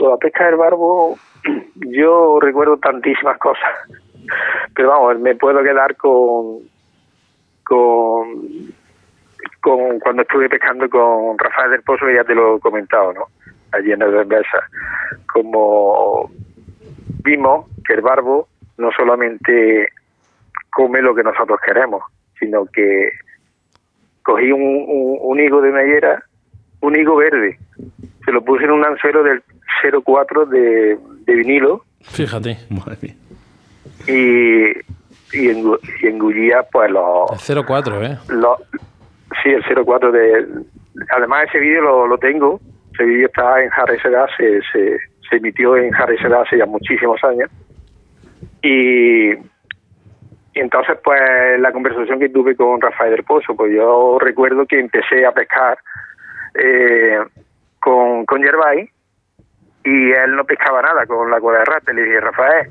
La 0.00 0.16
pesca 0.16 0.46
del 0.46 0.56
barbo, 0.56 1.18
yo 1.74 2.40
recuerdo 2.40 2.78
tantísimas 2.78 3.38
cosas, 3.38 3.70
pero 4.74 4.88
vamos, 4.88 5.20
me 5.20 5.34
puedo 5.34 5.62
quedar 5.62 5.96
con, 5.96 6.60
con, 7.64 8.72
con 9.60 10.00
cuando 10.00 10.22
estuve 10.22 10.48
pescando 10.48 10.88
con 10.88 11.38
Rafael 11.38 11.70
del 11.70 11.82
Pozo, 11.82 12.06
que 12.06 12.14
ya 12.14 12.24
te 12.24 12.34
lo 12.34 12.56
he 12.56 12.60
comentado, 12.60 13.12
¿no? 13.12 13.26
Allí 13.72 13.92
en 13.92 14.02
el 14.02 14.12
Renversa. 14.12 14.58
Como 15.32 16.30
vimos 17.24 17.66
que 17.86 17.94
el 17.94 18.00
barbo 18.00 18.48
no 18.78 18.90
solamente 18.96 19.88
come 20.70 21.02
lo 21.02 21.14
que 21.14 21.22
nosotros 21.22 21.58
queremos, 21.64 22.02
sino 22.38 22.66
que 22.66 23.10
cogí 24.22 24.52
un, 24.52 24.62
un, 24.62 25.18
un 25.20 25.40
higo 25.40 25.60
de 25.60 25.70
una 25.70 26.24
un 26.80 26.96
higo 26.96 27.16
verde, 27.16 27.58
se 28.24 28.32
lo 28.32 28.42
puse 28.42 28.64
en 28.64 28.72
un 28.72 28.84
anzuelo 28.84 29.22
del 29.22 29.42
04 30.04 30.46
de, 30.46 30.98
de 31.26 31.34
vinilo 31.34 31.84
Fíjate, 32.02 32.58
Madre 32.68 32.96
mía. 33.00 33.14
Y, 34.06 34.66
y, 35.32 35.48
engu- 35.48 35.78
y 36.02 36.06
engullía 36.08 36.62
pues 36.70 36.90
los, 36.90 37.30
el 37.48 37.56
0-4, 37.64 38.04
¿eh? 38.12 38.18
los 38.28 38.58
sí 39.42 39.50
el 39.50 39.62
04 39.84 40.12
de 40.12 40.46
además 41.10 41.44
ese 41.48 41.58
vídeo 41.58 41.80
lo, 41.82 42.06
lo 42.06 42.18
tengo 42.18 42.60
ese 42.94 43.04
vídeo 43.04 43.26
está 43.26 43.62
en 43.62 43.70
Harry 43.76 43.98
Seda 44.00 44.26
se, 44.36 44.60
se, 44.72 44.98
se 45.28 45.36
emitió 45.36 45.76
en 45.76 45.94
Harry 45.94 46.18
Seda 46.18 46.42
hace 46.42 46.58
ya 46.58 46.66
muchísimos 46.66 47.22
años 47.24 47.50
y, 48.60 49.32
y 49.32 49.38
entonces 50.54 50.98
pues 51.02 51.20
la 51.60 51.72
conversación 51.72 52.18
que 52.20 52.28
tuve 52.28 52.54
con 52.54 52.80
Rafael 52.80 53.12
del 53.12 53.24
Pozo 53.24 53.56
pues 53.56 53.72
yo 53.74 54.18
recuerdo 54.20 54.66
que 54.66 54.78
empecé 54.78 55.24
a 55.24 55.32
pescar 55.32 55.78
eh, 56.54 57.18
con, 57.80 58.26
con 58.26 58.42
Yerbay 58.42 58.88
y 59.84 60.12
él 60.12 60.36
no 60.36 60.44
pescaba 60.44 60.82
nada 60.82 61.06
con 61.06 61.28
la 61.30 61.40
cola 61.40 61.58
de 61.58 61.64
rata. 61.64 61.92
Le 61.92 62.02
dije, 62.04 62.20
Rafael, 62.20 62.68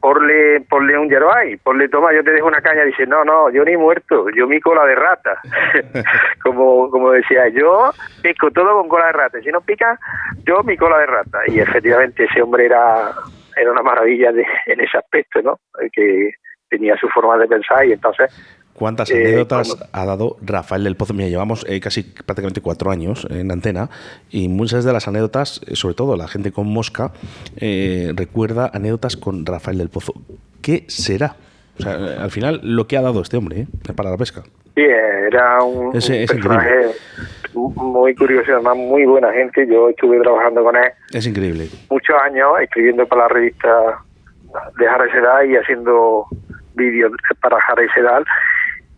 ponle, 0.00 0.60
ponle 0.68 0.98
un 0.98 1.08
yerbay, 1.08 1.56
ponle, 1.58 1.88
toma, 1.88 2.12
yo 2.12 2.24
te 2.24 2.32
dejo 2.32 2.48
una 2.48 2.60
caña. 2.60 2.84
Dice, 2.84 3.06
no, 3.06 3.24
no, 3.24 3.50
yo 3.50 3.64
ni 3.64 3.76
muerto, 3.76 4.26
yo 4.30 4.46
mi 4.46 4.60
cola 4.60 4.84
de 4.86 4.94
rata. 4.94 5.40
como, 6.42 6.90
como 6.90 7.12
decía, 7.12 7.48
yo 7.48 7.92
pesco 8.22 8.50
todo 8.50 8.78
con 8.78 8.88
cola 8.88 9.06
de 9.06 9.12
rata. 9.12 9.40
Si 9.40 9.50
no 9.50 9.60
pica, 9.60 9.98
yo 10.44 10.62
mi 10.62 10.76
cola 10.76 10.98
de 10.98 11.06
rata. 11.06 11.40
Y 11.46 11.60
efectivamente 11.60 12.24
ese 12.24 12.42
hombre 12.42 12.66
era, 12.66 13.12
era 13.56 13.70
una 13.70 13.82
maravilla 13.82 14.32
de, 14.32 14.44
en 14.66 14.80
ese 14.80 14.98
aspecto, 14.98 15.42
¿no? 15.42 15.58
Que 15.92 16.32
tenía 16.68 16.96
su 16.96 17.08
forma 17.08 17.36
de 17.36 17.48
pensar 17.48 17.84
y 17.84 17.92
entonces 17.92 18.32
¿Cuántas 18.74 19.10
Eh, 19.10 19.14
anécdotas 19.16 19.76
ha 19.92 20.06
dado 20.06 20.36
Rafael 20.42 20.84
del 20.84 20.96
Pozo? 20.96 21.12
Mira, 21.12 21.28
llevamos 21.28 21.66
eh, 21.68 21.80
casi 21.80 22.02
prácticamente 22.02 22.60
cuatro 22.62 22.90
años 22.90 23.26
en 23.30 23.50
antena 23.52 23.90
y 24.30 24.48
muchas 24.48 24.84
de 24.84 24.92
las 24.92 25.06
anécdotas, 25.06 25.60
eh, 25.66 25.76
sobre 25.76 25.94
todo 25.94 26.16
la 26.16 26.28
gente 26.28 26.50
con 26.50 26.66
mosca, 26.66 27.12
eh, 27.56 28.12
recuerda 28.14 28.70
anécdotas 28.72 29.16
con 29.16 29.44
Rafael 29.44 29.76
del 29.78 29.90
Pozo. 29.90 30.14
¿Qué 30.62 30.84
será? 30.88 31.36
O 31.78 31.82
sea, 31.82 31.92
al 32.22 32.30
final, 32.30 32.60
lo 32.62 32.86
que 32.86 32.96
ha 32.96 33.02
dado 33.02 33.20
este 33.22 33.36
hombre 33.36 33.66
para 33.96 34.10
la 34.10 34.16
pesca. 34.16 34.42
Sí, 34.74 34.82
era 34.82 35.62
un, 35.62 35.94
Ese- 35.96 36.12
un 36.16 36.18
es 36.22 36.30
personaje 36.32 36.86
muy 37.54 38.14
curioso, 38.14 38.52
además 38.52 38.76
muy 38.76 39.04
buena 39.04 39.32
gente. 39.32 39.66
Yo 39.66 39.88
estuve 39.90 40.20
trabajando 40.20 40.62
con 40.62 40.76
él 40.76 40.84
Es 41.12 41.26
increíble. 41.26 41.68
muchos 41.90 42.16
años, 42.22 42.48
escribiendo 42.62 43.06
para 43.06 43.22
la 43.22 43.28
revista 43.28 43.68
de 44.78 45.10
Sedal 45.12 45.50
y 45.50 45.56
haciendo 45.56 46.26
vídeos 46.74 47.12
para 47.42 47.56
Harry 47.68 47.88
Sedal. 47.94 48.24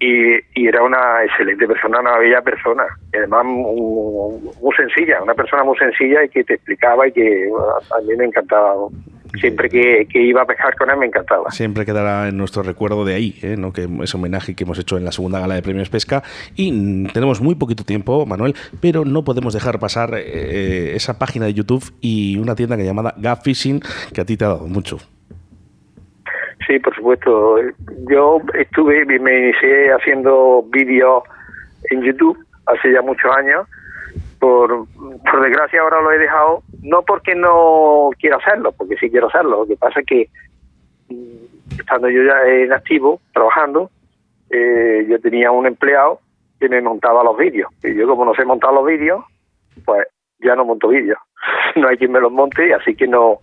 Y, 0.03 0.34
y 0.61 0.66
era 0.66 0.82
una 0.82 1.22
excelente 1.22 1.64
persona, 1.64 2.00
una 2.00 2.18
bella 2.18 2.42
persona. 2.42 2.82
Además 3.14 3.44
muy, 3.44 4.74
sencilla, 4.76 5.22
una 5.22 5.34
persona 5.34 5.62
muy 5.62 5.78
sencilla 5.78 6.24
y 6.24 6.28
que 6.28 6.42
te 6.42 6.55
explicaba 6.55 7.07
y 7.07 7.12
que 7.12 7.48
a 7.48 8.00
mí 8.00 8.16
me 8.16 8.24
encantaba. 8.24 8.88
Siempre 9.38 9.68
que, 9.70 10.07
iba 10.12 10.42
a 10.42 10.44
pescar 10.44 10.74
con 10.76 10.90
él 10.90 10.96
me 10.96 11.07
encantaba. 11.07 11.53
Siempre 11.53 11.86
quedará 11.86 12.28
en 12.28 12.36
nuestro 12.36 12.64
recuerdo 12.64 13.05
de 13.05 13.14
ahí, 13.14 13.38
¿eh? 13.42 13.55
¿no? 13.57 13.72
que 13.72 13.88
ese 14.03 14.16
homenaje 14.16 14.57
que 14.57 14.64
hemos 14.64 14.78
hecho 14.80 14.98
en 14.98 15.05
la 15.05 15.12
segunda 15.12 15.38
gala 15.38 15.55
de 15.55 15.62
premios 15.62 15.88
pesca. 15.88 16.24
Y 16.57 16.72
mm, 16.72 17.12
tenemos 17.12 17.40
muy 17.40 17.55
poquito 17.55 17.84
tiempo, 17.84 18.26
Manuel, 18.26 18.57
pero 18.80 19.05
no 19.05 19.22
podemos 19.22 19.55
dejar 19.55 19.78
pasar 19.78 20.14
eh, 20.16 20.94
esa 20.96 21.16
página 21.16 21.46
de 21.46 21.55
YouTube 21.55 21.94
y 22.00 22.38
una 22.38 22.57
tienda 22.57 22.76
que 22.76 22.84
llamada 22.84 23.14
Gap 23.18 23.42
Fishing, 23.44 23.80
que 24.12 24.20
a 24.20 24.24
ti 24.24 24.36
te 24.36 24.44
ha 24.44 24.48
dado 24.48 24.66
mucho. 24.66 24.98
Sí, 26.66 26.78
por 26.78 26.94
supuesto. 26.94 27.56
Yo 28.08 28.40
estuve, 28.54 29.04
me 29.04 29.38
inicié 29.38 29.92
haciendo 29.92 30.64
vídeos 30.68 31.24
en 31.90 32.02
YouTube 32.02 32.38
hace 32.66 32.92
ya 32.92 33.02
muchos 33.02 33.30
años. 33.36 33.66
Por, 34.38 34.86
desgracia 35.42 35.80
ahora 35.80 36.00
lo 36.00 36.12
he 36.12 36.18
dejado, 36.18 36.62
no 36.82 37.02
porque 37.02 37.34
no 37.34 38.10
quiero 38.18 38.38
hacerlo, 38.38 38.72
porque 38.72 38.96
sí 38.96 39.10
quiero 39.10 39.28
hacerlo. 39.28 39.60
Lo 39.60 39.66
que 39.66 39.76
pasa 39.76 40.00
es 40.00 40.06
que 40.06 40.28
mm, 41.08 41.78
estando 41.78 42.08
yo 42.08 42.22
ya 42.24 42.42
en 42.48 42.72
activo, 42.72 43.20
trabajando, 43.32 43.90
eh, 44.50 45.06
yo 45.08 45.20
tenía 45.20 45.50
un 45.52 45.66
empleado 45.66 46.20
que 46.58 46.68
me 46.68 46.80
montaba 46.80 47.22
los 47.22 47.36
vídeos. 47.36 47.70
Y 47.82 47.94
yo 47.94 48.06
como 48.06 48.24
no 48.24 48.34
sé 48.34 48.44
montar 48.44 48.72
los 48.72 48.84
vídeos, 48.84 49.24
pues 49.84 50.06
ya 50.40 50.54
no 50.56 50.64
monto 50.64 50.88
vídeos. 50.88 51.18
No 51.74 51.88
hay 51.88 51.96
quien 51.96 52.12
me 52.12 52.20
los 52.20 52.30
monte, 52.30 52.74
así 52.74 52.94
que 52.94 53.06
no 53.06 53.38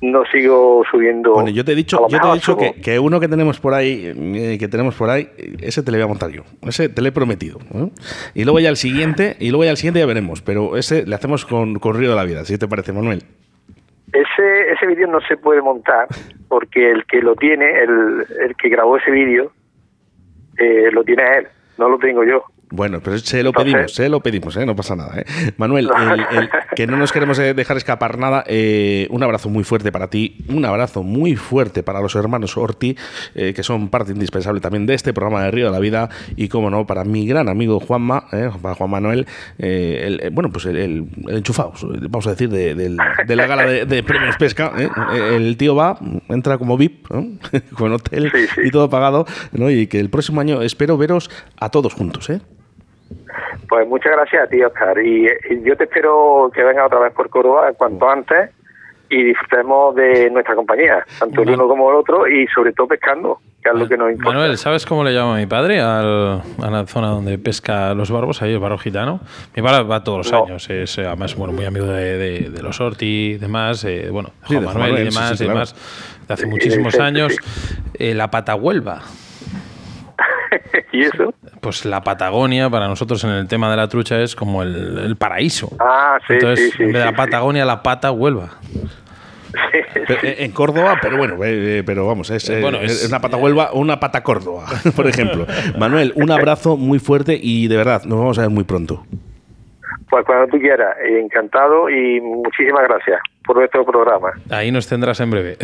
no 0.00 0.24
sigo 0.26 0.84
subiendo. 0.90 1.34
Bueno, 1.34 1.50
yo 1.50 1.64
te 1.64 1.72
he 1.72 1.74
dicho, 1.74 2.06
yo 2.08 2.20
te 2.20 2.28
he 2.28 2.32
dicho 2.34 2.56
que, 2.56 2.74
que 2.80 2.98
uno 2.98 3.18
que 3.20 3.28
tenemos 3.28 3.60
por 3.60 3.74
ahí, 3.74 4.12
eh, 4.14 4.56
que 4.58 4.68
tenemos 4.68 4.94
por 4.94 5.10
ahí, 5.10 5.28
ese 5.60 5.82
te 5.82 5.90
le 5.90 5.98
voy 5.98 6.04
a 6.04 6.08
montar 6.08 6.30
yo. 6.30 6.42
Ese 6.62 6.88
te 6.88 7.02
lo 7.02 7.08
he 7.08 7.12
prometido. 7.12 7.58
Y 8.34 8.44
luego 8.44 8.60
ya 8.60 8.68
el 8.68 8.76
siguiente, 8.76 9.36
y 9.40 9.50
luego 9.50 9.64
ya 9.64 9.70
el 9.70 9.76
siguiente 9.76 10.00
ya 10.00 10.06
veremos. 10.06 10.42
Pero 10.42 10.76
ese 10.76 11.06
le 11.06 11.14
hacemos 11.14 11.46
con, 11.46 11.78
con 11.78 11.98
Río 11.98 12.10
de 12.10 12.16
la 12.16 12.24
Vida, 12.24 12.44
si 12.44 12.58
te 12.58 12.68
parece, 12.68 12.92
Manuel. 12.92 13.22
Ese, 14.12 14.72
ese 14.72 14.86
vídeo 14.86 15.08
no 15.08 15.20
se 15.22 15.36
puede 15.36 15.60
montar 15.60 16.06
porque 16.48 16.90
el 16.90 17.04
que 17.06 17.20
lo 17.20 17.34
tiene, 17.34 17.66
el, 17.80 18.26
el 18.40 18.56
que 18.56 18.68
grabó 18.68 18.96
ese 18.96 19.10
vídeo, 19.10 19.50
eh, 20.58 20.90
lo 20.92 21.04
tiene 21.04 21.22
él, 21.38 21.46
no 21.78 21.88
lo 21.88 21.98
tengo 21.98 22.24
yo. 22.24 22.44
Bueno, 22.68 22.98
pero 23.00 23.16
se 23.18 23.44
lo 23.44 23.50
Entonces- 23.50 23.72
pedimos, 23.72 23.94
se 23.94 24.08
lo 24.08 24.20
pedimos, 24.20 24.56
¿eh? 24.56 24.66
no 24.66 24.74
pasa 24.74 24.96
nada. 24.96 25.20
¿eh? 25.20 25.24
Manuel, 25.56 25.88
el- 25.96 26.38
el- 26.38 26.48
que 26.76 26.88
no 26.88 26.96
nos 26.96 27.12
queremos 27.12 27.38
eh, 27.38 27.54
dejar 27.54 27.76
escapar 27.76 28.18
nada, 28.18 28.42
eh, 28.48 29.06
un 29.10 29.22
abrazo 29.22 29.48
muy 29.48 29.62
fuerte 29.62 29.92
para 29.92 30.10
ti, 30.10 30.44
un 30.48 30.64
abrazo 30.64 31.04
muy 31.04 31.36
fuerte 31.36 31.84
para 31.84 32.00
los 32.00 32.16
hermanos 32.16 32.56
Orti, 32.56 32.96
eh, 33.36 33.54
que 33.54 33.62
son 33.62 33.88
parte 33.88 34.10
indispensable 34.10 34.60
también 34.60 34.84
de 34.84 34.94
este 34.94 35.12
programa 35.12 35.44
de 35.44 35.52
Río 35.52 35.66
de 35.66 35.70
la 35.72 35.78
Vida, 35.78 36.10
y 36.34 36.48
como 36.48 36.68
no, 36.68 36.86
para 36.88 37.04
mi 37.04 37.24
gran 37.26 37.48
amigo 37.48 37.78
Juanma, 37.78 38.24
eh, 38.32 38.50
para 38.60 38.74
Juan 38.74 38.90
Manuel, 38.90 39.26
eh, 39.58 40.02
el- 40.04 40.20
eh, 40.24 40.30
bueno, 40.32 40.50
pues 40.50 40.66
el, 40.66 41.06
enchufado, 41.28 41.72
vamos 42.10 42.26
a 42.26 42.30
decir, 42.30 42.48
de, 42.50 42.74
la 43.36 43.46
gala 43.46 43.64
de, 43.64 43.86
de 43.86 44.02
premios 44.02 44.36
pesca. 44.38 44.72
¿eh? 44.76 44.88
El 45.36 45.56
tío 45.56 45.76
va, 45.76 45.98
entra 46.28 46.58
como 46.58 46.76
VIP, 46.76 47.08
¿no? 47.12 47.28
con 47.76 47.92
hotel 47.92 48.32
Sí, 48.34 48.46
sí. 48.56 48.60
y 48.64 48.70
todo 48.72 48.90
pagado, 48.90 49.24
¿no? 49.52 49.70
y 49.70 49.86
que 49.86 50.00
el 50.00 50.10
próximo 50.10 50.40
año 50.40 50.62
espero 50.62 50.96
veros 50.98 51.30
a 51.60 51.70
todos 51.70 51.94
juntos. 51.94 52.28
¿eh? 52.30 52.40
Pues 53.68 53.86
muchas 53.88 54.12
gracias 54.12 54.44
a 54.44 54.46
ti, 54.48 54.62
Oscar. 54.62 54.98
Y, 54.98 55.26
y 55.26 55.62
yo 55.62 55.76
te 55.76 55.84
espero 55.84 56.50
que 56.54 56.62
venga 56.62 56.86
otra 56.86 57.00
vez 57.00 57.12
por 57.12 57.28
Córdoba 57.28 57.72
cuanto 57.76 58.08
antes 58.08 58.50
y 59.08 59.22
disfrutemos 59.22 59.94
de 59.94 60.30
nuestra 60.30 60.54
compañía, 60.54 61.04
tanto 61.18 61.42
el 61.42 61.50
uno 61.50 61.68
como 61.68 61.90
el 61.90 61.96
otro, 61.96 62.26
y 62.26 62.46
sobre 62.48 62.72
todo 62.72 62.88
pescando, 62.88 63.38
que 63.62 63.68
es 63.68 63.74
lo 63.74 63.88
que 63.88 63.96
nos 63.96 64.10
importa. 64.10 64.38
Manuel, 64.38 64.58
¿sabes 64.58 64.84
cómo 64.84 65.04
le 65.04 65.12
llama 65.12 65.36
mi 65.36 65.46
padre 65.46 65.80
a 65.80 66.42
la 66.58 66.84
zona 66.86 67.08
donde 67.08 67.38
pesca 67.38 67.94
los 67.94 68.10
barbos, 68.10 68.42
ahí 68.42 68.52
el 68.52 68.58
barro 68.58 68.78
gitano? 68.78 69.20
Mi 69.54 69.62
padre 69.62 69.84
va 69.84 70.02
todos 70.02 70.26
los 70.26 70.32
años, 70.32 70.68
es 70.70 70.98
además 70.98 71.36
bueno, 71.36 71.52
muy 71.52 71.64
amigo 71.64 71.86
de, 71.86 72.50
los 72.62 72.80
Orti 72.80 73.34
y 73.34 73.38
demás, 73.38 73.84
eh, 73.84 74.08
bueno, 74.10 74.30
Juan 74.42 74.64
Manuel, 74.64 74.98
y 74.98 75.04
demás, 75.04 75.38
demás, 75.38 76.20
de 76.26 76.34
hace 76.34 76.46
muchísimos 76.46 76.98
años. 76.98 77.36
Eh, 77.94 78.14
la 78.14 78.30
Patahuelva. 78.30 79.02
¿Y 80.92 81.02
eso? 81.02 81.34
Pues 81.60 81.84
la 81.84 82.02
Patagonia, 82.02 82.70
para 82.70 82.88
nosotros 82.88 83.22
en 83.24 83.30
el 83.30 83.48
tema 83.48 83.70
de 83.70 83.76
la 83.76 83.88
trucha, 83.88 84.20
es 84.20 84.34
como 84.34 84.62
el, 84.62 85.16
paraíso. 85.16 85.70
Ah, 85.78 86.18
sí, 86.26 86.34
Entonces, 86.34 86.72
sí, 86.76 86.82
en 86.82 86.92
vez 86.92 87.02
de 87.02 87.10
la 87.10 87.16
Patagonia, 87.16 87.64
la 87.64 87.82
pata 87.82 88.10
Huelva. 88.10 88.50
Eh, 90.22 90.36
en 90.40 90.52
Córdoba, 90.52 90.98
pero 91.00 91.16
bueno, 91.16 91.36
eh, 91.42 91.82
pero 91.86 92.06
vamos, 92.06 92.30
es, 92.30 92.60
bueno, 92.60 92.78
es, 92.78 93.08
una 93.08 93.20
pata 93.20 93.38
Huelva 93.38 93.70
o 93.72 93.80
una 93.80 93.98
pata 93.98 94.22
Córdoba, 94.22 94.66
por 94.96 95.06
ejemplo. 95.06 95.46
Manuel, 95.78 96.12
un 96.14 96.30
abrazo 96.30 96.76
muy 96.76 96.98
fuerte 96.98 97.38
y 97.40 97.66
de 97.66 97.76
verdad, 97.76 98.04
nos 98.04 98.18
vamos 98.18 98.38
a 98.38 98.42
ver 98.42 98.50
muy 98.50 98.64
pronto. 98.64 99.06
Pues 100.10 100.26
cuando 100.26 100.48
tú 100.48 100.58
quieras, 100.58 100.94
encantado 101.02 101.88
y 101.88 102.20
muchísimas 102.20 102.82
gracias 102.84 103.18
por 103.46 103.56
nuestro 103.56 103.84
programa. 103.84 104.32
Ahí 104.50 104.70
nos 104.70 104.86
tendrás 104.86 105.20
en 105.20 105.30
breve. 105.30 105.58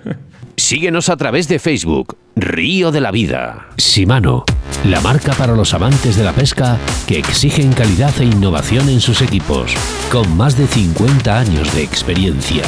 Síguenos 0.56 1.08
a 1.08 1.16
través 1.16 1.48
de 1.48 1.58
Facebook, 1.58 2.16
Río 2.34 2.90
de 2.90 3.00
la 3.00 3.10
Vida. 3.10 3.68
Simano, 3.76 4.44
la 4.84 5.00
marca 5.00 5.32
para 5.34 5.54
los 5.54 5.72
amantes 5.74 6.16
de 6.16 6.24
la 6.24 6.32
pesca 6.32 6.78
que 7.06 7.18
exigen 7.18 7.72
calidad 7.72 8.12
e 8.20 8.24
innovación 8.24 8.88
en 8.88 9.00
sus 9.00 9.22
equipos, 9.22 9.74
con 10.10 10.36
más 10.36 10.58
de 10.58 10.66
50 10.66 11.38
años 11.38 11.74
de 11.74 11.82
experiencia 11.82 12.64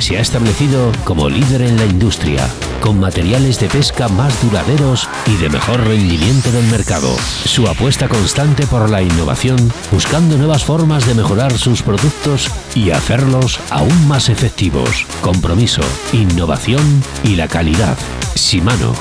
se 0.00 0.18
ha 0.18 0.20
establecido 0.20 0.92
como 1.04 1.28
líder 1.28 1.62
en 1.62 1.76
la 1.76 1.86
industria, 1.86 2.46
con 2.80 3.00
materiales 3.00 3.58
de 3.60 3.68
pesca 3.68 4.08
más 4.08 4.42
duraderos 4.42 5.08
y 5.26 5.36
de 5.36 5.48
mejor 5.48 5.80
rendimiento 5.80 6.50
del 6.52 6.66
mercado. 6.66 7.08
Su 7.44 7.66
apuesta 7.68 8.08
constante 8.08 8.66
por 8.66 8.90
la 8.90 9.02
innovación, 9.02 9.56
buscando 9.90 10.36
nuevas 10.36 10.64
formas 10.64 11.06
de 11.06 11.14
mejorar 11.14 11.56
sus 11.56 11.82
productos 11.82 12.50
y 12.74 12.90
hacerlos 12.90 13.60
aún 13.70 14.03
más 14.04 14.28
efectivos. 14.28 15.06
Compromiso, 15.20 15.82
innovación 16.12 17.02
y 17.22 17.36
la 17.36 17.48
calidad. 17.48 17.96
Simano, 18.34 18.94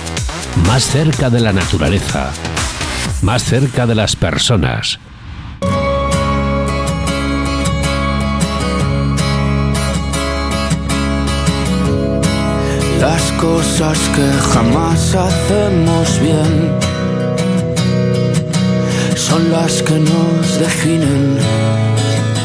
más 0.67 0.83
cerca 0.83 1.29
de 1.29 1.39
la 1.39 1.53
naturaleza, 1.53 2.31
más 3.21 3.43
cerca 3.43 3.85
de 3.85 3.95
las 3.95 4.15
personas. 4.15 4.99
las 13.03 13.31
cosas 13.33 13.99
que 14.15 14.31
jamás 14.53 15.13
hacemos 15.13 16.19
bien 16.21 16.71
son 19.15 19.51
las 19.51 19.83
que 19.83 19.99
nos 19.99 20.59
definen. 20.59 21.92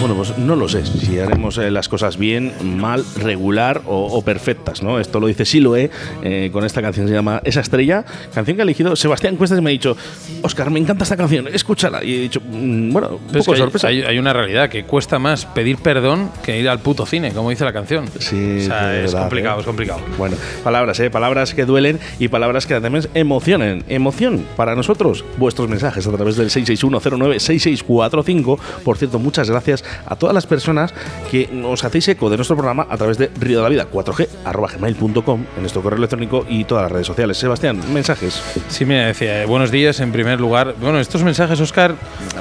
Bueno, 0.09 0.25
pues 0.25 0.39
no 0.39 0.57
lo 0.57 0.71
sé 0.71 0.87
si 0.87 1.19
haremos 1.19 1.59
eh, 1.59 1.71
las 1.71 1.87
cosas 1.87 2.17
bien, 2.17 2.55
mal, 2.63 3.05
regular 3.19 3.83
o, 3.85 4.23
perfectas, 4.23 4.83
¿no? 4.83 4.99
Esto 4.99 5.21
lo 5.21 5.27
dice 5.27 5.45
Siloe 5.45 5.91
eh, 6.23 6.49
con 6.51 6.65
esta 6.65 6.81
canción 6.81 7.09
se 7.09 7.13
llama 7.13 7.43
Esa 7.45 7.61
estrella, 7.61 8.07
canción 8.33 8.57
que 8.57 8.63
ha 8.63 8.65
elegido 8.65 8.97
Sebastián 8.97 9.37
Cuestas 9.37 9.59
y 9.59 9.63
me 9.63 9.69
ha 9.69 9.73
dicho, 9.73 9.99
Oscar, 10.41 10.71
me 10.71 10.81
encanta 10.81 11.05
esta 11.05 11.19
canción, 11.19 11.47
escúchala. 11.49 12.03
Y 12.03 12.15
he 12.15 12.21
dicho, 12.21 12.41
mm, 12.41 12.91
bueno, 12.91 13.21
un 13.23 13.33
poco 13.33 13.55
sorpresa. 13.55 13.89
Hay, 13.89 14.19
una 14.19 14.33
realidad 14.33 14.71
que 14.71 14.85
cuesta 14.85 15.19
más 15.19 15.45
pedir 15.45 15.77
perdón 15.77 16.31
que 16.43 16.59
ir 16.59 16.71
al 16.71 16.79
puto 16.79 17.05
cine, 17.05 17.33
como 17.33 17.51
dice 17.51 17.67
la 17.67 17.75
canción. 17.75 18.09
Sí, 18.19 18.61
o 18.61 18.63
sea, 18.63 18.99
es 18.99 19.15
complicado, 19.15 19.59
¿eh? 19.59 19.61
es 19.61 19.67
complicado. 19.67 20.01
Bueno, 20.17 20.39
palabras, 20.65 20.99
¿eh? 21.01 21.11
Palabras 21.11 21.53
que 21.53 21.67
duelen 21.67 22.01
y 22.19 22.29
palabras 22.29 22.65
que 22.65 22.81
también 22.81 23.07
emocionen. 23.13 23.85
Emoción 23.91 24.47
para 24.57 24.75
nosotros, 24.75 25.23
vuestros 25.37 25.69
mensajes 25.69 26.07
a 26.07 26.13
través 26.13 26.37
del 26.37 26.49
661096645. 26.49 28.59
Por 28.83 28.97
cierto, 28.97 29.19
muchas 29.19 29.51
gracias 29.51 29.85
a 30.07 30.17
todas 30.17 30.35
las 30.35 30.47
personas 30.47 30.95
que 31.31 31.49
nos 31.53 31.85
hacéis 31.85 32.09
eco 32.09 32.31
de 32.31 32.37
nuestro 32.37 32.57
programa 32.57 32.87
a 32.91 32.97
través 32.97 33.19
de 33.19 33.31
Río 33.39 33.59
de 33.59 33.63
la 33.63 33.69
Vida 33.69 33.87
4G 33.91 34.29
gmail.com 34.45 35.45
en 35.57 35.61
nuestro 35.61 35.83
correo 35.83 35.99
electrónico 35.99 36.47
y 36.49 36.65
todas 36.65 36.85
las 36.85 36.93
redes 36.93 37.07
sociales. 37.07 37.37
Sebastián, 37.37 37.81
mensajes. 37.93 38.43
Sí, 38.69 38.85
me 38.85 39.07
decía, 39.07 39.43
eh, 39.43 39.47
buenos 39.47 39.71
días 39.71 40.01
en 40.01 40.13
primer 40.13 40.41
lugar. 40.41 40.75
Bueno, 40.81 41.01
estos 41.01 41.23
mensajes, 41.23 41.61
Oscar, 41.61 41.95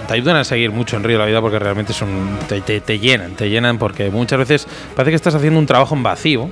te 0.07 0.13
ayudan 0.13 0.37
a 0.37 0.43
seguir 0.43 0.71
mucho 0.71 0.95
en 0.97 1.03
Río 1.03 1.17
de 1.17 1.23
la 1.23 1.27
Vida 1.27 1.41
porque 1.41 1.59
realmente 1.59 1.93
son 1.93 2.07
te, 2.47 2.99
llenan, 2.99 3.33
te 3.33 3.49
llenan 3.49 3.77
porque 3.77 4.09
muchas 4.09 4.39
veces 4.39 4.67
parece 4.95 5.11
que 5.11 5.15
estás 5.15 5.35
haciendo 5.35 5.59
un 5.59 5.65
trabajo 5.65 5.95
en 5.95 6.03
vacío, 6.03 6.49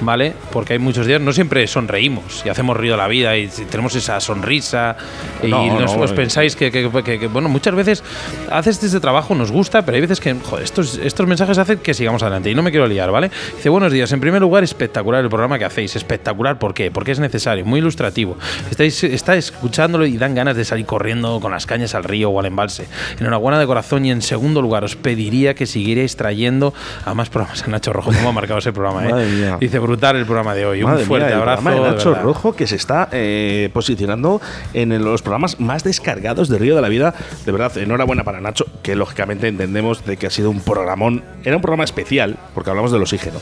¿vale? 0.00 0.34
Porque 0.52 0.74
hay 0.74 0.78
muchos 0.78 1.06
días, 1.06 1.20
no 1.20 1.32
siempre 1.32 1.66
sonreímos 1.66 2.42
y 2.44 2.48
hacemos 2.48 2.76
Río 2.76 2.92
de 2.92 2.98
la 2.98 3.08
Vida 3.08 3.36
y 3.36 3.48
tenemos 3.48 3.94
esa 3.94 4.20
sonrisa 4.20 4.96
y 5.42 5.48
nos, 5.48 6.12
pensáis 6.12 6.56
que, 6.56 6.70
que, 6.70 7.26
bueno, 7.28 7.48
muchas 7.48 7.74
veces 7.74 8.02
haces 8.50 8.82
este 8.82 9.00
trabajo, 9.00 9.34
nos 9.34 9.50
gusta, 9.50 9.84
pero 9.84 9.96
hay 9.96 10.00
veces 10.00 10.20
que 10.20 10.33
estos, 10.62 10.98
estos 10.98 11.26
mensajes 11.26 11.58
hacen 11.58 11.78
que 11.78 11.94
sigamos 11.94 12.22
adelante 12.22 12.50
y 12.50 12.54
no 12.54 12.62
me 12.62 12.70
quiero 12.70 12.86
liar, 12.86 13.10
¿vale? 13.10 13.30
Dice, 13.56 13.68
buenos 13.68 13.92
días, 13.92 14.12
en 14.12 14.20
primer 14.20 14.40
lugar, 14.40 14.64
espectacular 14.64 15.22
el 15.22 15.28
programa 15.28 15.58
que 15.58 15.64
hacéis, 15.64 15.96
espectacular, 15.96 16.58
¿por 16.58 16.74
qué? 16.74 16.90
Porque 16.90 17.12
es 17.12 17.18
necesario, 17.18 17.64
muy 17.64 17.80
ilustrativo. 17.80 18.36
Estáis, 18.70 19.04
está 19.04 19.36
escuchándolo 19.36 20.06
y 20.06 20.16
dan 20.16 20.34
ganas 20.34 20.56
de 20.56 20.64
salir 20.64 20.86
corriendo 20.86 21.40
con 21.40 21.52
las 21.52 21.66
cañas 21.66 21.94
al 21.94 22.04
río 22.04 22.30
o 22.30 22.40
al 22.40 22.46
embalse. 22.46 22.86
Enhorabuena 23.18 23.58
de 23.58 23.66
corazón 23.66 24.04
y 24.04 24.10
en 24.10 24.22
segundo 24.22 24.62
lugar, 24.62 24.84
os 24.84 24.96
pediría 24.96 25.54
que 25.54 25.66
siguierais 25.66 26.16
trayendo 26.16 26.74
a 27.04 27.14
más 27.14 27.30
programas. 27.30 27.66
Nacho 27.68 27.92
Rojo, 27.92 28.12
¿cómo 28.12 28.28
ha 28.28 28.32
marcado 28.32 28.58
ese 28.58 28.72
programa? 28.72 29.20
Eh? 29.20 29.56
Dice, 29.60 29.78
brutal 29.78 30.16
el 30.16 30.24
programa 30.24 30.54
de 30.54 30.66
hoy. 30.66 30.82
Un 30.82 30.98
fuerte 31.00 31.32
abrazo. 31.32 31.70
De 31.70 31.80
Nacho 31.80 32.14
Rojo 32.14 32.54
que 32.54 32.66
se 32.66 32.76
está 32.76 33.08
eh, 33.12 33.70
posicionando 33.72 34.40
en 34.72 35.04
los 35.04 35.22
programas 35.22 35.60
más 35.60 35.84
descargados 35.84 36.48
de 36.48 36.58
Río 36.58 36.76
de 36.76 36.82
la 36.82 36.88
Vida. 36.88 37.14
De 37.44 37.52
verdad, 37.52 37.76
enhorabuena 37.78 38.24
para 38.24 38.40
Nacho, 38.40 38.66
que 38.82 38.96
lógicamente 38.96 39.48
entendemos 39.48 40.04
de 40.04 40.16
que 40.16 40.23
ha 40.26 40.30
sido 40.30 40.50
un 40.50 40.60
programón. 40.60 41.22
Era 41.44 41.56
un 41.56 41.62
programa 41.62 41.84
especial, 41.84 42.36
porque 42.54 42.70
hablamos 42.70 42.92
del 42.92 43.02
oxígeno. 43.02 43.38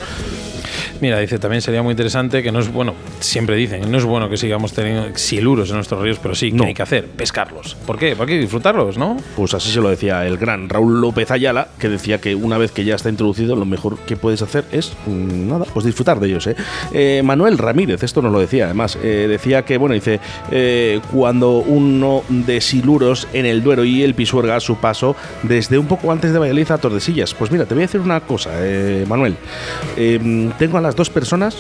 Mira, 1.03 1.19
dice, 1.19 1.41
también 1.41 1.61
sería 1.61 1.83
muy 1.83 1.91
interesante 1.91 2.45
que 2.45 2.53
no 2.53 2.61
es 2.61 2.73
bueno, 2.73 2.95
siempre 3.19 3.57
dicen, 3.57 3.91
no 3.91 3.99
es 3.99 4.05
bueno 4.05 4.31
que 4.31 4.37
sigamos 4.37 4.73
teniendo 4.73 5.19
siluros 5.19 5.69
en 5.71 5.75
nuestros 5.75 6.01
ríos, 6.01 6.21
pero 6.23 6.37
sí, 6.37 6.53
que 6.53 6.65
hay 6.65 6.75
que 6.75 6.83
hacer? 6.83 7.07
Pescarlos. 7.07 7.75
¿Por 7.75 7.99
qué? 7.99 8.15
¿Por 8.15 8.29
qué 8.29 8.39
disfrutarlos, 8.39 8.99
no? 8.99 9.17
Pues 9.35 9.53
así 9.53 9.73
se 9.73 9.81
lo 9.81 9.91
decía 9.91 10.25
el 10.25 10.39
gran 10.39 10.69
Raúl 10.69 11.01
López 11.01 11.33
Ayala, 11.33 11.67
que 11.81 11.89
decía 11.89 12.21
que 12.21 12.37
una 12.37 12.57
vez 12.57 12.71
que 12.71 12.85
ya 12.85 12.95
está 12.95 13.09
introducido, 13.09 13.57
lo 13.57 13.65
mejor 13.65 13.99
que 13.99 14.17
puedes 14.17 14.43
hacer 14.43 14.65
es, 14.71 14.93
mm, 15.07 15.49
nada, 15.49 15.65
pues 15.75 15.85
disfrutar 15.85 16.21
de 16.21 16.29
ellos. 16.29 16.47
¿eh? 16.47 16.55
¿eh? 16.93 17.21
Manuel 17.25 17.59
Ramírez, 17.59 18.05
esto 18.05 18.23
nos 18.23 18.31
lo 18.31 18.39
decía 18.39 18.67
además, 18.67 18.97
eh, 19.03 19.27
decía 19.29 19.65
que, 19.65 19.79
bueno, 19.79 19.97
dice, 19.97 20.21
eh, 20.53 21.01
cuando 21.13 21.57
uno 21.59 22.23
de 22.29 22.61
siluros 22.61 23.27
en 23.33 23.47
el 23.47 23.65
Duero 23.65 23.85
y 23.85 24.05
el 24.05 24.15
Pisuerga 24.15 24.55
a 24.55 24.61
su 24.61 24.77
paso 24.77 25.17
desde 25.43 25.79
un 25.79 25.87
poco 25.87 26.13
antes 26.13 26.33
de 26.33 26.39
Valladolid 26.39 26.71
a 26.71 26.79
Tordesillas. 26.79 27.35
Pues 27.35 27.51
mira, 27.51 27.65
te 27.65 27.75
voy 27.75 27.83
a 27.83 27.87
decir 27.87 28.01
una 28.01 28.21
cosa, 28.21 28.51
Manuel. 29.09 29.35
tengo 29.97 30.79
a 30.79 30.81
las 30.81 30.92
dos 30.95 31.11
personas 31.11 31.57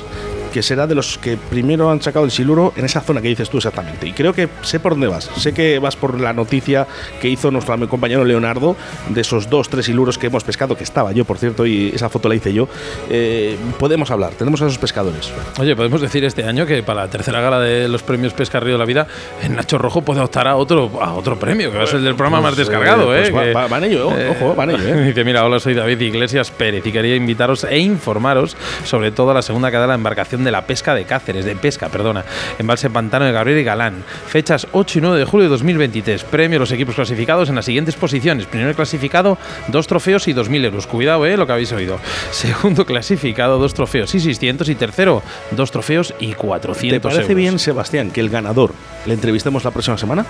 que 0.53 0.62
será 0.62 0.86
de 0.86 0.94
los 0.94 1.18
que 1.18 1.36
primero 1.36 1.90
han 1.90 2.00
sacado 2.03 2.24
el 2.24 2.30
siluro 2.30 2.72
en 2.76 2.84
esa 2.84 3.00
zona 3.00 3.20
que 3.20 3.28
dices 3.28 3.50
tú 3.50 3.57
exactamente. 3.57 4.07
Y 4.07 4.12
creo 4.12 4.32
que 4.32 4.48
sé 4.62 4.80
por 4.80 4.92
dónde 4.92 5.09
vas. 5.09 5.30
Sé 5.36 5.53
que 5.53 5.78
vas 5.78 5.96
por 5.96 6.20
la 6.20 6.32
noticia 6.32 6.86
que 7.20 7.28
hizo 7.28 7.50
nuestro 7.50 7.72
compañero 7.88 8.24
Leonardo 8.24 8.76
de 9.09 9.20
esos 9.20 9.48
dos, 9.48 9.68
tres 9.68 9.86
siluros 9.86 10.18
que 10.18 10.26
hemos 10.26 10.44
pescado, 10.44 10.76
que 10.76 10.84
estaba 10.84 11.12
yo, 11.12 11.24
por 11.24 11.38
cierto, 11.38 11.66
y 11.66 11.88
esa 11.94 12.09
foto 12.09 12.28
la 12.28 12.34
hice 12.34 12.53
yo. 12.53 12.68
Eh, 13.11 13.57
podemos 13.78 14.11
hablar, 14.11 14.32
tenemos 14.32 14.61
a 14.62 14.66
esos 14.66 14.78
pescadores. 14.78 15.32
Oye, 15.59 15.74
podemos 15.74 16.00
decir 16.00 16.24
este 16.24 16.44
año 16.44 16.66
que 16.66 16.82
para 16.82 17.03
la 17.03 17.09
tercera 17.09 17.40
gala 17.40 17.59
de 17.61 17.88
los 17.88 18.03
premios 18.03 18.34
Pesca 18.34 18.61
Río 18.61 18.74
de 18.74 18.78
la 18.78 18.84
Vida, 18.84 19.07
el 19.42 19.55
Nacho 19.55 19.78
Rojo 19.78 20.03
puede 20.03 20.20
optar 20.20 20.48
a 20.48 20.57
otro, 20.57 20.90
a 21.00 21.14
otro 21.14 21.38
premio, 21.38 21.70
que 21.72 21.78
va 21.78 21.84
a 21.84 21.86
ser 21.86 21.96
el 21.96 22.05
del 22.05 22.14
programa 22.14 22.40
pues, 22.40 22.50
más 22.50 22.59
descargado. 22.59 23.14
Eh, 23.16 23.30
pues 23.30 23.46
¿eh? 23.48 23.53
Va, 23.53 23.66
van 23.68 23.84
ello, 23.84 24.09
ojo, 24.09 24.55
van 24.55 24.70
ello. 24.70 24.82
Eh. 24.82 25.05
Dice, 25.07 25.24
mira, 25.24 25.44
hola, 25.44 25.61
soy 25.61 25.74
David 25.74 26.00
Iglesias 26.00 26.50
Pérez 26.50 26.86
y 26.86 26.92
quería 26.92 27.16
invitaros 27.16 27.64
e 27.64 27.78
informaros 27.78 28.57
sobre 28.84 29.11
todo 29.11 29.32
la 29.32 29.42
segunda 29.42 29.70
cadena 29.70 29.82
de 29.82 29.88
la 29.88 29.94
embarcación 29.94 30.41
de 30.45 30.51
la 30.51 30.66
pesca 30.66 30.95
de 30.95 31.05
caza 31.05 31.22
de 31.32 31.57
pesca, 31.57 31.88
perdona, 31.88 32.24
embalse 32.59 32.90
Pantano 32.90 33.24
de 33.24 33.32
Gabriel 33.32 33.61
y 33.61 33.64
Galán. 33.64 34.05
Fechas 34.26 34.66
8 34.72 34.99
y 34.99 35.03
9 35.03 35.18
de 35.18 35.24
julio 35.24 35.45
de 35.45 35.51
2023. 35.51 36.24
Premio 36.24 36.59
a 36.59 36.61
los 36.61 36.72
equipos 36.72 36.95
clasificados 36.95 37.49
en 37.49 37.55
las 37.55 37.64
siguientes 37.64 37.95
posiciones. 37.95 38.47
Primero 38.47 38.74
clasificado, 38.74 39.38
dos 39.68 39.86
trofeos 39.86 40.26
y 40.28 40.34
2.000 40.34 40.64
euros. 40.64 40.86
Cuidado, 40.86 41.24
eh, 41.26 41.36
lo 41.36 41.47
que 41.47 41.53
habéis 41.53 41.72
oído. 41.72 41.99
Segundo 42.30 42.84
clasificado, 42.84 43.59
dos 43.59 43.74
trofeos 43.74 44.14
y 44.14 44.20
600. 44.20 44.68
Y 44.68 44.74
tercero, 44.74 45.22
dos 45.53 45.70
trofeos 45.70 46.14
y 46.18 46.32
400 46.34 47.01
¿Te 47.01 47.16
parece 47.16 47.34
bien, 47.34 47.59
Sebastián, 47.59 48.11
que 48.11 48.20
el 48.20 48.28
ganador 48.28 48.74
le 49.07 49.14
entrevistemos 49.14 49.64
la 49.64 49.70
próxima 49.70 49.97
semana? 49.97 50.26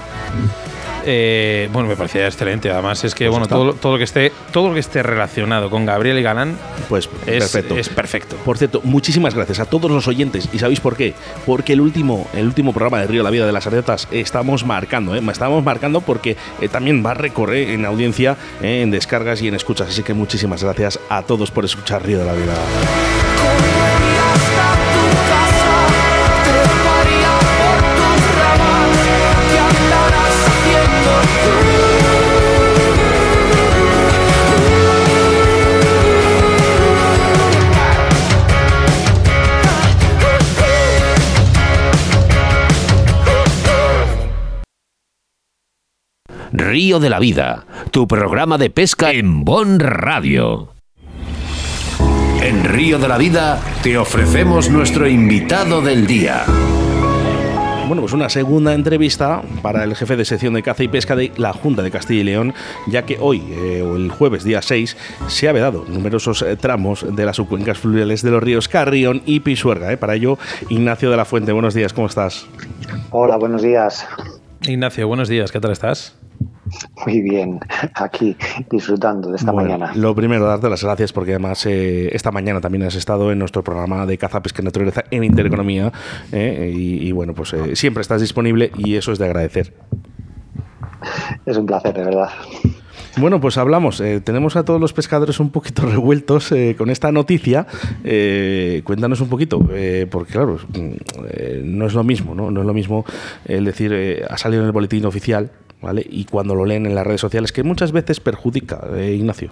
Eh, 1.05 1.69
bueno, 1.73 1.89
me 1.89 1.97
parecía 1.97 2.27
excelente. 2.27 2.71
Además, 2.71 3.05
es 3.05 3.15
que 3.15 3.27
pues 3.27 3.31
bueno, 3.31 3.49
todo, 3.49 3.75
todo, 3.75 3.93
lo 3.93 3.99
que 3.99 4.05
esté, 4.05 4.33
todo 4.53 4.69
lo 4.69 4.75
que 4.75 4.81
esté 4.81 5.03
relacionado 5.03 5.71
con 5.71 5.87
Gabriel 5.87 6.19
y 6.19 6.23
Galán, 6.23 6.57
pues 6.89 7.09
es 7.27 7.51
perfecto. 7.51 7.77
es 7.77 7.89
perfecto. 7.89 8.37
Por 8.45 8.59
cierto, 8.59 8.81
muchísimas 8.85 9.35
gracias 9.35 9.61
a 9.61 9.67
todos 9.67 9.91
los 9.91 10.09
oyentes. 10.09 10.49
¿Y 10.53 10.59
sabéis 10.59 10.81
por 10.81 10.97
qué? 10.97 11.15
Porque 11.47 11.73
el 11.73 11.81
último, 11.81 12.29
el 12.35 12.47
último 12.47 12.73
programa 12.73 13.01
de 13.01 13.07
Río 13.07 13.23
La 13.23 13.31
Vida 13.31 13.47
de 13.47 13.53
las 13.53 13.67
Aretas 13.67 14.09
estamos 14.11 14.65
marcando, 14.65 15.15
¿eh? 15.15 15.23
estamos 15.31 15.65
marcando 15.65 16.01
porque 16.01 16.37
eh, 16.61 16.69
también 16.69 17.05
va 17.05 17.13
a 17.13 17.15
recorrer 17.15 17.71
en 17.71 17.85
audiencia, 17.85 18.37
en 18.61 18.91
descargas 18.91 19.43
y 19.43 19.49
en 19.49 19.55
escuchas. 19.55 19.89
Así 19.89 20.03
que 20.03 20.15
muchísimas 20.15 20.63
gracias 20.63 21.01
a 21.09 21.23
todos 21.23 21.51
por 21.51 21.65
escuchar 21.65 22.05
Río 22.05 22.19
de 22.19 22.25
la 22.25 22.33
Vida. 22.35 22.55
Río 46.55 47.01
de 47.01 47.09
la 47.09 47.19
Vida, 47.19 47.65
tu 47.93 48.07
programa 48.07 48.59
de 48.59 48.69
pesca 48.69 49.13
en 49.13 49.43
Bon 49.43 49.81
Radio. 49.81 50.75
En 52.43 52.65
Río 52.65 52.99
de 52.99 53.09
la 53.09 53.17
Vida 53.17 53.59
te 53.83 53.97
ofrecemos 53.97 54.69
nuestro 54.69 55.09
invitado 55.09 55.81
del 55.81 56.07
día. 56.07 56.45
Bueno, 57.87 58.03
pues 58.03 58.13
una 58.13 58.29
segunda 58.29 58.75
entrevista 58.75 59.41
para 59.63 59.83
el 59.85 59.97
jefe 59.97 60.15
de 60.15 60.27
sección 60.27 60.53
de 60.53 60.63
caza 60.63 60.83
y 60.83 60.89
pesca 60.89 61.17
de 61.17 61.33
la 61.39 61.55
Junta 61.55 61.83
de 61.83 61.91
Castilla 61.91 62.21
y 62.21 62.25
León, 62.25 62.53
ya 62.87 63.07
que 63.07 63.17
hoy, 63.19 63.43
eh, 63.49 63.81
o 63.81 63.97
el 63.97 64.11
jueves 64.11 64.45
día 64.45 64.61
6, 64.61 64.95
se 65.29 65.49
ha 65.49 65.53
vedado 65.53 65.87
numerosos 65.89 66.43
eh, 66.43 66.57
tramos 66.57 67.07
de 67.17 67.25
las 67.25 67.37
subcuencas 67.37 67.79
fluviales 67.79 68.21
de 68.21 68.31
los 68.31 68.43
ríos 68.43 68.69
Carrión 68.69 69.23
y 69.25 69.41
Pisuerga. 69.41 69.91
Eh. 69.91 69.97
Para 69.97 70.17
ello, 70.17 70.37
Ignacio 70.69 71.11
de 71.11 71.17
la 71.17 71.25
Fuente, 71.25 71.53
buenos 71.53 71.73
días, 71.73 71.95
¿cómo 71.95 72.09
estás? 72.09 72.47
Hola, 73.11 73.39
buenos 73.39 73.63
días. 73.63 74.07
Ignacio, 74.61 75.09
buenos 75.09 75.29
días, 75.29 75.51
¿qué 75.51 75.59
tal 75.59 75.73
estás? 75.73 76.22
Muy 77.07 77.21
bien, 77.21 77.61
aquí 77.95 78.37
disfrutando 78.71 79.31
de 79.31 79.37
esta 79.37 79.53
mañana. 79.53 79.93
Lo 79.95 80.15
primero, 80.15 80.47
darte 80.47 80.69
las 80.69 80.83
gracias 80.83 81.13
porque 81.13 81.33
además 81.33 81.65
eh, 81.67 82.11
esta 82.13 82.31
mañana 82.31 82.61
también 82.61 82.85
has 82.85 82.95
estado 82.95 83.33
en 83.33 83.39
nuestro 83.39 83.63
programa 83.63 84.07
de 84.07 84.19
caza, 84.19 84.43
pesca 84.43 84.63
y 84.63 84.65
naturaleza 84.65 85.05
en 85.11 85.25
Intereconomía 85.25 85.93
eh, 86.33 86.73
y, 86.75 87.13
bueno, 87.13 87.35
pues 87.35 87.53
eh, 87.53 87.77
siempre 87.77 88.01
estás 88.01 88.21
disponible 88.21 88.73
y 88.77 88.97
eso 88.97 89.13
es 89.13 89.19
de 89.19 89.27
agradecer. 89.27 89.73
Es 91.47 91.57
un 91.57 91.67
placer, 91.67 91.95
de 91.95 92.05
verdad. 92.05 92.29
Bueno, 93.19 93.41
pues 93.41 93.59
hablamos. 93.59 94.03
tenemos 94.25 94.57
a 94.57 94.65
todos 94.65 94.81
los 94.81 94.95
pescadores 94.95 95.39
un 95.41 95.51
poquito 95.51 95.83
revueltos 95.87 96.55
con 96.79 96.89
esta 96.89 97.13
noticia. 97.13 97.67
cuéntanos 98.85 99.21
un 99.21 99.29
poquito, 99.29 99.59
porque 100.11 100.33
claro, 100.33 100.59
mm, 100.69 101.77
no 101.77 101.87
es 101.87 101.95
lo 101.95 102.05
mismo, 102.05 102.35
¿no? 102.35 102.51
No 102.51 102.61
es 102.61 102.67
lo 102.67 102.73
mismo 102.73 103.05
el 103.45 103.65
decir, 103.65 104.25
ha 104.29 104.39
salido 104.39 104.63
en 104.63 104.67
el 104.69 104.73
boletín 104.73 105.05
oficial 105.05 105.51
y 106.09 106.25
cuando 106.25 106.55
lo 106.55 106.65
leen 106.65 106.87
en 106.87 106.95
las 106.95 107.07
redes 107.07 107.21
sociales, 107.21 107.53
que 107.53 107.63
muchas 107.63 107.93
veces 107.93 108.21
perjudica, 108.21 108.81
eh, 108.95 109.13
Ignacio. 109.13 109.51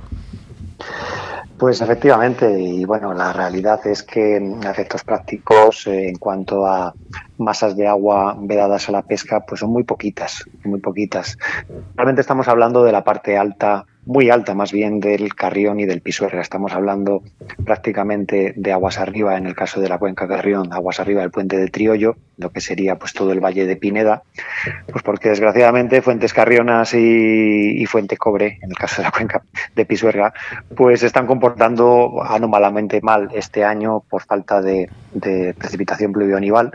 Pues 1.58 1.82
efectivamente, 1.82 2.58
y 2.58 2.86
bueno, 2.86 3.12
la 3.12 3.34
realidad 3.34 3.86
es 3.86 4.02
que 4.02 4.38
efectos 4.64 5.04
prácticos 5.04 5.86
eh, 5.86 6.08
en 6.08 6.16
cuanto 6.16 6.66
a 6.66 6.94
masas 7.36 7.76
de 7.76 7.86
agua 7.86 8.34
vedadas 8.40 8.88
a 8.88 8.92
la 8.92 9.02
pesca, 9.02 9.40
pues 9.40 9.60
son 9.60 9.70
muy 9.70 9.82
poquitas, 9.82 10.42
muy 10.64 10.80
poquitas. 10.80 11.36
Realmente 11.96 12.22
estamos 12.22 12.48
hablando 12.48 12.82
de 12.82 12.92
la 12.92 13.04
parte 13.04 13.36
alta 13.36 13.84
muy 14.11 14.28
alta 14.28 14.56
más 14.56 14.72
bien 14.72 14.98
del 14.98 15.36
Carrión 15.36 15.78
y 15.78 15.86
del 15.86 16.00
Pisuerga. 16.00 16.40
Estamos 16.40 16.72
hablando 16.72 17.22
prácticamente 17.64 18.52
de 18.56 18.72
aguas 18.72 18.98
arriba, 18.98 19.38
en 19.38 19.46
el 19.46 19.54
caso 19.54 19.80
de 19.80 19.88
la 19.88 19.98
cuenca 19.98 20.26
Carrión, 20.26 20.72
aguas 20.72 20.98
arriba 20.98 21.20
del 21.20 21.30
puente 21.30 21.56
de 21.56 21.68
Triollo, 21.68 22.16
lo 22.36 22.50
que 22.50 22.61
sería 22.61 22.96
pues 22.96 23.12
todo 23.12 23.30
el 23.30 23.38
valle 23.38 23.66
de 23.66 23.76
Pineda, 23.76 24.24
pues 24.90 25.04
porque 25.04 25.28
desgraciadamente 25.28 26.02
Fuentes 26.02 26.34
Carrionas 26.34 26.92
y, 26.92 27.86
Fuente 27.86 28.16
Cobre, 28.16 28.58
en 28.62 28.70
el 28.70 28.76
caso 28.76 28.96
de 28.96 29.04
la 29.04 29.12
cuenca 29.12 29.44
de 29.76 29.84
Pisuerga, 29.84 30.34
pues 30.74 31.04
están 31.04 31.28
comportando 31.28 32.20
anómalamente 32.24 33.00
mal 33.02 33.28
este 33.32 33.64
año 33.64 34.00
por 34.00 34.22
falta 34.22 34.61
de, 34.61 34.90
precipitación 35.56 36.12
pluvionival 36.12 36.72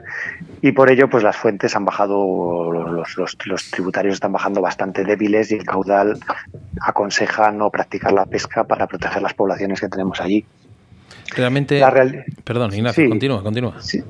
y 0.68 0.72
por 0.72 0.90
ello 0.90 1.08
pues 1.08 1.24
las 1.24 1.38
fuentes 1.38 1.76
han 1.76 1.86
bajado, 1.86 2.72
los, 2.72 3.38
los 3.46 3.70
tributarios 3.70 4.16
están 4.16 4.32
bajando 4.32 4.62
bastante 4.62 5.04
débiles 5.04 5.52
y 5.52 5.56
el 5.58 5.64
caudal 5.64 6.18
aconseja 6.82 7.52
no 7.52 7.70
practicar 7.70 8.12
la 8.14 8.26
pesca 8.26 8.64
para 8.64 8.88
proteger 8.88 9.22
las 9.22 9.36
poblaciones 9.36 9.80
que 9.80 9.90
tenemos 9.90 10.20
allí. 10.22 10.44
Realmente. 11.36 11.80
Perdón, 12.44 12.74
Ignacio, 12.74 13.08
continúa, 13.08 13.44
continúa. 13.44 13.80
Sí. 13.80 14.04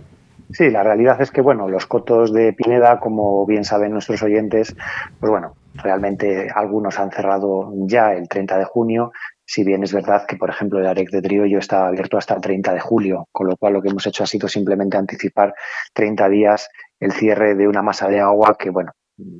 Sí, 0.51 0.69
la 0.69 0.81
realidad 0.83 1.19
es 1.21 1.29
que, 1.29 1.41
bueno, 1.41 1.67
los 1.67 1.87
cotos 1.87 2.31
de 2.31 2.53
Pineda, 2.53 3.01
como 3.01 3.45
bien 3.45 3.65
saben 3.65 3.91
nuestros 3.91 4.23
oyentes, 4.23 4.77
pues 5.19 5.29
bueno, 5.29 5.55
realmente 5.73 6.47
algunos 6.55 6.99
han 6.99 7.11
cerrado 7.11 7.73
ya 7.87 8.13
el 8.13 8.29
30 8.29 8.59
de 8.59 8.63
junio, 8.63 9.11
si 9.45 9.63
bien 9.63 9.83
es 9.83 9.93
verdad 9.93 10.25
que, 10.27 10.37
por 10.37 10.49
ejemplo, 10.49 10.79
el 10.79 10.87
AREC 10.87 11.09
de 11.11 11.21
Triollo 11.21 11.59
está 11.59 11.87
abierto 11.87 12.17
hasta 12.17 12.33
el 12.33 12.41
30 12.41 12.73
de 12.73 12.79
julio, 12.79 13.27
con 13.31 13.47
lo 13.47 13.57
cual 13.57 13.73
lo 13.73 13.81
que 13.81 13.89
hemos 13.89 14.05
hecho 14.07 14.23
ha 14.23 14.27
sido 14.27 14.47
simplemente 14.47 14.97
anticipar 14.97 15.53
30 15.93 16.29
días 16.29 16.69
el 16.99 17.11
cierre 17.11 17.55
de 17.55 17.67
una 17.67 17.81
masa 17.81 18.07
de 18.07 18.19
agua 18.19 18.55
que, 18.57 18.69
bueno, 18.69 18.91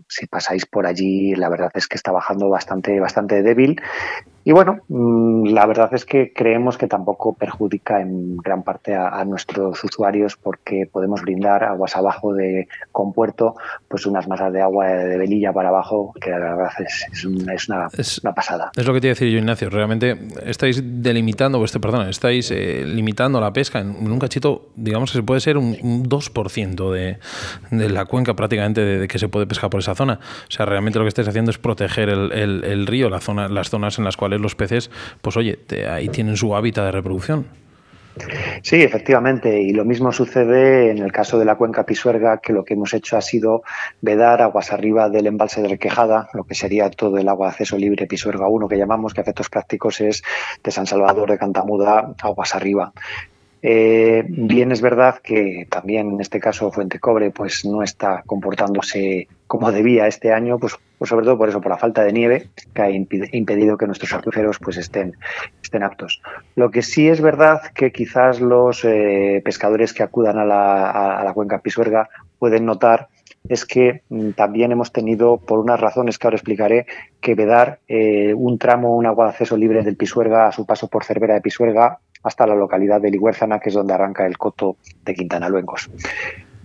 si 0.07 0.27
pasáis 0.27 0.65
por 0.65 0.85
allí, 0.85 1.35
la 1.35 1.49
verdad 1.49 1.71
es 1.73 1.87
que 1.87 1.97
está 1.97 2.11
bajando 2.11 2.49
bastante, 2.49 2.99
bastante 2.99 3.41
débil 3.41 3.81
y 4.47 4.51
bueno, 4.51 4.79
mm, 4.89 5.47
la 5.47 5.65
verdad 5.65 5.89
es 5.93 6.05
que 6.05 6.31
creemos 6.31 6.77
que 6.77 6.87
tampoco 6.87 7.33
perjudica 7.33 7.99
en 7.99 8.37
gran 8.37 8.61
parte 8.61 8.93
a, 8.93 9.25
nuestros 9.25 9.83
usuarios 9.83 10.37
porque 10.37 10.87
podemos 10.91 11.23
brindar 11.23 11.63
aguas 11.63 11.95
abajo 11.95 12.31
de 12.31 12.67
compuerto, 12.91 13.55
pues 13.87 14.05
unas 14.05 14.27
masas 14.27 14.53
de 14.53 14.61
agua 14.61 14.85
de 14.85 15.17
velilla 15.17 15.51
para 15.51 15.69
abajo, 15.69 16.13
que 16.21 16.29
la 16.29 16.37
verdad 16.37 16.69
es, 16.77 17.25
una, 17.25 17.89
pasada. 18.35 18.71
Es 18.75 18.85
lo 18.85 18.93
que 18.93 19.01
te 19.01 19.07
iba 19.07 19.13
a 19.13 19.15
decir 19.15 19.31
yo, 19.31 19.39
Ignacio. 19.39 19.71
Realmente 19.71 20.15
estáis 20.45 20.79
delimitando, 21.01 21.63
este, 21.65 21.79
perdón, 21.79 22.07
estáis 22.07 22.51
eh, 22.51 22.83
limitando 22.85 23.41
la 23.41 23.51
pesca 23.51 23.79
en, 23.79 23.95
un 24.11 24.19
cachito, 24.19 24.69
digamos 24.75 25.11
que 25.11 25.17
se 25.17 25.23
puede 25.23 25.39
ser 25.39 25.57
un, 25.57 26.05
2% 26.05 26.91
de, 26.91 27.17
de, 27.71 27.89
la 27.89 28.05
cuenca 28.05 28.35
prácticamente 28.35 28.81
de, 28.81 29.07
que 29.07 29.17
se 29.17 29.27
puede 29.27 29.47
pescar 29.47 29.71
por 29.71 29.79
esa 29.79 29.95
zona. 29.95 30.19
O 30.47 30.51
sea, 30.51 30.67
realmente 30.67 30.99
lo 30.99 31.05
que 31.05 31.09
estáis 31.09 31.27
haciendo 31.27 31.49
es 31.49 31.57
proteger 31.57 32.09
el, 32.09 32.31
el 32.63 32.85
río, 32.85 33.09
la 33.09 33.21
zona, 33.21 33.47
las 33.49 33.71
zonas 33.71 33.97
en 33.97 34.05
las 34.05 34.15
cuales 34.15 34.34
los 34.41 34.55
peces, 34.55 34.91
pues 35.21 35.37
oye, 35.37 35.59
ahí 35.89 36.09
tienen 36.09 36.37
su 36.37 36.55
hábitat 36.55 36.85
de 36.85 36.91
reproducción. 36.91 37.45
Sí, 38.61 38.81
efectivamente, 38.81 39.61
y 39.61 39.73
lo 39.73 39.83
mismo 39.83 40.11
sucede 40.11 40.89
en 40.89 40.99
el 40.99 41.11
caso 41.11 41.37
de 41.37 41.43
la 41.43 41.55
cuenca 41.55 41.85
Pisuerga, 41.85 42.37
que 42.37 42.53
lo 42.53 42.63
que 42.63 42.73
hemos 42.73 42.93
hecho 42.93 43.17
ha 43.17 43.21
sido 43.21 43.63
vedar 44.01 44.41
aguas 44.41 44.71
arriba 44.71 45.09
del 45.09 45.27
embalse 45.27 45.61
de 45.61 45.67
Requejada, 45.67 46.29
lo 46.33 46.45
que 46.45 46.55
sería 46.55 46.89
todo 46.89 47.17
el 47.17 47.27
agua 47.27 47.47
de 47.47 47.51
acceso 47.51 47.77
libre 47.77 48.07
Pisuerga 48.07 48.47
1 48.47 48.69
que 48.69 48.77
llamamos, 48.77 49.13
que 49.13 49.19
a 49.19 49.23
efectos 49.23 49.49
prácticos 49.49 49.99
es 49.99 50.23
de 50.63 50.71
San 50.71 50.87
Salvador 50.87 51.29
de 51.29 51.37
Cantamuda, 51.37 52.13
aguas 52.21 52.55
arriba. 52.55 52.93
Eh, 53.61 54.23
bien 54.27 54.71
es 54.71 54.81
verdad 54.81 55.19
que 55.23 55.67
también 55.69 56.11
en 56.11 56.21
este 56.21 56.39
caso 56.39 56.71
Fuente 56.71 56.99
Cobre 56.99 57.31
pues 57.31 57.65
no 57.65 57.81
está 57.81 58.21
comportándose 58.25 59.27
como 59.47 59.71
debía 59.71 60.07
este 60.07 60.33
año, 60.33 60.59
pues, 60.59 60.75
pues, 60.97 61.09
sobre 61.09 61.25
todo 61.25 61.37
por 61.37 61.49
eso, 61.49 61.61
por 61.61 61.71
la 61.71 61.77
falta 61.77 62.03
de 62.03 62.13
nieve 62.13 62.49
que 62.73 62.81
ha 62.81 62.89
impedido 62.89 63.77
que 63.77 63.87
nuestros 63.87 64.13
acuíferos 64.13 64.59
pues 64.59 64.77
estén, 64.77 65.15
estén 65.63 65.83
aptos. 65.83 66.21
Lo 66.55 66.71
que 66.71 66.81
sí 66.81 67.07
es 67.07 67.21
verdad 67.21 67.61
que 67.73 67.91
quizás 67.91 68.39
los 68.39 68.83
eh, 68.85 69.41
pescadores 69.43 69.93
que 69.93 70.03
acudan 70.03 70.37
a 70.37 70.45
la, 70.45 71.19
a 71.19 71.23
la 71.23 71.33
cuenca 71.33 71.59
Pisuerga 71.59 72.09
pueden 72.39 72.65
notar 72.65 73.09
es 73.49 73.65
que 73.65 74.01
mm, 74.09 74.31
también 74.31 74.71
hemos 74.71 74.91
tenido, 74.91 75.37
por 75.37 75.59
unas 75.59 75.79
razones 75.79 76.17
que 76.17 76.27
ahora 76.27 76.37
explicaré, 76.37 76.85
que 77.21 77.35
vedar 77.35 77.79
eh, 77.87 78.33
un 78.33 78.57
tramo, 78.57 78.95
un 78.95 79.05
agua 79.05 79.25
de 79.25 79.31
acceso 79.31 79.57
libre 79.57 79.83
del 79.83 79.97
Pisuerga 79.97 80.47
a 80.47 80.51
su 80.51 80.65
paso 80.65 80.87
por 80.87 81.03
Cervera 81.03 81.35
de 81.35 81.41
Pisuerga 81.41 81.99
hasta 82.25 82.47
la 82.47 82.55
localidad 82.55 82.99
de 82.99 83.11
Ligüérzana, 83.11 83.59
que 83.59 83.69
es 83.69 83.75
donde 83.75 83.93
arranca 83.93 84.25
el 84.25 84.37
coto 84.37 84.77
de 85.03 85.13
Quintana 85.13 85.47
Luengos. 85.47 85.89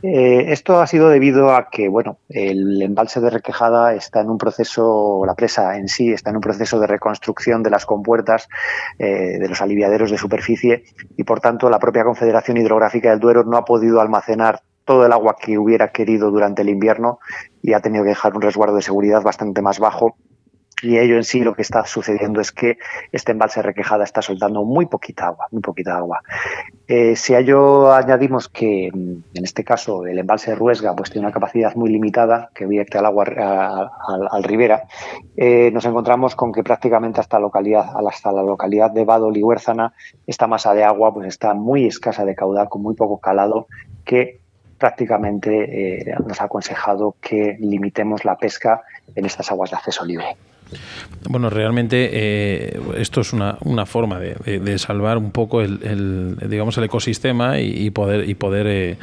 Eh, 0.02 0.46
esto 0.52 0.80
ha 0.80 0.86
sido 0.86 1.10
debido 1.10 1.54
a 1.54 1.68
que, 1.68 1.88
bueno, 1.88 2.18
el 2.30 2.80
embalse 2.80 3.20
de 3.20 3.28
Requejada 3.28 3.94
está 3.94 4.22
en 4.22 4.30
un 4.30 4.38
proceso, 4.38 5.22
la 5.26 5.34
presa 5.34 5.76
en 5.76 5.88
sí 5.88 6.10
está 6.10 6.30
en 6.30 6.36
un 6.36 6.42
proceso 6.42 6.80
de 6.80 6.86
reconstrucción 6.86 7.62
de 7.62 7.68
las 7.68 7.84
compuertas 7.84 8.48
eh, 8.98 9.38
de 9.38 9.48
los 9.48 9.60
aliviaderos 9.60 10.10
de 10.10 10.16
superficie 10.16 10.84
y, 11.18 11.24
por 11.24 11.40
tanto, 11.40 11.68
la 11.68 11.78
propia 11.78 12.04
Confederación 12.04 12.56
Hidrográfica 12.56 13.10
del 13.10 13.20
Duero 13.20 13.44
no 13.44 13.58
ha 13.58 13.64
podido 13.66 14.00
almacenar 14.00 14.62
todo 14.86 15.04
el 15.04 15.12
agua 15.12 15.36
que 15.38 15.58
hubiera 15.58 15.92
querido 15.92 16.30
durante 16.30 16.62
el 16.62 16.70
invierno 16.70 17.18
y 17.62 17.74
ha 17.74 17.80
tenido 17.80 18.02
que 18.04 18.10
dejar 18.10 18.34
un 18.34 18.42
resguardo 18.42 18.76
de 18.76 18.82
seguridad 18.82 19.22
bastante 19.22 19.60
más 19.60 19.78
bajo 19.78 20.16
y 20.82 20.98
ello 20.98 21.16
en 21.16 21.24
sí 21.24 21.40
lo 21.40 21.54
que 21.54 21.62
está 21.62 21.84
sucediendo 21.84 22.40
es 22.40 22.52
que 22.52 22.78
este 23.12 23.32
embalse 23.32 23.62
requejada 23.62 24.04
está 24.04 24.22
soltando 24.22 24.64
muy 24.64 24.86
poquita 24.86 25.26
agua, 25.26 25.46
muy 25.50 25.62
poquita 25.62 25.96
agua. 25.96 26.22
Eh, 26.86 27.16
si 27.16 27.34
a 27.34 27.40
ello 27.40 27.92
añadimos 27.92 28.48
que 28.48 28.90
mm, 28.92 29.36
en 29.36 29.44
este 29.44 29.64
caso 29.64 30.06
el 30.06 30.18
embalse 30.18 30.50
de 30.50 30.56
Ruesga 30.56 30.94
pues 30.94 31.10
tiene 31.10 31.26
una 31.26 31.34
capacidad 31.34 31.74
muy 31.74 31.90
limitada 31.90 32.50
que 32.54 32.66
vierte 32.66 32.98
al 32.98 33.06
agua 33.06 33.24
al, 34.30 34.42
Ribera, 34.42 34.84
eh, 35.36 35.70
nos 35.72 35.84
encontramos 35.84 36.34
con 36.34 36.52
que 36.52 36.62
prácticamente 36.62 37.20
hasta, 37.20 37.38
localidad, 37.38 37.90
hasta 38.06 38.32
la 38.32 38.42
localidad 38.42 38.90
de 38.90 39.04
Vado 39.04 39.28
Huérzana 39.28 39.92
esta 40.26 40.46
masa 40.46 40.74
de 40.74 40.84
agua 40.84 41.12
pues 41.12 41.28
está 41.28 41.54
muy 41.54 41.86
escasa 41.86 42.24
de 42.24 42.34
caudal, 42.34 42.68
con 42.68 42.82
muy 42.82 42.94
poco 42.94 43.18
calado, 43.18 43.66
que 44.04 44.40
prácticamente 44.78 46.10
eh, 46.10 46.14
nos 46.26 46.40
ha 46.40 46.44
aconsejado 46.44 47.14
que 47.20 47.56
limitemos 47.60 48.24
la 48.24 48.36
pesca 48.36 48.82
en 49.14 49.26
estas 49.26 49.50
aguas 49.50 49.70
de 49.70 49.76
acceso 49.76 50.04
libre. 50.04 50.36
Bueno, 51.28 51.50
realmente 51.50 52.10
eh, 52.12 52.80
esto 52.96 53.20
es 53.20 53.32
una, 53.32 53.58
una 53.60 53.84
forma 53.84 54.18
de, 54.18 54.78
salvar 54.78 55.18
un 55.18 55.30
poco 55.32 55.60
el, 55.60 56.36
digamos 56.48 56.78
el 56.78 56.84
ecosistema 56.84 57.60
y, 57.60 57.90
poder 57.90 58.28
y 58.28 58.34
poder 58.34 58.66
eh, 58.66 58.98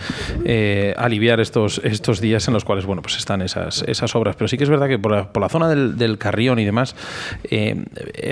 eh, 0.46 0.94
aliviar 0.98 1.40
estos 1.40 1.80
estos 1.84 2.20
días 2.20 2.48
en 2.48 2.54
los 2.54 2.66
cuales 2.66 2.86
bueno 2.86 3.02
pues 3.02 3.18
están 3.18 3.42
esas 3.42 3.84
esas 3.84 4.16
obras. 4.16 4.36
Pero 4.36 4.48
sí 4.48 4.58
que 4.58 4.64
es 4.64 4.70
verdad 4.70 4.88
que 4.88 4.98
por 4.98 5.12
la, 5.12 5.32
por 5.32 5.42
la 5.42 5.50
zona 5.50 5.70
del, 5.70 5.98
del, 5.98 6.18
Carrión 6.18 6.58
y 6.60 6.66
demás 6.66 6.96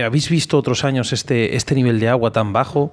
habéis 0.03 0.29
visto 0.29 0.57
otros 0.57 0.83
años 0.83 1.13
este 1.13 1.55
este 1.55 1.75
nivel 1.75 1.99
de 1.99 2.09
agua 2.09 2.31
tan 2.31 2.53
bajo. 2.53 2.91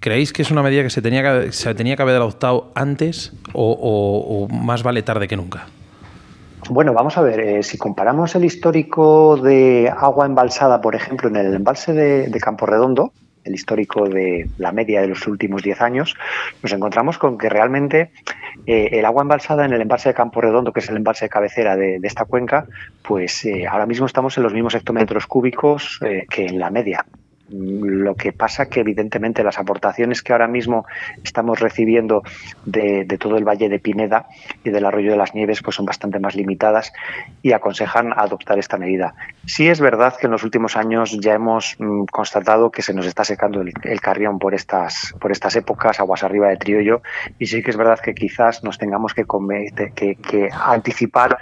¿Creéis 0.00 0.32
que 0.32 0.42
es 0.42 0.50
una 0.50 0.62
medida 0.62 0.82
que 0.82 0.90
se 0.90 1.02
tenía 1.02 1.22
que 1.22 1.52
se 1.52 1.74
tenía 1.74 1.96
que 1.96 2.02
haber 2.02 2.16
adoptado 2.16 2.72
antes 2.74 3.32
o 3.52 4.48
más 4.50 4.82
vale 4.82 5.02
tarde 5.02 5.28
que 5.28 5.36
nunca? 5.36 5.66
Bueno, 6.70 6.92
vamos 6.92 7.18
a 7.18 7.22
ver, 7.22 7.40
eh, 7.40 7.62
si 7.64 7.76
comparamos 7.76 8.36
el 8.36 8.44
histórico 8.44 9.36
de 9.36 9.92
agua 9.94 10.26
embalsada, 10.26 10.80
por 10.80 10.94
ejemplo, 10.94 11.28
en 11.28 11.36
el 11.36 11.54
embalse 11.54 11.92
de, 11.92 12.40
Campo 12.40 12.66
Redondo, 12.66 13.12
el 13.42 13.54
histórico 13.54 14.08
de 14.08 14.48
la 14.58 14.70
media 14.70 15.00
de 15.00 15.08
los 15.08 15.26
últimos 15.26 15.62
10 15.64 15.80
años, 15.80 16.14
nos 16.62 16.72
encontramos 16.72 17.18
con 17.18 17.36
que 17.36 17.48
realmente 17.48 18.12
eh, 18.66 18.90
el 18.92 19.04
agua 19.04 19.22
embalsada 19.22 19.64
en 19.64 19.72
el 19.72 19.80
embalse 19.80 20.10
de 20.10 20.14
Campo 20.14 20.40
Redondo, 20.40 20.72
que 20.72 20.78
es 20.78 20.88
el 20.88 20.96
embalse 20.96 21.24
de 21.24 21.30
cabecera 21.30 21.76
de, 21.76 21.98
esta 22.04 22.26
cuenca, 22.26 22.66
pues 23.02 23.44
eh, 23.44 23.66
ahora 23.66 23.86
mismo 23.86 24.06
estamos 24.06 24.36
en 24.36 24.44
los 24.44 24.54
mismos 24.54 24.76
hectómetros 24.76 25.26
cúbicos 25.26 25.98
que 26.00 26.46
en 26.46 26.60
la 26.60 26.70
media. 26.70 27.04
Lo 27.52 28.14
que 28.14 28.32
pasa 28.32 28.66
que 28.66 28.80
evidentemente 28.80 29.44
las 29.44 29.58
aportaciones 29.58 30.22
que 30.22 30.32
ahora 30.32 30.48
mismo 30.48 30.86
estamos 31.22 31.60
recibiendo 31.60 32.22
de, 32.64 33.04
todo 33.18 33.36
el 33.36 33.44
Valle 33.44 33.68
de 33.68 33.78
Pineda 33.78 34.26
y 34.64 34.70
del 34.70 34.86
Arroyo 34.86 35.10
de 35.10 35.16
las 35.16 35.34
Nieves 35.34 35.62
pues 35.62 35.76
son 35.76 35.84
bastante 35.84 36.18
más 36.18 36.34
limitadas 36.34 36.92
y 37.42 37.52
aconsejan 37.52 38.12
adoptar 38.16 38.58
esta 38.58 38.78
medida. 38.78 39.14
Sí 39.44 39.68
es 39.68 39.80
verdad 39.80 40.14
que 40.18 40.26
en 40.26 40.32
los 40.32 40.44
últimos 40.44 40.76
años 40.76 41.18
ya 41.20 41.34
hemos 41.34 41.76
mmm, 41.78 42.04
constatado 42.04 42.70
que 42.70 42.82
se 42.82 42.94
nos 42.94 43.06
está 43.06 43.24
secando 43.24 43.60
el, 43.60 43.72
el, 43.82 44.00
carrión 44.00 44.38
por 44.38 44.54
estas, 44.54 45.14
por 45.20 45.30
estas 45.30 45.54
épocas, 45.56 46.00
aguas 46.00 46.22
arriba 46.24 46.48
de 46.48 46.56
Triollo, 46.56 47.02
y 47.38 47.46
sí 47.46 47.62
que 47.62 47.70
es 47.70 47.76
verdad 47.76 48.00
que 48.00 48.14
quizás 48.14 48.64
nos 48.64 48.78
tengamos 48.78 49.14
que, 49.14 49.24
que, 49.94 50.16
que 50.16 50.48
anticipar 50.52 51.38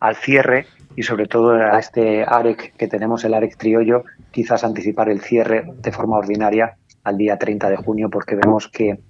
al 0.00 0.16
cierre 0.16 0.66
y 0.96 1.02
sobre 1.02 1.26
todo 1.26 1.52
a 1.52 1.78
este 1.78 2.24
AREC 2.24 2.76
que 2.76 2.88
tenemos, 2.88 3.24
el 3.24 3.34
AREC 3.34 3.56
Triollo, 3.56 4.04
quizás 4.30 4.64
anticipar 4.64 5.08
el 5.08 5.20
cierre 5.20 5.64
de 5.76 5.92
forma 5.92 6.16
ordinaria 6.16 6.76
al 7.04 7.18
día 7.18 7.38
30 7.38 7.70
de 7.70 7.76
junio 7.76 8.08
porque 8.10 8.34
vemos 8.34 8.68
que 8.68 9.00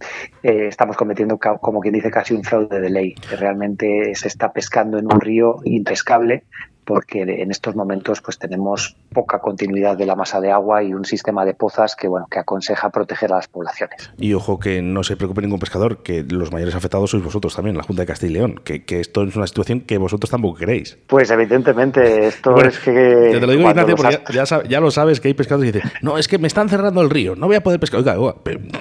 eh, 0.42 0.66
estamos 0.68 0.96
cometiendo, 0.96 1.38
como 1.38 1.80
quien 1.80 1.94
dice, 1.94 2.10
casi 2.10 2.34
un 2.34 2.42
fraude 2.42 2.80
de 2.80 2.90
ley, 2.90 3.14
que 3.14 3.36
realmente 3.36 4.14
se 4.14 4.28
está 4.28 4.52
pescando 4.52 4.98
en 4.98 5.06
un 5.06 5.20
río 5.20 5.56
impescable 5.64 6.44
porque 6.84 7.22
en 7.22 7.50
estos 7.50 7.74
momentos 7.74 8.20
pues 8.20 8.38
tenemos 8.38 8.96
poca 9.12 9.38
continuidad 9.40 9.96
de 9.96 10.06
la 10.06 10.14
masa 10.14 10.40
de 10.40 10.50
agua 10.50 10.82
y 10.82 10.94
un 10.94 11.04
sistema 11.04 11.44
de 11.44 11.54
pozas 11.54 11.96
que 11.96 12.08
bueno 12.08 12.26
que 12.30 12.38
aconseja 12.38 12.90
proteger 12.90 13.32
a 13.32 13.36
las 13.36 13.48
poblaciones. 13.48 14.10
Y 14.18 14.34
ojo 14.34 14.58
que 14.58 14.82
no 14.82 15.02
se 15.02 15.16
preocupe 15.16 15.42
ningún 15.42 15.58
pescador, 15.58 16.02
que 16.02 16.22
los 16.22 16.52
mayores 16.52 16.74
afectados 16.74 17.10
sois 17.10 17.22
vosotros 17.22 17.54
también, 17.54 17.76
la 17.76 17.82
Junta 17.82 18.02
de 18.02 18.06
Castilla 18.06 18.30
y 18.30 18.34
León, 18.34 18.60
que, 18.64 18.84
que 18.84 19.00
esto 19.00 19.22
es 19.22 19.36
una 19.36 19.46
situación 19.46 19.80
que 19.80 19.98
vosotros 19.98 20.30
tampoco 20.30 20.58
queréis. 20.58 20.98
Pues 21.06 21.30
evidentemente, 21.30 22.26
esto 22.26 22.52
bueno, 22.52 22.68
es 22.68 22.78
que... 22.78 22.92
Te 22.92 23.40
lo 23.40 23.52
digo, 23.52 23.68
Ignacio, 23.68 23.96
porque 23.96 24.20
ya, 24.32 24.44
ya, 24.44 24.62
ya, 24.62 24.80
lo 24.80 24.90
sabes 24.90 25.20
que 25.20 25.28
hay 25.28 25.34
pescadores 25.34 25.72
que 25.72 25.78
dicen, 25.78 25.92
no, 26.02 26.18
es 26.18 26.28
que 26.28 26.38
me 26.38 26.46
están 26.46 26.68
cerrando 26.68 27.00
el 27.00 27.10
río, 27.10 27.36
no 27.36 27.46
voy 27.46 27.56
a 27.56 27.62
poder 27.62 27.80
pescar. 27.80 28.00
Oiga, 28.00 28.18
oiga 28.18 28.34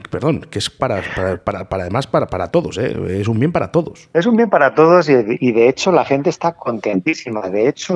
perdón, 0.10 0.46
que 0.50 0.60
es 0.60 0.70
para, 0.70 1.02
para, 1.16 1.44
para, 1.44 1.70
para 1.70 1.84
además 1.84 2.08
para, 2.08 2.28
para 2.28 2.48
todos, 2.48 2.78
¿eh? 2.78 3.20
es 3.20 3.28
un 3.28 3.40
bien 3.40 3.52
para 3.52 3.72
todos. 3.72 4.10
Es 4.14 4.26
un 4.26 4.36
bien 4.36 4.50
para 4.50 4.76
todos 4.76 5.10
y, 5.10 5.14
y 5.40 5.52
de 5.52 5.70
hecho 5.70 5.92
la 5.92 6.06
gente 6.06 6.30
está 6.30 6.54
contentísima. 6.54 7.50
De 7.50 7.68
hecho, 7.68 7.93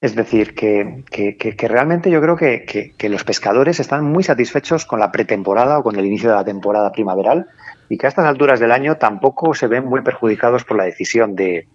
es 0.00 0.14
decir, 0.14 0.54
que, 0.54 1.04
que, 1.10 1.36
que, 1.36 1.68
realmente 1.68 2.10
yo 2.10 2.22
creo 2.22 2.34
que, 2.34 2.94
que, 2.96 3.08
los 3.10 3.22
pescadores 3.22 3.80
están 3.80 4.04
muy 4.04 4.22
satisfechos 4.22 4.86
con 4.86 4.98
la 4.98 5.12
pretemporada 5.12 5.78
o 5.78 5.82
con 5.82 5.96
el 5.96 6.06
inicio 6.06 6.30
de 6.30 6.36
la 6.36 6.44
temporada 6.44 6.90
primaveral 6.90 7.46
y 7.90 7.98
que 7.98 8.06
a 8.06 8.08
estas 8.08 8.24
alturas 8.24 8.60
del 8.60 8.72
año 8.72 8.96
tampoco 8.96 9.52
se 9.52 9.66
ven 9.66 9.84
muy 9.84 10.00
perjudicados 10.00 10.64
por 10.64 10.78
la 10.78 10.84
decisión 10.84 11.34
de, 11.34 11.68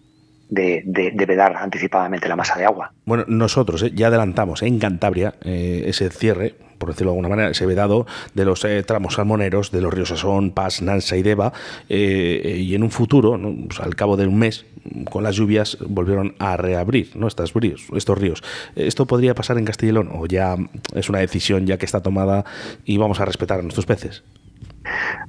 de, 0.49 0.83
de, 0.85 1.11
de, 1.11 1.25
vedar 1.25 1.55
anticipadamente 1.57 2.29
la 2.29 2.35
masa 2.35 2.57
de 2.57 2.65
agua. 2.65 2.91
Bueno, 3.05 3.25
nosotros 3.27 3.81
eh, 3.83 3.91
ya 3.93 4.07
adelantamos 4.07 4.61
eh, 4.61 4.67
en 4.67 4.79
Cantabria 4.79 5.35
eh, 5.43 5.83
ese 5.87 6.09
cierre, 6.09 6.55
por 6.77 6.89
decirlo 6.89 7.11
de 7.11 7.15
alguna 7.15 7.29
manera, 7.29 7.49
ese 7.49 7.65
vedado 7.65 8.05
de 8.33 8.45
los 8.45 8.65
tramos 8.85 9.15
salmoneros 9.15 9.71
de 9.71 9.81
los 9.81 9.93
ríos 9.93 10.11
Asón, 10.11 10.51
Paz, 10.51 10.81
Nansa 10.81 11.15
y 11.15 11.23
Deva, 11.23 11.53
y 11.87 12.75
en 12.75 12.83
un 12.83 12.91
futuro, 12.91 13.39
pues 13.67 13.79
al 13.79 13.95
cabo 13.95 14.17
de 14.17 14.27
un 14.27 14.37
mes, 14.37 14.65
con 15.09 15.23
las 15.23 15.35
lluvias, 15.35 15.77
volvieron 15.87 16.35
a 16.37 16.57
reabrir 16.57 17.11
¿no? 17.15 17.27
estos, 17.27 17.53
ríos, 17.53 17.85
estos 17.95 18.17
ríos. 18.17 18.43
¿Esto 18.75 19.05
podría 19.05 19.33
pasar 19.33 19.57
en 19.57 19.65
León 19.65 20.09
o 20.11 20.25
ya 20.25 20.57
es 20.93 21.09
una 21.09 21.19
decisión 21.19 21.65
ya 21.65 21.77
que 21.77 21.85
está 21.85 22.01
tomada 22.01 22.43
y 22.83 22.97
vamos 22.97 23.21
a 23.21 23.25
respetar 23.25 23.59
a 23.59 23.61
nuestros 23.61 23.85
peces? 23.85 24.23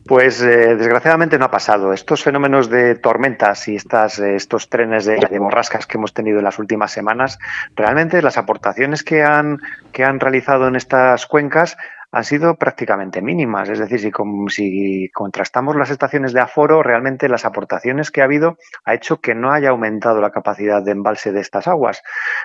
Pues 0.06 0.40
eh, 0.42 0.76
desgraciadamente 0.76 1.38
no 1.38 1.46
ha 1.46 1.50
pasado. 1.50 1.92
Estos 1.92 2.22
fenómenos 2.22 2.70
de 2.70 2.94
tormentas 2.94 3.66
y 3.68 3.76
estas, 3.76 4.18
eh, 4.18 4.36
estos 4.36 4.68
trenes 4.68 5.04
de, 5.04 5.16
de, 5.16 5.38
borrascas 5.38 5.86
que 5.86 5.98
hemos 5.98 6.12
tenido 6.12 6.38
en 6.38 6.44
las 6.44 6.58
últimas 6.58 6.92
semanas, 6.92 7.38
realmente 7.74 8.22
las 8.22 8.38
aportaciones 8.38 9.02
que 9.02 9.22
han, 9.22 9.60
que 9.92 10.04
han 10.04 10.20
realizado 10.20 10.68
en 10.68 10.76
estas 10.76 11.26
cuencas 11.26 11.76
han 12.12 12.24
sido 12.24 12.56
prácticamente 12.56 13.22
mínimas. 13.22 13.68
Es 13.68 13.78
decir, 13.78 14.12
si, 14.48 15.10
contrastamos 15.12 15.76
las 15.76 15.90
estaciones 15.90 16.32
de 16.32 16.40
aforo, 16.40 16.82
realmente 16.82 17.28
las 17.28 17.44
aportaciones 17.44 18.10
que 18.10 18.20
ha 18.20 18.24
habido 18.24 18.56
ha 18.84 18.94
hecho 18.94 19.20
que 19.20 19.34
no 19.34 19.52
haya 19.52 19.70
aumentado 19.70 20.20
la 20.20 20.30
capacidad 20.30 20.82
de 20.82 20.92
embalse 20.92 21.32
de 21.32 21.40
estas 21.40 21.68
aguas. 21.68 22.02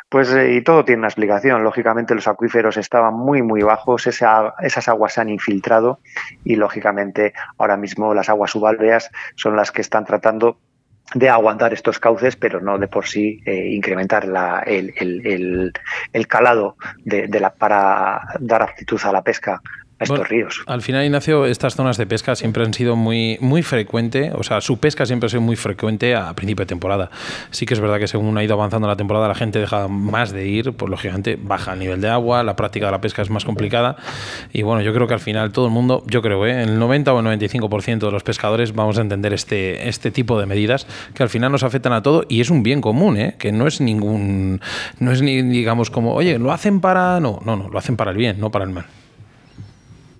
Pues, 0.10 0.34
eh, 0.34 0.54
y 0.54 0.64
todo 0.64 0.86
tiene 0.86 1.00
una 1.00 1.08
explicación. 1.08 1.64
Lógicamente, 1.64 2.16
los 2.16 2.28
acuíferos 2.28 2.78
estaban 2.78 3.14
muy, 3.14 3.42
muy 3.42 3.62
bajos, 3.62 4.08
esa, 4.08 4.54
esas 4.60 4.88
aguas 4.88 5.14
se 5.14 5.22
han 5.22 5.30
infiltrado 5.30 6.00
y, 6.44 6.56
lógicamente, 6.56 7.34
ahora 7.58 7.78
mismo 7.78 8.14
las 8.14 8.30
aguas 8.30 8.52
subalveas 8.52 9.10
son 9.36 9.56
las 9.56 9.72
que 9.72 9.82
están 9.82 10.06
tratando 10.06 10.58
de 11.14 11.30
aguantar 11.30 11.74
estos 11.74 12.00
cauces, 12.00 12.36
pero 12.36 12.62
no 12.62 12.78
de 12.78 12.88
por 12.88 13.06
sí 13.06 13.42
eh, 13.46 13.68
incrementar 13.72 14.26
la, 14.26 14.60
el, 14.60 14.94
el, 14.98 15.26
el, 15.26 15.74
el, 16.14 16.28
calado 16.28 16.78
de, 17.04 17.28
de 17.28 17.40
la, 17.40 17.54
para 17.54 18.22
dar 18.40 18.62
aptitud 18.62 19.00
a 19.04 19.12
la 19.12 19.22
pesca 19.22 19.62
a 20.02 20.04
estos 20.04 20.18
bueno, 20.18 20.24
ríos. 20.30 20.64
Al 20.66 20.82
final, 20.82 21.06
Ignacio, 21.06 21.46
estas 21.46 21.76
zonas 21.76 21.98
de 21.98 22.06
pesca 22.08 22.36
siempre 22.36 22.64
han 22.64 22.74
sido 22.74 22.96
muy, 22.96 23.38
muy 23.40 23.62
frecuente, 23.62 24.32
o 24.34 24.44
sea, 24.44 24.60
su 24.62 24.80
pesca 24.80 25.06
siempre 25.06 25.28
ha 25.28 25.30
sido 25.30 25.42
muy 25.42 25.56
frecuente 25.56 26.16
a 26.16 26.34
principio 26.34 26.66
de 26.66 26.70
temporada. 26.70 27.12
Sí 27.52 27.66
que 27.66 27.76
es 27.76 27.80
verdad 27.80 28.00
que 28.00 28.08
según 28.08 28.38
ha 28.38 28.44
ido 28.44 28.56
avanzando 28.56 28.88
la 28.88 28.96
temporada, 28.96 29.28
la 29.28 29.36
gente 29.36 29.60
deja 29.60 29.88
más 29.88 30.32
de 30.32 30.48
ir, 30.48 30.74
pues 30.74 30.90
lógicamente 30.90 31.38
baja 31.42 31.74
el 31.74 31.80
nivel 31.80 32.02
de 32.02 32.10
agua, 32.10 32.44
la 32.44 32.56
práctica 32.56 32.88
de 32.88 32.92
la 32.92 33.02
pesca 33.02 33.22
es 33.22 33.30
más 33.30 33.46
complicada. 33.46 33.96
Y 34.52 34.64
bueno, 34.64 34.82
yo 34.82 34.94
creo 34.94 35.08
que 35.08 35.14
al 35.14 35.20
final 35.20 35.52
todo 35.52 35.68
el 35.68 35.72
mundo, 35.72 36.04
yo 36.08 36.22
creo, 36.22 36.46
¿eh? 36.48 36.64
el 36.64 36.80
90 36.80 37.14
o 37.14 37.20
el 37.20 37.26
95% 37.42 38.00
de 38.00 38.12
los 38.12 38.24
pescadores 38.24 38.74
vamos 38.74 38.98
a 38.98 39.02
entender 39.02 39.34
este, 39.34 39.88
este 39.88 40.10
tipo 40.10 40.40
de 40.40 40.48
medidas 40.48 40.88
que 41.14 41.22
al 41.22 41.30
final 41.30 41.52
nos 41.52 41.64
afectan 41.64 41.94
a 41.94 42.02
todo 42.02 42.26
y 42.28 42.42
es 42.42 42.50
un 42.50 42.64
bien 42.64 42.82
común, 42.82 43.18
¿eh? 43.18 43.36
que 43.38 43.52
no 43.52 43.68
es 43.68 43.82
ningún, 43.82 44.62
no 45.00 45.12
es 45.12 45.22
ni 45.22 45.42
digamos 45.44 45.92
como, 45.92 46.14
oye, 46.14 46.40
lo 46.40 46.52
hacen 46.52 46.82
para, 46.82 47.20
no, 47.20 47.40
no, 47.46 47.56
no, 47.56 47.70
lo 47.70 47.78
hacen 47.78 47.98
para 47.98 48.12
el 48.12 48.18
bien, 48.18 48.40
no 48.40 48.50
para 48.50 48.66
el 48.66 48.72
mal. 48.72 48.86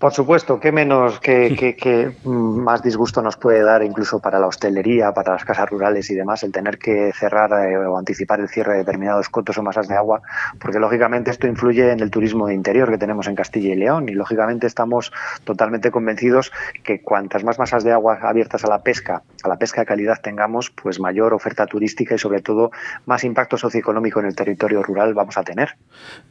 Por 0.02 0.14
supuesto, 0.14 0.60
qué 0.60 0.72
menos, 0.72 1.20
que, 1.20 1.56
que, 1.56 1.76
que, 1.76 2.12
más 2.26 2.82
disgusto 2.82 3.22
nos 3.22 3.38
puede 3.38 3.62
dar 3.62 3.84
incluso 3.84 4.20
para 4.20 4.40
la 4.40 4.48
hostelería, 4.48 5.12
para 5.12 5.34
las 5.34 5.46
casas 5.46 5.70
rurales 5.70 6.10
y 6.10 6.16
demás, 6.16 6.42
el 6.42 6.52
tener 6.52 6.80
que 6.80 7.12
cerrar 7.14 7.52
eh, 7.70 7.78
o 7.78 7.96
anticipar 8.00 8.40
el 8.40 8.50
cierre 8.50 8.72
de 8.72 8.78
determinados 8.80 9.30
cotos 9.30 9.60
o 9.60 9.62
masas 9.62 9.88
de 9.88 9.96
agua, 9.96 10.24
porque 10.60 10.80
lógicamente 10.80 11.30
esto 11.30 11.46
influye 11.46 11.92
en 11.92 12.00
el 12.00 12.10
turismo 12.10 12.48
de 12.48 12.56
interior 12.56 12.90
que 12.90 12.98
tenemos 12.98 13.28
en 13.28 13.36
Castilla 13.36 13.76
y 13.76 13.76
León 13.76 14.10
y 14.10 14.14
lógicamente 14.14 14.66
estamos 14.66 15.14
totalmente 15.44 15.92
convencidos 15.92 16.52
que 16.84 17.02
cuantas 17.02 17.44
más 17.44 17.60
masas 17.60 17.84
de 17.84 17.92
agua 17.92 18.22
abiertas 18.24 18.66
a 18.66 18.70
la 18.70 18.80
pesca, 18.80 19.22
a 19.44 19.48
la 19.48 19.58
pesca 19.58 19.82
de 19.82 19.86
calidad 19.86 20.18
tengamos, 20.20 20.72
pues 20.72 21.00
mayor 21.00 21.32
oferta 21.32 21.68
turística 21.68 22.16
y 22.16 22.18
sobre 22.18 22.42
todo 22.42 22.72
más 23.06 23.24
impacto 23.24 23.56
socioeconómico 23.56 24.20
en 24.20 24.26
el 24.26 24.36
territorio 24.36 24.82
rural 24.82 25.14
vamos 25.14 25.38
a 25.38 25.44
tener. 25.44 25.76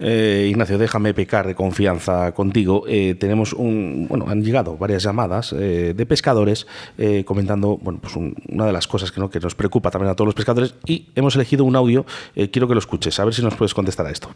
Eh, 0.01 0.49
Ignacio, 0.51 0.77
déjame 0.77 1.15
pecar 1.15 1.47
de 1.47 1.55
confianza 1.55 2.33
contigo. 2.33 2.83
Eh, 2.89 3.15
tenemos 3.15 3.55
bueno, 3.61 4.27
han 4.29 4.43
llegado 4.43 4.77
varias 4.77 5.03
llamadas 5.03 5.53
eh, 5.53 5.95
de 5.97 6.07
pescadores 6.07 6.67
eh, 6.99 7.25
comentando 7.25 7.79
bueno, 7.79 7.99
pues 8.01 8.17
un, 8.17 8.35
una 8.49 8.67
de 8.67 8.73
las 8.73 8.87
cosas 8.87 9.13
que, 9.13 9.21
¿no? 9.21 9.31
que, 9.31 9.41
nos 9.41 9.55
preocupa 9.55 9.91
también 9.91 10.11
a 10.11 10.15
todos 10.15 10.27
los 10.27 10.35
pescadores 10.35 10.75
y 10.87 11.09
hemos 11.15 11.35
elegido 11.35 11.65
un 11.65 11.77
audio, 11.77 12.07
eh, 12.35 12.51
quiero 12.51 12.69
que 12.69 12.75
lo 12.75 12.81
escuches, 12.81 13.19
a 13.21 13.25
ver 13.25 13.35
si 13.35 13.43
nos 13.43 13.55
puedes 13.55 13.75
contestar 13.75 14.07
a 14.07 14.11
esto. 14.11 14.31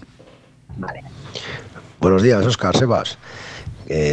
Vale. 0.77 1.03
Buenos 2.01 2.22
días, 2.22 2.45
Oscar, 2.45 2.77
Sebas. 2.77 3.18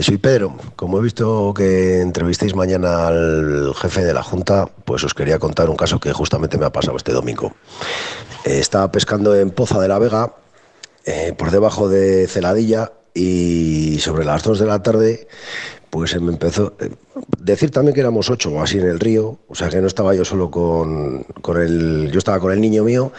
Soy 0.02 0.18
Pedro. 0.18 0.58
Como 0.76 1.00
he 1.00 1.02
visto 1.02 1.54
que 1.54 2.02
entrevistéis 2.02 2.54
mañana 2.56 3.08
al 3.08 3.74
jefe 3.76 4.04
de 4.04 4.14
la 4.14 4.22
Junta, 4.22 4.70
pues 4.86 5.04
os 5.04 5.14
quería 5.14 5.40
contar 5.40 5.70
un 5.70 5.78
caso 5.78 6.00
que 6.00 6.12
justamente 6.12 6.58
me 6.58 6.66
ha 6.66 6.72
pasado 6.72 6.98
este 6.98 7.14
domingo. 7.14 7.54
Estaba 8.44 8.92
pescando 8.92 9.34
en 9.36 9.50
Poza 9.50 9.80
de 9.80 9.88
la 9.88 9.98
Vega, 9.98 10.34
por 11.38 11.52
debajo 11.52 11.90
de 11.90 12.28
Celadilla, 12.28 12.92
y 13.14 14.00
sobre 14.00 14.26
las 14.26 14.44
2 14.44 14.60
de 14.60 14.66
la 14.66 14.82
tarde 14.82 15.28
pues 15.92 16.20
me 16.22 16.32
empezó 16.32 16.74
decir 17.38 17.70
también 17.70 17.94
que 17.94 18.00
éramos 18.00 18.30
ocho 18.30 18.50
o 18.50 18.62
así 18.62 18.78
en 18.78 18.88
el 18.88 19.00
río, 19.00 19.40
o 19.50 19.56
sea 19.56 19.68
que 19.68 19.82
no 19.82 19.88
estaba 19.88 20.16
yo 20.16 20.24
solo 20.24 20.50
con, 20.50 21.24
con, 21.42 21.62
el, 21.62 22.10
yo 22.12 22.18
estaba 22.18 22.40
con 22.40 22.54
el 22.54 22.62
niño 22.62 22.86
mío, 22.86 23.12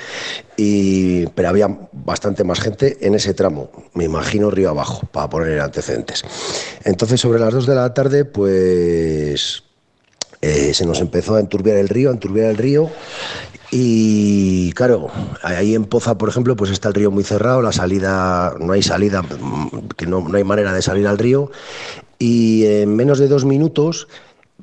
y, 0.56 1.26
pero 1.28 1.50
había 1.50 1.68
bastante 1.92 2.44
más 2.44 2.60
gente 2.60 2.96
en 3.02 3.14
ese 3.14 3.34
tramo, 3.34 3.70
me 3.92 4.04
imagino 4.04 4.50
río 4.50 4.70
abajo, 4.70 5.06
para 5.12 5.28
poner 5.28 5.60
antecedentes. 5.60 6.24
Entonces 6.84 7.20
sobre 7.20 7.38
las 7.38 7.52
dos 7.52 7.66
de 7.66 7.74
la 7.74 7.92
tarde, 7.92 8.24
pues 8.24 9.64
eh, 10.40 10.72
se 10.72 10.86
nos 10.86 11.00
empezó 11.00 11.36
a 11.36 11.40
enturbiar 11.40 11.76
el 11.76 11.90
río, 11.90 12.08
a 12.08 12.14
enturbiar 12.14 12.48
el 12.48 12.56
río, 12.56 12.90
y 13.74 14.70
claro, 14.74 15.08
ahí 15.42 15.74
en 15.74 15.86
Poza, 15.86 16.18
por 16.18 16.28
ejemplo, 16.28 16.54
pues 16.56 16.70
está 16.70 16.88
el 16.88 16.94
río 16.94 17.10
muy 17.10 17.24
cerrado, 17.24 17.62
la 17.62 17.72
salida, 17.72 18.54
no 18.60 18.74
hay 18.74 18.82
salida, 18.82 19.24
que 19.96 20.06
no, 20.06 20.20
no 20.28 20.36
hay 20.36 20.44
manera 20.44 20.74
de 20.74 20.82
salir 20.82 21.06
al 21.06 21.16
río. 21.16 21.50
Y 22.18 22.66
en 22.66 22.94
menos 22.94 23.18
de 23.18 23.28
dos 23.28 23.46
minutos, 23.46 24.08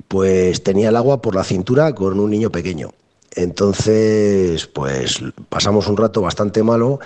pues 0.06 0.62
tenía 0.62 0.90
el 0.90 0.96
agua 0.96 1.20
por 1.20 1.34
la 1.34 1.42
cintura 1.42 1.92
con 1.92 2.20
un 2.20 2.30
niño 2.30 2.50
pequeño. 2.50 2.92
Entonces, 3.34 4.68
pues 4.68 5.20
pasamos 5.48 5.88
un 5.88 5.96
rato 5.96 6.20
bastante 6.20 6.62
malo 6.62 7.00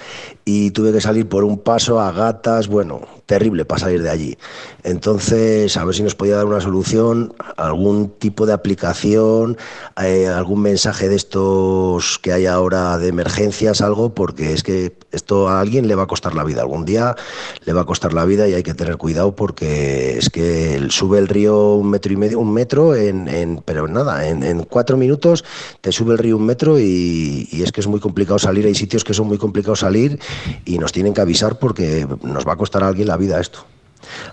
y 0.44 0.72
tuve 0.72 0.92
que 0.92 1.00
salir 1.00 1.26
por 1.26 1.42
un 1.42 1.58
paso 1.58 2.00
a 2.00 2.12
gatas, 2.12 2.68
bueno, 2.68 3.00
terrible 3.24 3.64
para 3.64 3.80
salir 3.80 4.02
de 4.02 4.10
allí. 4.10 4.38
Entonces, 4.84 5.78
a 5.78 5.84
ver 5.86 5.94
si 5.94 6.02
nos 6.02 6.14
podía 6.14 6.36
dar 6.36 6.44
una 6.44 6.60
solución, 6.60 7.32
algún 7.56 8.10
tipo 8.10 8.44
de 8.44 8.52
aplicación, 8.52 9.56
eh, 10.02 10.26
algún 10.26 10.60
mensaje 10.60 11.08
de 11.08 11.16
estos 11.16 12.18
que 12.18 12.34
hay 12.34 12.44
ahora 12.44 12.98
de 12.98 13.08
emergencias, 13.08 13.80
algo, 13.80 14.14
porque 14.14 14.52
es 14.52 14.62
que 14.62 14.94
esto 15.10 15.48
a 15.48 15.60
alguien 15.60 15.88
le 15.88 15.94
va 15.94 16.02
a 16.02 16.06
costar 16.06 16.34
la 16.34 16.44
vida. 16.44 16.60
Algún 16.60 16.84
día 16.84 17.16
le 17.64 17.72
va 17.72 17.80
a 17.80 17.84
costar 17.86 18.12
la 18.12 18.26
vida 18.26 18.46
y 18.46 18.52
hay 18.52 18.62
que 18.62 18.74
tener 18.74 18.98
cuidado 18.98 19.34
porque 19.34 20.18
es 20.18 20.28
que 20.28 20.86
sube 20.90 21.18
el 21.18 21.28
río 21.28 21.76
un 21.76 21.88
metro 21.88 22.12
y 22.12 22.16
medio, 22.18 22.38
un 22.38 22.52
metro, 22.52 22.94
en, 22.94 23.62
pero 23.64 23.88
nada, 23.88 24.28
en, 24.28 24.64
cuatro 24.64 24.98
minutos 24.98 25.44
te 25.80 25.92
sube 25.92 26.12
el 26.12 26.18
río 26.18 26.36
un 26.36 26.44
metro 26.44 26.78
y, 26.78 27.48
es 27.52 27.72
que 27.72 27.80
es 27.80 27.86
muy 27.86 28.00
complicado 28.00 28.38
salir. 28.38 28.66
Hay 28.66 28.74
sitios 28.74 29.02
que 29.02 29.14
son 29.14 29.28
muy 29.28 29.38
complicados 29.38 29.80
salir 29.80 30.18
y 30.66 30.76
nos 30.76 30.92
tienen 30.92 31.14
que 31.14 31.22
avisar 31.22 31.58
porque 31.58 32.06
nos 32.22 32.46
va 32.46 32.52
a 32.52 32.56
costar 32.56 32.84
a 32.84 32.88
alguien 32.88 33.08
la 33.08 33.16
vida 33.16 33.40
esto. 33.40 33.64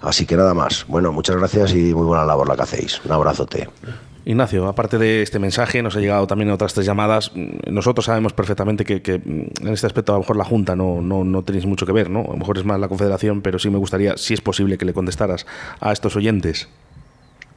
Así 0.02 0.26
que 0.26 0.36
nada 0.36 0.54
más. 0.54 0.86
Bueno, 0.88 1.12
muchas 1.12 1.36
gracias 1.36 1.74
y 1.74 1.94
muy 1.94 2.06
buena 2.06 2.26
labor 2.26 2.48
la 2.48 2.56
que 2.56 2.64
hacéis. 2.64 3.02
Un 3.06 3.12
abrazote. 3.12 3.70
Ignacio, 4.24 4.68
aparte 4.68 5.00
de 5.00 5.24
este 5.24 5.40
mensaje, 5.40 5.82
nos 5.82 5.96
ha 5.96 6.00
llegado 6.00 6.28
también 6.28 6.52
otras 6.52 6.74
tres 6.74 6.86
llamadas. 6.86 7.32
Nosotros 7.36 8.06
sabemos 8.06 8.34
perfectamente 8.34 8.86
que, 8.86 9.16
en 9.16 9.68
este 9.68 9.88
aspecto 9.88 10.14
a 10.14 10.16
lo 10.16 10.20
mejor 10.22 10.38
la 10.38 10.46
Junta 10.46 10.76
no, 10.76 11.02
no, 11.02 11.24
no, 11.24 11.44
tenéis 11.44 11.66
mucho 11.66 11.88
que 11.88 11.92
ver, 11.92 12.10
¿no? 12.10 12.20
A 12.20 12.34
lo 12.34 12.38
mejor 12.38 12.58
es 12.60 12.66
más 12.66 12.80
la 12.80 12.88
Confederación, 12.88 13.42
pero 13.42 13.58
sí 13.58 13.72
me 13.72 13.80
gustaría, 13.80 14.18
si 14.18 14.36
es 14.36 14.42
posible, 14.42 14.78
que 14.78 14.86
le 14.86 14.94
contestaras 14.94 15.48
a 15.80 15.92
estos 15.92 16.16
oyentes. 16.16 16.70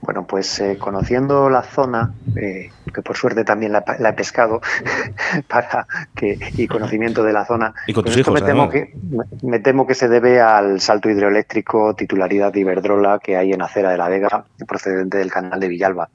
Bueno, 0.00 0.26
pues 0.26 0.58
eh, 0.60 0.76
conociendo 0.78 1.50
la 1.50 1.62
zona, 1.62 2.14
eh, 2.36 2.70
que 2.92 3.02
por 3.02 3.16
suerte 3.16 3.44
también 3.44 3.72
la, 3.72 3.84
he 4.08 4.12
pescado, 4.12 4.60
para 5.48 5.86
que, 6.14 6.38
y 6.56 6.66
conocimiento 6.66 7.22
de 7.22 7.32
la 7.32 7.44
zona, 7.44 7.74
y 7.86 7.92
con 7.92 8.04
tus 8.04 8.16
hijos, 8.16 8.34
me, 8.34 8.42
temo 8.42 8.68
que, 8.68 8.94
me 9.42 9.58
temo 9.58 9.86
que 9.86 9.94
se 9.94 10.08
debe 10.08 10.40
al 10.40 10.80
salto 10.80 11.10
hidroeléctrico 11.10 11.94
titularidad 11.94 12.52
de 12.52 12.60
Iberdrola 12.60 13.18
que 13.22 13.36
hay 13.36 13.52
en 13.52 13.62
Acera 13.62 13.90
de 13.90 13.98
la 13.98 14.08
Vega, 14.08 14.44
procedente 14.66 15.18
del 15.18 15.30
canal 15.30 15.60
de 15.60 15.68
Villalba. 15.68 16.08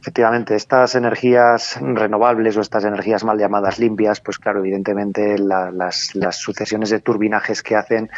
Efectivamente, 0.00 0.54
estas 0.54 0.94
energías 0.94 1.78
renovables 1.80 2.56
o 2.56 2.60
estas 2.60 2.84
energías 2.84 3.24
mal 3.24 3.38
llamadas 3.38 3.78
limpias, 3.78 4.20
pues 4.20 4.38
claro, 4.38 4.60
evidentemente 4.60 5.38
las, 5.38 6.14
las, 6.14 6.36
sucesiones 6.36 6.90
de 6.90 7.00
turbinajes 7.00 7.62
que 7.62 7.76
hacen, 7.76 8.10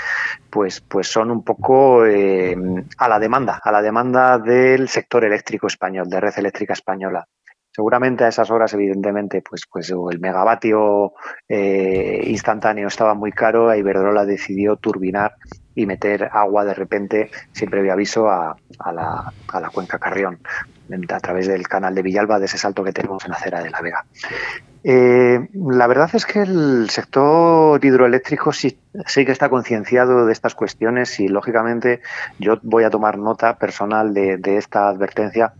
pues, 0.50 0.80
pues 0.80 1.08
son 1.08 1.30
un 1.30 1.42
poco 1.42 2.06
eh, 2.06 2.56
a 2.98 3.08
la 3.08 3.18
demanda, 3.18 3.60
a 3.62 3.72
la 3.72 3.82
demanda 3.82 4.38
del 4.38 4.88
sector 4.88 5.24
eléctrico 5.24 5.66
español, 5.66 6.08
de 6.08 6.20
red 6.20 6.32
eléctrica 6.36 6.72
española. 6.72 7.26
Seguramente 7.74 8.24
a 8.24 8.28
esas 8.28 8.50
horas, 8.50 8.74
evidentemente, 8.74 9.42
pues, 9.42 9.66
pues 9.70 9.90
el 9.90 10.20
megavatio 10.20 11.14
eh, 11.48 12.22
instantáneo 12.26 12.88
estaba 12.88 13.14
muy 13.14 13.32
caro 13.32 13.72
e 13.72 13.78
Iberdrola 13.78 14.26
decidió 14.26 14.76
turbinar 14.76 15.36
y 15.74 15.86
meter 15.86 16.28
agua 16.32 16.64
de 16.64 16.74
repente, 16.74 17.30
sin 17.52 17.70
previo 17.70 17.94
aviso, 17.94 18.28
a, 18.28 18.56
la, 18.92 19.32
a 19.48 19.60
la 19.60 19.70
cuenca 19.70 19.98
Carrión, 19.98 20.38
a 21.08 21.20
través 21.20 21.46
del 21.46 21.66
canal 21.66 21.94
de 21.94 22.02
Villalba, 22.02 22.38
de 22.38 22.44
ese 22.44 22.58
salto 22.58 22.84
que 22.84 22.92
tenemos 22.92 23.24
en 23.24 23.30
la 23.30 23.36
acera 23.38 23.62
de 23.62 23.70
la 23.70 23.80
Vega. 23.80 24.04
Eh, 24.84 25.48
la 25.54 25.86
verdad 25.86 26.10
es 26.12 26.26
que 26.26 26.40
el 26.40 26.90
sector 26.90 27.82
hidroeléctrico 27.84 28.52
sí, 28.52 28.78
sí 29.06 29.24
que 29.24 29.30
está 29.30 29.48
concienciado 29.48 30.26
de 30.26 30.32
estas 30.32 30.54
cuestiones 30.54 31.20
y, 31.20 31.28
lógicamente, 31.28 32.00
yo 32.38 32.58
voy 32.62 32.84
a 32.84 32.90
tomar 32.90 33.16
nota 33.16 33.58
personal 33.58 34.12
de, 34.12 34.40
esta 34.56 34.88
advertencia 34.88 35.54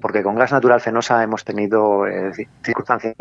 porque 0.00 0.22
con 0.22 0.34
gas 0.34 0.52
natural 0.52 0.80
fenosa 0.80 1.22
hemos 1.22 1.44
tenido 1.44 2.06
eh, 2.06 2.32
circunstancias 2.62 3.14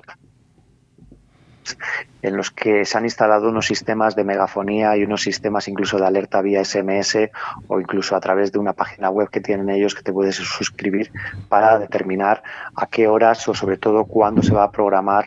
en 2.22 2.36
los 2.36 2.52
que 2.52 2.86
se 2.86 2.98
han 2.98 3.06
instalado 3.06 3.50
unos 3.50 3.66
sistemas 3.66 4.16
de 4.16 4.24
megafonía 4.24 4.98
y 4.98 5.04
unos 5.04 5.22
sistemas 5.22 5.68
incluso 5.68 5.98
de 5.98 6.06
alerta 6.06 6.42
vía 6.42 6.64
SMS 6.64 7.30
o 7.68 7.80
incluso 7.80 8.16
a 8.16 8.20
través 8.20 8.52
de 8.52 8.60
una 8.60 8.74
página 8.74 9.10
web 9.10 9.30
que 9.30 9.40
tienen 9.40 9.70
ellos 9.70 9.96
que 9.96 10.04
te 10.04 10.12
puedes 10.12 10.36
suscribir 10.36 11.12
para 11.48 11.80
determinar 11.80 12.44
a 12.76 12.88
qué 12.88 13.08
horas 13.08 13.48
o 13.48 13.54
sobre 13.54 13.78
todo 13.78 14.06
cuándo 14.06 14.44
se 14.44 14.54
va 14.54 14.64
a 14.64 14.72
programar 14.72 15.26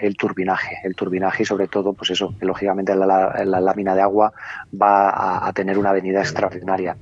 el 0.00 0.16
turbinaje. 0.16 0.78
El 0.84 0.94
turbinaje 0.94 1.44
y 1.44 1.46
sobre 1.46 1.68
todo, 1.68 1.92
pues 1.94 2.10
eso, 2.10 2.34
que 2.38 2.46
lógicamente 2.46 2.94
la, 2.94 3.44
lámina 3.44 3.94
de 3.94 4.02
agua 4.02 4.32
va 4.80 5.46
a, 5.46 5.52
tener 5.52 5.78
una 5.78 5.92
venida 5.92 6.20
extraordinaria. 6.20 6.96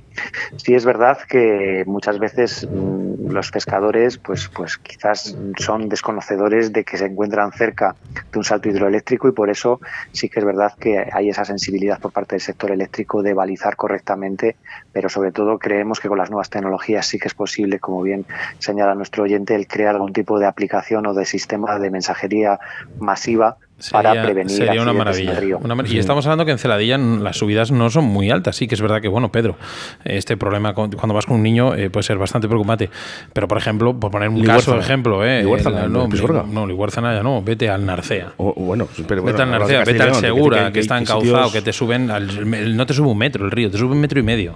Sí 0.57 0.75
es 0.75 0.85
verdad 0.85 1.17
que 1.27 1.83
muchas 1.87 2.19
veces 2.19 2.67
mm, 2.69 3.31
los 3.31 3.49
pescadores 3.51 4.17
pues, 4.17 4.47
pues 4.47 4.77
quizás 4.77 5.35
son 5.57 5.89
desconocedores 5.89 6.71
de 6.71 6.83
que 6.83 6.97
se 6.97 7.05
encuentran 7.05 7.51
cerca 7.51 7.95
de 8.31 8.37
un 8.37 8.43
salto 8.43 8.69
hidroeléctrico 8.69 8.92
eléctrico 8.93 9.27
y 9.27 9.31
por 9.31 9.49
eso 9.49 9.79
sí 10.11 10.29
que 10.29 10.39
es 10.39 10.45
verdad 10.45 10.73
que 10.79 11.09
hay 11.11 11.29
esa 11.29 11.45
sensibilidad 11.45 11.99
por 11.99 12.11
parte 12.11 12.35
del 12.35 12.41
sector 12.41 12.71
eléctrico 12.71 13.23
de 13.23 13.33
balizar 13.33 13.75
correctamente, 13.75 14.55
pero 14.91 15.09
sobre 15.09 15.31
todo 15.31 15.57
creemos 15.57 15.99
que 15.99 16.07
con 16.07 16.17
las 16.17 16.29
nuevas 16.29 16.49
tecnologías 16.49 17.05
sí 17.05 17.19
que 17.19 17.27
es 17.27 17.33
posible, 17.33 17.79
como 17.79 18.01
bien 18.01 18.25
señala 18.59 18.95
nuestro 18.95 19.23
oyente, 19.23 19.55
el 19.55 19.67
crear 19.67 19.95
algún 19.95 20.13
tipo 20.13 20.39
de 20.39 20.45
aplicación 20.45 21.05
o 21.07 21.13
de 21.13 21.25
sistema 21.25 21.79
de 21.79 21.89
mensajería 21.89 22.59
masiva 22.99 23.57
para 23.91 24.23
prevenir 24.23 24.49
sería 24.49 24.81
una 24.81 24.93
maravilla, 24.93 25.39
y 25.85 25.97
estamos 25.97 26.25
hablando 26.25 26.45
que 26.45 26.51
en 26.51 26.57
Celadilla 26.57 26.97
las 26.97 27.37
subidas 27.37 27.71
no 27.71 27.89
son 27.89 28.05
muy 28.05 28.29
altas. 28.29 28.55
Sí 28.55 28.67
que 28.67 28.75
es 28.75 28.81
verdad 28.81 29.01
que, 29.01 29.07
bueno, 29.07 29.31
Pedro, 29.31 29.57
este 30.03 30.37
problema 30.37 30.73
cuando 30.73 31.13
vas 31.13 31.25
con 31.25 31.37
un 31.37 31.43
niño 31.43 31.75
eh, 31.75 31.89
puede 31.89 32.03
ser 32.03 32.17
bastante 32.17 32.47
preocupante. 32.47 32.89
Pero, 33.33 33.47
por 33.47 33.57
ejemplo, 33.57 33.97
por 33.99 34.11
poner 34.11 34.29
un 34.29 34.43
caso 34.43 34.73
de 34.73 34.79
ejemplo, 34.79 35.25
eh, 35.25 35.43
no, 35.43 36.07
no, 36.07 36.67
no, 36.67 37.13
ya 37.13 37.23
no, 37.23 37.41
vete 37.41 37.69
al 37.69 37.85
Narcea. 37.85 38.33
O, 38.37 38.53
bueno, 38.53 38.87
pero 39.07 39.23
vete 39.23 39.41
al 39.41 39.51
Narcea, 39.51 39.83
vete 39.83 40.03
al 40.03 40.15
Segura, 40.15 40.71
que, 40.71 40.79
está 40.79 40.97
encauzado, 40.97 41.51
que 41.51 41.61
te 41.61 41.73
suben, 41.73 42.11
al, 42.11 42.75
no 42.75 42.85
te 42.85 42.93
sube 42.93 43.07
un 43.07 43.17
metro 43.17 43.45
el 43.45 43.51
río, 43.51 43.69
te 43.69 43.77
sube 43.77 43.93
un 43.93 43.99
metro 43.99 44.19
y 44.19 44.23
medio. 44.23 44.55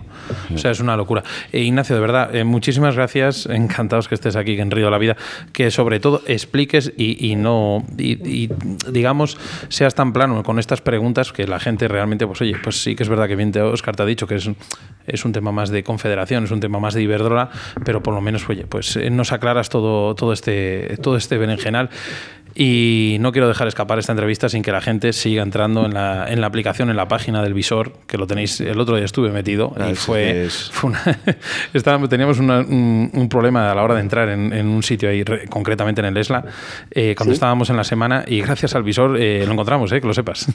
O 0.53 0.57
sea, 0.57 0.71
es 0.71 0.79
una 0.79 0.95
locura. 0.95 1.23
Eh, 1.51 1.61
Ignacio, 1.61 1.95
de 1.95 2.01
verdad, 2.01 2.43
muchísimas 2.43 2.95
gracias, 2.95 3.45
encantados 3.49 4.07
que 4.07 4.15
estés 4.15 4.35
aquí 4.35 4.59
en 4.59 4.71
Río 4.71 4.85
de 4.85 4.91
la 4.91 4.97
Vida, 4.97 5.17
que 5.53 5.71
sobre 5.71 5.99
todo 5.99 6.21
expliques 6.27 6.93
y, 6.97 7.35
no, 7.35 7.83
y, 7.97 8.49
digamos, 8.91 9.16
seas 9.69 9.95
tan 9.95 10.13
plano 10.13 10.43
con 10.43 10.59
estas 10.59 10.81
preguntas 10.81 11.31
que 11.31 11.47
la 11.47 11.59
gente 11.59 11.87
realmente, 11.87 12.27
pues 12.27 12.41
oye, 12.41 12.55
pues 12.61 12.81
sí 12.81 12.95
que 12.95 13.03
es 13.03 13.09
verdad 13.09 13.27
que 13.27 13.35
bien 13.35 13.51
Oscar 13.57 13.95
te 13.95 14.03
ha 14.03 14.05
dicho 14.05 14.27
que 14.27 14.35
es, 14.35 14.49
es 15.05 15.25
un 15.25 15.31
tema 15.31 15.51
más 15.51 15.69
de 15.69 15.83
confederación, 15.83 16.43
es 16.43 16.51
un 16.51 16.59
tema 16.59 16.79
más 16.79 16.93
de 16.93 17.01
Iberdrola, 17.01 17.49
pero 17.83 18.03
por 18.03 18.13
lo 18.13 18.21
menos, 18.21 18.47
oye, 18.49 18.65
pues 18.67 18.95
eh, 18.97 19.09
nos 19.09 19.31
aclaras 19.31 19.69
todo, 19.69 20.13
todo, 20.15 20.33
este, 20.33 20.97
todo 21.01 21.17
este 21.17 21.37
berenjenal. 21.37 21.89
Y 22.59 23.17
no 23.19 23.31
quiero 23.31 23.47
dejar 23.47 23.67
escapar 23.67 23.99
esta 23.99 24.13
entrevista 24.13 24.49
sin 24.49 24.63
que 24.63 24.71
la 24.71 24.81
gente 24.81 25.13
siga 25.13 25.43
entrando 25.43 25.85
en 25.85 25.93
la, 25.93 26.25
en 26.27 26.41
la 26.41 26.47
aplicación, 26.47 26.89
en 26.89 26.97
la 26.97 27.07
página 27.07 27.43
del 27.43 27.53
visor, 27.53 27.91
que 28.07 28.17
lo 28.17 28.25
tenéis, 28.25 28.59
el 28.61 28.79
otro 28.79 28.95
día 28.95 29.05
estuve 29.05 29.29
metido 29.29 29.75
y 29.87 29.93
fue, 29.93 30.47
teníamos 32.09 32.39
un, 32.39 33.27
problema 33.29 33.71
a 33.71 33.75
la 33.75 33.83
hora 33.83 33.93
de 33.93 34.01
entrar 34.01 34.29
en, 34.29 34.67
un 34.67 34.81
sitio 34.81 35.07
ahí, 35.07 35.23
concretamente 35.51 36.01
en 36.01 36.07
el 36.07 36.17
ESLA, 36.17 36.45
eh, 36.89 37.13
cuando 37.15 37.33
estábamos 37.33 37.69
en 37.69 37.77
la 37.77 37.83
semana 37.83 38.23
y 38.25 38.41
gracias 38.41 38.73
al 38.73 38.81
visor 38.81 39.17
eh, 39.19 39.43
lo 39.45 39.53
encontramos, 39.53 39.91
eh, 39.91 40.01
que 40.01 40.07
lo 40.07 40.15
sepas. 40.15 40.47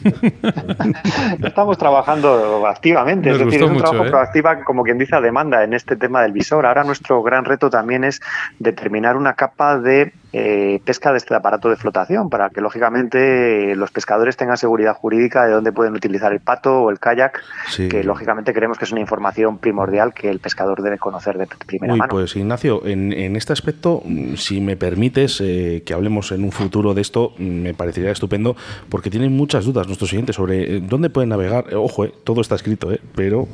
Estamos 1.41 1.79
trabajando 1.79 2.67
activamente, 2.67 3.31
es 3.31 3.39
decir, 3.39 3.63
es 3.63 3.71
un 3.71 3.77
trabajo 3.77 4.07
proactivo, 4.07 4.49
como 4.67 4.83
quien 4.83 4.99
dice, 4.99 5.15
a 5.15 5.21
demanda 5.21 5.63
en 5.63 5.73
este 5.73 5.95
tema 5.95 6.23
del 6.23 6.33
visor. 6.33 6.67
Ahora 6.67 6.83
nuestro 6.83 7.23
gran 7.23 7.45
reto 7.45 7.71
también 7.71 8.03
es 8.03 8.21
determinar 8.59 9.17
una 9.17 9.35
capa 9.35 9.79
de 9.79 10.13
eh, 10.33 10.81
pesca 10.85 11.13
de 11.13 11.19
este 11.19 11.35
aparato 11.35 11.69
de 11.69 11.77
flotación 11.77 12.31
para 12.31 12.51
que 12.51 12.61
lógicamente 12.61 13.77
los 13.77 13.91
pescadores 13.91 14.37
tengan 14.37 14.57
seguridad 14.57 14.95
jurídica 14.95 15.45
de 15.45 15.53
dónde 15.53 15.73
pueden 15.73 15.95
utilizar 15.95 16.33
el 16.33 16.41
pato 16.41 16.83
o 16.83 16.91
el 16.91 16.99
kayak, 16.99 17.41
que 17.77 18.03
lógicamente 18.03 18.53
creemos 18.55 18.79
que 18.79 18.85
es 18.85 18.93
una 18.93 19.01
información 19.01 19.59
primordial 19.59 20.15
que 20.15 20.31
el 20.31 20.39
pescador 20.39 20.83
debe 20.83 20.99
conocer 20.99 21.37
de 21.39 21.47
primera 21.67 21.95
mano. 21.97 22.11
Pues 22.11 22.35
Ignacio, 22.37 22.85
en, 22.87 23.37
este 23.37 23.53
aspecto, 23.53 24.03
si 24.37 24.61
me 24.61 24.77
permites 24.77 25.41
eh, 25.41 25.83
que 25.85 25.95
hablemos 25.95 26.33
en 26.33 26.45
un 26.45 26.53
futuro 26.53 26.95
de 26.95 27.03
esto, 27.03 27.35
me 27.39 27.75
parecería 27.75 28.11
estupendo 28.11 28.57
porque 28.89 29.11
tienen 29.11 29.37
muchas 29.37 29.65
dudas 29.65 29.87
nuestros 29.87 30.11
siguientes 30.11 30.37
sobre 30.37 30.77
eh, 30.77 30.81
dónde 30.81 31.11
pueden 31.11 31.31
navegar. 31.31 31.75
Ojo, 31.75 32.09
todo 32.09 32.41
está 32.41 32.55
escrito, 32.55 32.89
pero 33.15 33.49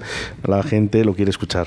la 0.45 0.63
gente 0.63 1.05
lo 1.05 1.15
quiere 1.15 1.31
escuchar. 1.31 1.67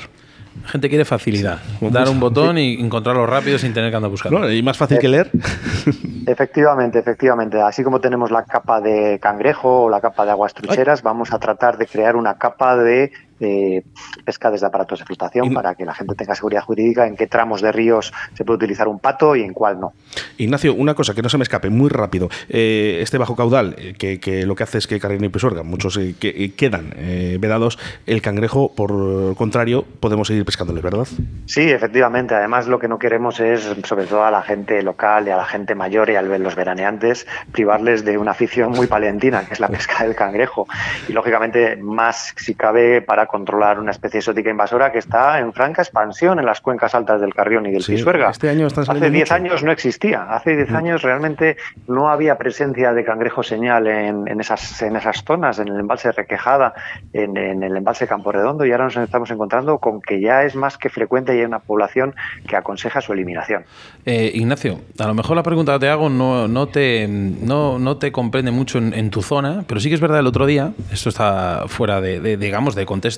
La 0.64 0.70
gente 0.70 0.89
quiere 0.89 1.06
facilidad. 1.06 1.60
Dar 1.80 2.10
un 2.10 2.20
botón 2.20 2.58
y 2.58 2.80
encontrarlo 2.80 3.26
rápido 3.26 3.58
sin 3.58 3.74
tener 3.74 3.89
que 3.89 3.95
andar 3.95 4.12
buscando. 4.12 4.52
y 4.52 4.62
más 4.62 4.78
fácil 4.78 4.99
que 4.99 5.08
leer. 5.08 5.32
Efectivamente, 6.28 6.99
efectivamente. 6.99 7.60
Así 7.62 7.84
como 7.84 7.99
tenemos 7.99 8.30
la 8.30 8.43
capa 8.43 8.80
de 8.80 9.20
cangrejo 9.20 9.84
o 9.84 9.89
la 9.89 10.02
capa 10.02 10.24
de 10.24 10.32
aguas 10.32 10.54
trucheras, 10.54 11.02
vamos 11.02 11.34
a 11.34 11.39
tratar 11.39 11.78
de 11.78 11.88
crear 11.88 12.16
una 12.16 12.38
capa 12.38 12.78
de 12.78 13.12
eh, 13.42 13.84
pesca 14.24 14.52
desde 14.52 14.68
aparatos 14.68 15.00
de 15.00 15.06
flotación 15.06 15.54
para 15.54 15.76
que 15.76 15.86
la 15.86 15.94
gente 15.94 16.16
tenga 16.16 16.36
seguridad 16.36 16.62
jurídica 16.62 17.08
en 17.08 17.16
qué 17.16 17.28
tramos 17.28 17.62
de 17.62 17.72
ríos 17.72 18.14
se 18.34 18.46
puede 18.46 18.58
utilizar 18.58 18.88
un 18.88 19.00
pato 19.00 19.36
y 19.36 19.42
en 19.42 19.54
cuál 19.54 19.80
no. 19.80 19.94
Ignacio, 20.38 20.74
una 20.74 20.94
cosa 20.94 21.14
que 21.14 21.22
no 21.22 21.30
se 21.30 21.38
me 21.38 21.44
escape 21.44 21.70
muy 21.70 21.89
rápido. 21.89 22.30
Eh, 22.50 23.00
este 23.02 23.18
bajo 23.18 23.36
caudal, 23.36 23.76
eh, 23.78 23.94
que, 24.20 24.46
lo 24.46 24.56
que 24.56 24.64
hace 24.64 24.78
es 24.78 24.88
que 24.88 25.00
Carrera 25.00 25.26
y 25.26 25.30
Pisuerga, 25.30 25.64
muchos 25.64 25.98
que, 26.20 26.54
quedan 26.56 26.94
vedados, 27.39 27.80
el 28.06 28.22
cangrejo, 28.22 28.74
por 28.74 29.36
contrario, 29.36 29.86
podemos 30.00 30.28
seguir 30.28 30.46
pescándoles, 30.46 30.84
¿verdad? 30.84 31.08
Sí, 31.46 31.70
efectivamente. 31.70 32.36
Además, 32.36 32.68
lo 32.68 32.80
que 32.80 32.88
no 32.88 33.00
queremos 33.00 33.39
es, 33.39 33.70
sobre 33.84 34.06
todo 34.06 34.24
a 34.24 34.32
la 34.32 34.42
gente 34.42 34.82
local 34.84 35.28
y 35.28 35.32
a 35.32 35.38
la 35.38 35.46
gente 35.46 35.76
mayor 35.76 36.10
y 36.10 36.16
a 36.16 36.22
los 36.22 36.56
veraneantes, 36.56 37.28
privarles 37.52 38.06
de 38.06 38.18
una 38.18 38.32
afición 38.32 38.72
muy 38.72 38.88
paleantina, 38.88 39.46
que 39.46 39.54
es 39.54 39.60
la 39.60 39.68
pesca 39.68 40.04
del 40.04 40.16
cangrejo. 40.16 40.68
Y 41.08 41.14
lógicamente, 41.14 41.78
más 41.78 42.34
si 42.38 42.56
cabe 42.56 43.02
para 43.02 43.28
controlar 43.32 43.80
una 43.80 43.92
especie 43.92 44.20
exótica 44.20 44.50
invasora 44.50 44.92
que 44.92 45.00
está 45.00 45.40
en 45.40 45.54
franca 45.54 45.82
expansión 45.82 46.38
en 46.38 46.46
las 46.46 46.60
cuencas 46.60 46.94
altas 46.94 47.22
del 47.22 47.34
Carrión 47.34 47.66
y 47.66 47.72
del 47.72 47.84
Pisuerga. 47.84 48.30
Este 48.30 48.50
año 48.50 48.68
Hace 48.68 49.10
10 49.10 49.32
años 49.32 49.64
no 49.64 49.72
existía. 49.72 50.24
Hace 50.24 50.56
10 50.56 50.70
mm. 50.70 50.76
años 50.76 51.02
realmente 51.02 51.58
no 51.88 52.10
había 52.10 52.38
presencia 52.38 52.94
de 52.94 53.04
cangrejo 53.06 53.42
señal 53.42 53.88
en, 53.88 54.40
esas, 54.40 54.82
en 54.82 54.96
esas 54.98 55.24
zonas, 55.24 55.60
en 55.60 55.70
el 55.70 55.80
embalse 55.80 56.12
Requejada, 56.12 56.74
en, 57.14 57.38
el 57.38 57.78
embalse 57.78 58.06
Campo 58.08 58.32
Redondo, 58.32 58.66
y 58.66 58.72
ahora 58.72 58.86
nos 58.86 58.98
estamos 58.98 59.32
encontrando 59.32 59.78
con 59.78 60.02
que 60.02 60.20
ya 60.20 60.44
es 60.44 60.56
más 60.56 60.78
que 60.78 60.90
frecuente 60.90 61.36
y 61.36 61.40
hay 61.40 61.46
una 61.46 61.60
población 61.60 62.14
que 62.48 62.58
aconseja 62.58 63.00
su 63.00 63.14
eliminación. 63.14 63.64
Eh, 64.06 64.32
Ignacio, 64.34 64.82
a 65.00 65.08
lo 65.08 65.14
mejor 65.14 65.38
la 65.38 65.44
pregunta 65.44 65.74
que 65.74 65.80
te 65.80 65.90
hago 65.90 66.10
no, 66.10 66.48
no, 66.48 66.68
te, 66.68 67.08
no, 67.08 67.80
no 67.80 67.98
te 67.98 68.12
comprende 68.12 68.52
mucho 68.52 68.78
en, 68.80 69.10
tu 69.12 69.22
zona, 69.22 69.64
pero 69.68 69.80
sí 69.80 69.90
que 69.90 69.96
es 69.96 70.02
verdad 70.02 70.20
el 70.20 70.28
otro 70.28 70.46
día, 70.46 70.74
esto 70.92 71.10
está 71.10 71.66
fuera 71.68 72.02
de, 72.02 72.38
digamos, 72.38 72.76
de 72.76 72.86
contexto, 72.86 73.11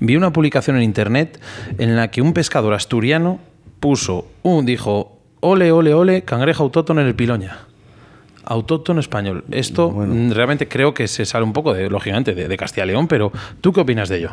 vi 0.00 0.16
una 0.16 0.32
publicación 0.32 0.76
en 0.76 0.82
internet 0.82 1.40
en 1.78 1.96
la 1.96 2.10
que 2.10 2.22
un 2.22 2.32
pescador 2.32 2.74
asturiano 2.74 3.38
puso, 3.80 4.26
un, 4.42 4.66
dijo, 4.66 5.18
ole, 5.40 5.72
ole, 5.72 5.94
ole, 5.94 6.22
cangrejo 6.22 6.62
autóctono 6.62 7.00
en 7.00 7.06
el 7.06 7.14
Piloña 7.14 7.58
autóctono 8.44 8.98
español. 8.98 9.44
Esto 9.52 9.94
realmente 10.30 10.66
creo 10.66 10.92
que 10.92 11.06
se 11.06 11.24
sale 11.24 11.44
un 11.44 11.52
poco, 11.52 11.72
de, 11.72 11.88
lógicamente, 11.88 12.34
de, 12.34 12.48
de 12.48 12.56
Castilla 12.56 12.84
y 12.84 12.88
León, 12.88 13.06
pero 13.06 13.30
¿tú 13.60 13.72
qué 13.72 13.80
opinas 13.80 14.08
de 14.08 14.18
ello? 14.18 14.30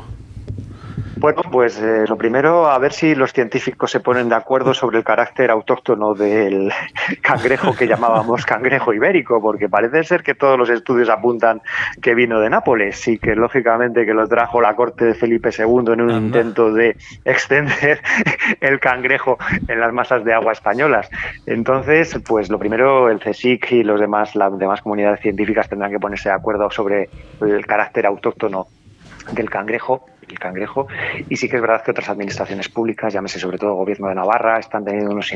Bueno, 1.19 1.41
pues 1.51 1.81
eh, 1.81 2.05
lo 2.07 2.15
primero, 2.15 2.69
a 2.69 2.77
ver 2.77 2.93
si 2.93 3.15
los 3.15 3.33
científicos 3.33 3.89
se 3.89 3.99
ponen 3.99 4.29
de 4.29 4.35
acuerdo 4.35 4.73
sobre 4.73 4.99
el 4.99 5.03
carácter 5.03 5.49
autóctono 5.49 6.13
del 6.13 6.71
cangrejo 7.21 7.73
que 7.75 7.87
llamábamos 7.87 8.45
cangrejo 8.45 8.93
ibérico, 8.93 9.41
porque 9.41 9.67
parece 9.67 10.03
ser 10.03 10.21
que 10.21 10.35
todos 10.35 10.57
los 10.57 10.69
estudios 10.69 11.09
apuntan 11.09 11.61
que 12.01 12.13
vino 12.13 12.39
de 12.39 12.49
Nápoles 12.49 13.07
y 13.07 13.17
que 13.17 13.35
lógicamente 13.35 14.05
que 14.05 14.13
lo 14.13 14.27
trajo 14.27 14.61
la 14.61 14.75
corte 14.75 15.05
de 15.05 15.13
Felipe 15.15 15.49
II 15.57 15.93
en 15.93 16.01
un 16.01 16.11
intento 16.11 16.71
de 16.71 16.95
extender 17.25 17.99
el 18.61 18.79
cangrejo 18.79 19.37
en 19.67 19.79
las 19.79 19.91
masas 19.93 20.23
de 20.23 20.33
agua 20.33 20.51
españolas. 20.51 21.09
Entonces, 21.45 22.19
pues 22.27 22.49
lo 22.49 22.59
primero, 22.59 23.09
el 23.09 23.19
CSIC 23.19 23.71
y 23.71 23.83
los 23.83 23.99
demás, 23.99 24.35
las 24.35 24.57
demás 24.57 24.81
comunidades 24.81 25.21
científicas 25.21 25.67
tendrán 25.67 25.91
que 25.91 25.99
ponerse 25.99 26.29
de 26.29 26.35
acuerdo 26.35 26.69
sobre 26.69 27.09
el 27.41 27.65
carácter 27.65 28.05
autóctono 28.05 28.67
del 29.33 29.49
cangrejo 29.49 30.05
el 30.29 30.39
cangrejo. 30.39 30.87
Y 31.29 31.37
sí 31.37 31.49
que 31.49 31.57
es 31.57 31.61
verdad 31.61 31.83
que 31.83 31.91
otras 31.91 32.09
administraciones 32.09 32.69
públicas, 32.69 33.13
llámese 33.13 33.39
sobre 33.39 33.57
todo 33.57 33.71
el 33.71 33.75
gobierno 33.77 34.07
de 34.09 34.15
Navarra, 34.15 34.59
están 34.59 34.85
teniendo 34.85 35.11
unos, 35.11 35.31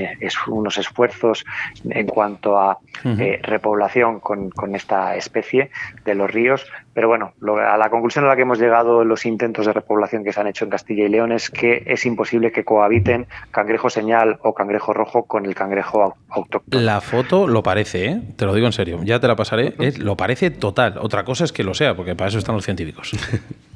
unos 0.47 0.77
esfuerzos 0.77 1.45
en 1.89 2.07
cuanto 2.07 2.57
a 2.57 2.79
eh, 3.03 3.39
repoblación 3.41 4.19
con, 4.19 4.49
con, 4.49 4.75
esta 4.75 5.15
especie 5.15 5.71
de 6.05 6.15
los 6.15 6.31
ríos. 6.31 6.65
Pero 6.93 7.07
bueno, 7.07 7.33
a 7.41 7.77
la 7.77 7.89
conclusión 7.89 8.25
a 8.25 8.27
la 8.27 8.35
que 8.35 8.41
hemos 8.41 8.59
llegado 8.59 9.05
los 9.05 9.25
intentos 9.25 9.65
de 9.65 9.73
repoblación 9.73 10.23
que 10.23 10.33
se 10.33 10.39
han 10.39 10.47
hecho 10.47 10.65
en 10.65 10.71
Castilla 10.71 11.05
y 11.05 11.09
León 11.09 11.31
es 11.31 11.49
que 11.49 11.83
es 11.85 12.05
imposible 12.05 12.51
que 12.51 12.63
cohabiten 12.65 13.27
cangrejo 13.51 13.89
señal 13.89 14.39
o 14.41 14.53
cangrejo 14.53 14.93
rojo 14.93 15.23
con 15.23 15.45
el 15.45 15.55
cangrejo 15.55 16.15
autóctono. 16.29 16.81
La 16.81 17.01
foto 17.01 17.47
lo 17.47 17.63
parece, 17.63 18.05
¿eh? 18.05 18.21
te 18.35 18.45
lo 18.45 18.53
digo 18.53 18.67
en 18.67 18.73
serio, 18.73 18.99
ya 19.03 19.19
te 19.19 19.27
la 19.27 19.35
pasaré, 19.35 19.73
lo 19.99 20.17
parece 20.17 20.51
total. 20.51 20.97
Otra 20.99 21.23
cosa 21.23 21.45
es 21.45 21.51
que 21.51 21.63
lo 21.63 21.73
sea, 21.73 21.95
porque 21.95 22.15
para 22.15 22.29
eso 22.29 22.39
están 22.39 22.55
los 22.55 22.65
científicos. 22.65 23.11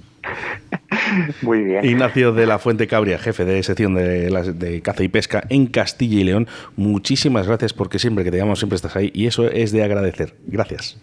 Muy 1.41 1.63
bien. 1.63 1.85
Ignacio 1.85 2.33
de 2.33 2.45
la 2.45 2.59
Fuente 2.59 2.87
Cabria, 2.87 3.17
jefe 3.17 3.45
de 3.45 3.61
sección 3.63 3.95
de, 3.95 4.29
de, 4.29 4.81
caza 4.81 5.03
y 5.03 5.07
pesca 5.07 5.43
en 5.49 5.67
Castilla 5.67 6.19
y 6.19 6.23
León, 6.23 6.47
muchísimas 6.75 7.47
gracias 7.47 7.73
porque 7.73 7.99
siempre 7.99 8.23
que 8.23 8.31
te 8.31 8.37
llamamos 8.37 8.59
siempre 8.59 8.75
estás 8.75 8.95
ahí 8.95 9.11
y 9.13 9.27
eso 9.27 9.49
es 9.49 9.71
de 9.71 9.83
agradecer. 9.83 10.35
Gracias. 10.47 10.97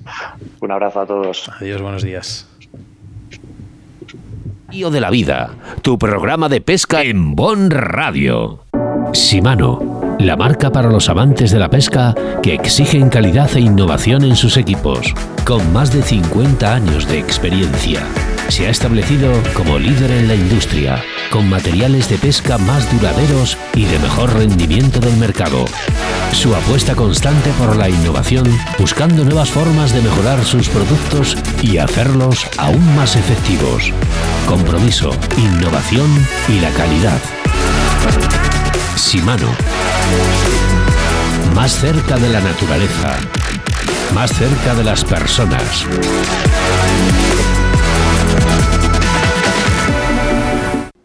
Un 0.60 0.70
abrazo 0.70 1.00
a 1.00 1.06
todos. 1.06 1.50
Adiós, 1.60 1.80
buenos 1.80 2.02
días. 2.02 2.48
Río 4.68 4.90
de 4.90 5.00
la 5.00 5.10
Vida, 5.10 5.50
tu 5.82 5.98
programa 5.98 6.48
de 6.48 6.62
pesca 6.62 7.02
en 7.02 7.34
Bon 7.34 7.70
Radio. 7.70 8.64
Simano, 9.12 10.16
la 10.18 10.36
marca 10.36 10.70
para 10.70 10.88
los 10.88 11.10
amantes 11.10 11.50
de 11.50 11.58
la 11.58 11.68
pesca 11.68 12.14
que 12.42 12.54
exigen 12.54 13.10
calidad 13.10 13.54
e 13.54 13.60
innovación 13.60 14.24
en 14.24 14.34
sus 14.34 14.56
equipos, 14.56 15.12
con 15.44 15.70
más 15.74 15.92
de 15.92 16.00
50 16.02 16.74
años 16.74 17.06
de 17.06 17.18
experiencia 17.18 18.00
se 18.48 18.66
ha 18.66 18.70
establecido 18.70 19.32
como 19.54 19.78
líder 19.78 20.10
en 20.10 20.28
la 20.28 20.34
industria, 20.34 21.02
con 21.30 21.48
materiales 21.48 22.08
de 22.08 22.18
pesca 22.18 22.58
más 22.58 22.90
duraderos 22.92 23.56
y 23.74 23.84
de 23.84 23.98
mejor 23.98 24.34
rendimiento 24.34 25.00
del 25.00 25.16
mercado. 25.16 25.64
Su 26.32 26.54
apuesta 26.54 26.94
constante 26.94 27.50
por 27.58 27.76
la 27.76 27.88
innovación, 27.88 28.44
buscando 28.78 29.24
nuevas 29.24 29.50
formas 29.50 29.92
de 29.92 30.02
mejorar 30.02 30.44
sus 30.44 30.68
productos 30.68 31.36
y 31.60 31.78
hacerlos 31.78 32.46
aún 32.58 32.96
más 32.96 33.16
efectivos. 33.16 33.92
Compromiso, 34.46 35.10
innovación 35.36 36.08
y 36.48 36.60
la 36.60 36.70
calidad. 36.70 37.18
Simano. 38.96 39.48
Más 41.54 41.72
cerca 41.72 42.16
de 42.16 42.28
la 42.28 42.40
naturaleza. 42.40 43.18
Más 44.14 44.32
cerca 44.32 44.74
de 44.74 44.84
las 44.84 45.04
personas. 45.04 45.86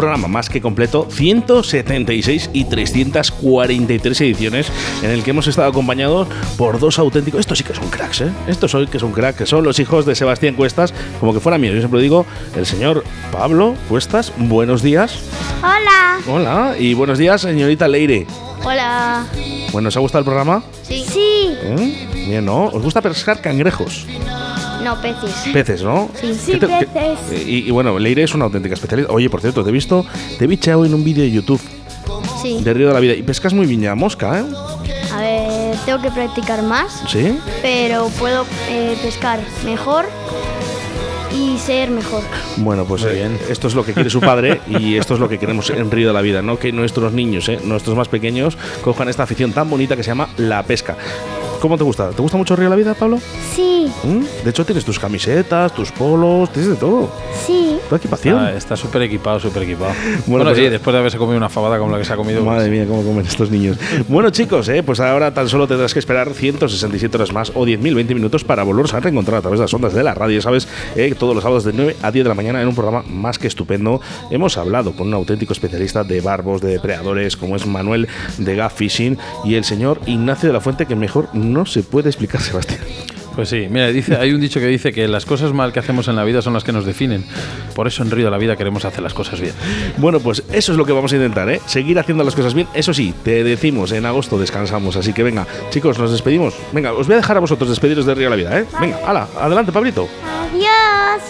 Programa 0.00 0.28
más 0.28 0.48
que 0.48 0.62
completo, 0.62 1.06
176 1.10 2.50
y 2.54 2.64
343 2.64 4.20
ediciones 4.22 4.72
en 5.02 5.10
el 5.10 5.22
que 5.22 5.30
hemos 5.32 5.46
estado 5.46 5.68
acompañados 5.68 6.26
por 6.56 6.80
dos 6.80 6.98
auténticos, 6.98 7.40
estos 7.40 7.58
sí 7.58 7.64
que 7.64 7.74
son 7.74 7.90
cracks, 7.90 8.22
¿eh? 8.22 8.32
Estos 8.46 8.74
hoy 8.74 8.86
que 8.86 8.98
son 8.98 9.12
cracks, 9.12 9.36
que 9.36 9.46
son 9.46 9.62
los 9.62 9.78
hijos 9.78 10.06
de 10.06 10.14
Sebastián 10.14 10.54
Cuestas, 10.54 10.94
como 11.20 11.34
que 11.34 11.40
fuera 11.40 11.58
mío, 11.58 11.74
yo 11.74 11.80
siempre 11.80 12.00
digo, 12.00 12.24
el 12.56 12.64
señor 12.64 13.04
Pablo 13.30 13.74
Cuestas, 13.90 14.32
buenos 14.38 14.80
días. 14.82 15.18
Hola. 15.58 16.18
Hola, 16.26 16.76
y 16.78 16.94
buenos 16.94 17.18
días, 17.18 17.42
señorita 17.42 17.86
Leire. 17.86 18.26
Hola. 18.64 19.26
Bueno, 19.72 19.88
¿os 19.88 19.96
ha 19.98 20.00
gustado 20.00 20.20
el 20.20 20.24
programa? 20.24 20.64
Sí. 20.82 21.04
Sí. 21.06 21.54
¿Eh? 21.62 22.08
Bien, 22.26 22.44
¿no? 22.46 22.64
¿Os 22.64 22.82
gusta 22.82 23.02
pescar 23.02 23.42
cangrejos? 23.42 24.06
No, 24.82 25.00
peces. 25.00 25.34
Peces, 25.52 25.82
¿no? 25.82 26.10
Sí, 26.20 26.34
sí, 26.34 26.56
peces. 26.56 27.46
Y, 27.46 27.70
bueno, 27.70 27.98
Leire 27.98 28.22
es 28.22 28.34
una 28.34 28.46
auténtica 28.46 28.74
especialista. 28.74 29.12
Oye, 29.12 29.28
por 29.28 29.40
cierto, 29.40 29.62
te 29.62 29.70
he 29.70 29.72
visto, 29.72 30.04
te 30.38 30.44
he 30.44 30.46
bicheado 30.46 30.84
en 30.84 30.94
un 30.94 31.04
vídeo 31.04 31.22
de 31.22 31.30
YouTube. 31.30 31.60
Sí. 32.42 32.62
De 32.62 32.72
Río 32.72 32.88
de 32.88 32.94
la 32.94 33.00
Vida. 33.00 33.14
Y 33.14 33.22
pescas 33.22 33.52
muy 33.52 33.66
viña 33.66 33.94
mosca, 33.94 34.40
¿eh? 34.40 34.44
A 35.12 35.20
ver, 35.20 35.76
tengo 35.84 36.00
que 36.00 36.10
practicar 36.10 36.62
más. 36.62 37.02
¿Sí? 37.08 37.38
Pero 37.62 38.08
puedo 38.18 38.46
eh, 38.68 38.96
pescar 39.02 39.40
mejor 39.64 40.06
y 41.32 41.58
ser 41.58 41.90
mejor. 41.90 42.22
Bueno, 42.56 42.84
pues 42.84 43.04
bien. 43.04 43.38
esto 43.48 43.68
es 43.68 43.74
lo 43.74 43.84
que 43.84 43.92
quiere 43.92 44.10
su 44.10 44.20
padre 44.20 44.60
y 44.68 44.96
esto 44.96 45.14
es 45.14 45.20
lo 45.20 45.28
que 45.28 45.38
queremos 45.38 45.70
en 45.70 45.90
Río 45.90 46.08
de 46.08 46.14
la 46.14 46.22
Vida, 46.22 46.42
¿no? 46.42 46.58
Que 46.58 46.72
nuestros 46.72 47.12
niños, 47.12 47.48
¿eh? 47.48 47.58
nuestros 47.62 47.96
más 47.96 48.08
pequeños, 48.08 48.56
cojan 48.82 49.08
esta 49.08 49.24
afición 49.24 49.52
tan 49.52 49.68
bonita 49.68 49.96
que 49.96 50.02
se 50.02 50.08
llama 50.08 50.28
la 50.36 50.62
pesca. 50.62 50.96
¿Cómo 51.60 51.76
te 51.76 51.84
gusta? 51.84 52.08
¿Te 52.08 52.22
gusta 52.22 52.38
mucho 52.38 52.56
Río 52.56 52.64
de 52.64 52.70
la 52.70 52.76
Vida, 52.76 52.94
Pablo? 52.94 53.18
Sí. 53.54 53.92
¿Mm? 54.02 54.44
De 54.44 54.50
hecho, 54.50 54.64
tienes 54.64 54.82
tus 54.82 54.98
camisetas, 54.98 55.74
tus 55.74 55.92
polos, 55.92 56.50
tienes 56.50 56.70
de 56.70 56.76
todo. 56.76 57.10
Sí. 57.46 57.78
Tu 57.86 57.96
equipación. 57.96 58.48
Está 58.48 58.76
súper 58.76 59.02
equipado, 59.02 59.38
súper 59.38 59.64
equipado. 59.64 59.92
Bueno, 60.26 60.44
pues 60.44 60.58
sí, 60.58 60.68
después 60.68 60.92
de 60.94 61.00
haberse 61.00 61.18
comido 61.18 61.36
una 61.36 61.48
fabada 61.48 61.78
como 61.78 61.90
la 61.92 61.98
que 61.98 62.04
se 62.04 62.12
ha 62.12 62.16
comido. 62.16 62.44
Madre 62.44 62.68
pues. 62.68 62.70
mía, 62.70 62.86
cómo 62.86 63.02
comen 63.02 63.26
estos 63.26 63.50
niños. 63.50 63.78
bueno, 64.08 64.30
chicos, 64.30 64.68
¿eh? 64.68 64.82
pues 64.82 65.00
ahora 65.00 65.34
tan 65.34 65.48
solo 65.48 65.66
tendrás 65.66 65.92
que 65.92 65.98
esperar 65.98 66.32
167 66.32 67.14
horas 67.16 67.32
más 67.32 67.50
o 67.54 67.66
10.020 67.66 68.14
minutos 68.14 68.44
para 68.44 68.62
volvernos 68.62 68.94
a 68.94 69.00
reencontrar 69.00 69.38
a 69.38 69.40
través 69.42 69.58
de 69.58 69.64
las 69.64 69.74
ondas 69.74 69.92
de 69.92 70.02
la 70.02 70.14
radio, 70.14 70.40
¿sabes? 70.40 70.68
Eh, 70.94 71.14
todos 71.18 71.34
los 71.34 71.42
sábados 71.42 71.64
de 71.64 71.72
9 71.72 71.96
a 72.00 72.10
10 72.10 72.24
de 72.24 72.28
la 72.28 72.34
mañana 72.34 72.62
en 72.62 72.68
un 72.68 72.74
programa 72.74 73.02
más 73.08 73.38
que 73.38 73.48
estupendo. 73.48 74.00
Hemos 74.30 74.56
hablado 74.56 74.92
con 74.92 75.08
un 75.08 75.14
auténtico 75.14 75.52
especialista 75.52 76.04
de 76.04 76.20
barbos, 76.20 76.60
de 76.60 76.70
depredadores, 76.70 77.36
como 77.36 77.56
es 77.56 77.66
Manuel 77.66 78.08
de 78.38 78.56
Gaff 78.56 78.74
Fishing 78.76 79.18
y 79.44 79.56
el 79.56 79.64
señor 79.64 80.00
Ignacio 80.06 80.48
de 80.48 80.52
la 80.52 80.60
Fuente, 80.60 80.86
que 80.86 80.94
mejor 80.94 81.28
no 81.34 81.49
se 81.66 81.82
puede 81.82 82.08
explicar 82.08 82.40
Sebastián. 82.40 82.80
Pues 83.36 83.48
sí, 83.48 83.68
mira, 83.70 83.86
dice, 83.88 84.16
hay 84.16 84.32
un 84.32 84.40
dicho 84.40 84.58
que 84.58 84.66
dice 84.66 84.92
que 84.92 85.06
las 85.06 85.24
cosas 85.24 85.52
mal 85.52 85.72
que 85.72 85.78
hacemos 85.78 86.08
en 86.08 86.16
la 86.16 86.24
vida 86.24 86.42
son 86.42 86.52
las 86.52 86.64
que 86.64 86.72
nos 86.72 86.84
definen. 86.84 87.24
Por 87.74 87.86
eso 87.86 88.02
en 88.02 88.10
Río 88.10 88.24
de 88.24 88.30
la 88.30 88.38
Vida 88.38 88.56
queremos 88.56 88.84
hacer 88.84 89.02
las 89.02 89.14
cosas 89.14 89.40
bien. 89.40 89.54
Bueno, 89.98 90.18
pues 90.18 90.42
eso 90.52 90.72
es 90.72 90.78
lo 90.78 90.84
que 90.84 90.92
vamos 90.92 91.12
a 91.12 91.16
intentar, 91.16 91.48
¿eh? 91.48 91.60
Seguir 91.66 91.98
haciendo 92.00 92.24
las 92.24 92.34
cosas 92.34 92.54
bien. 92.54 92.66
Eso 92.74 92.92
sí, 92.92 93.14
te 93.22 93.44
decimos, 93.44 93.92
en 93.92 94.04
agosto 94.04 94.36
descansamos, 94.38 94.96
así 94.96 95.12
que 95.12 95.22
venga, 95.22 95.46
chicos, 95.70 95.96
nos 95.98 96.10
despedimos. 96.10 96.54
Venga, 96.72 96.92
os 96.92 97.06
voy 97.06 97.14
a 97.14 97.18
dejar 97.18 97.36
a 97.36 97.40
vosotros 97.40 97.70
despediros 97.70 98.04
de 98.04 98.14
Río 98.16 98.24
de 98.24 98.30
la 98.30 98.36
Vida, 98.36 98.58
¿eh? 98.58 98.64
Venga, 98.80 98.98
hala, 99.06 99.28
adelante, 99.40 99.70
Pablito. 99.72 100.08
Adiós. 100.50 101.22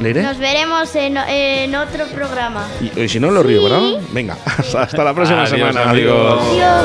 ¿Leiré? 0.00 0.22
Nos 0.22 0.38
veremos 0.38 0.96
en, 0.96 1.16
en 1.18 1.74
otro 1.76 2.06
programa. 2.06 2.66
Y, 2.80 3.00
y 3.02 3.08
si 3.08 3.20
no, 3.20 3.30
lo 3.30 3.42
río, 3.44 3.62
¿verdad? 3.62 4.00
Venga, 4.12 4.36
hasta 4.46 5.04
la 5.04 5.14
próxima 5.14 5.42
Adiós, 5.44 5.50
semana. 5.50 5.90
amigos. 5.90 6.42
Adiós. 6.50 6.84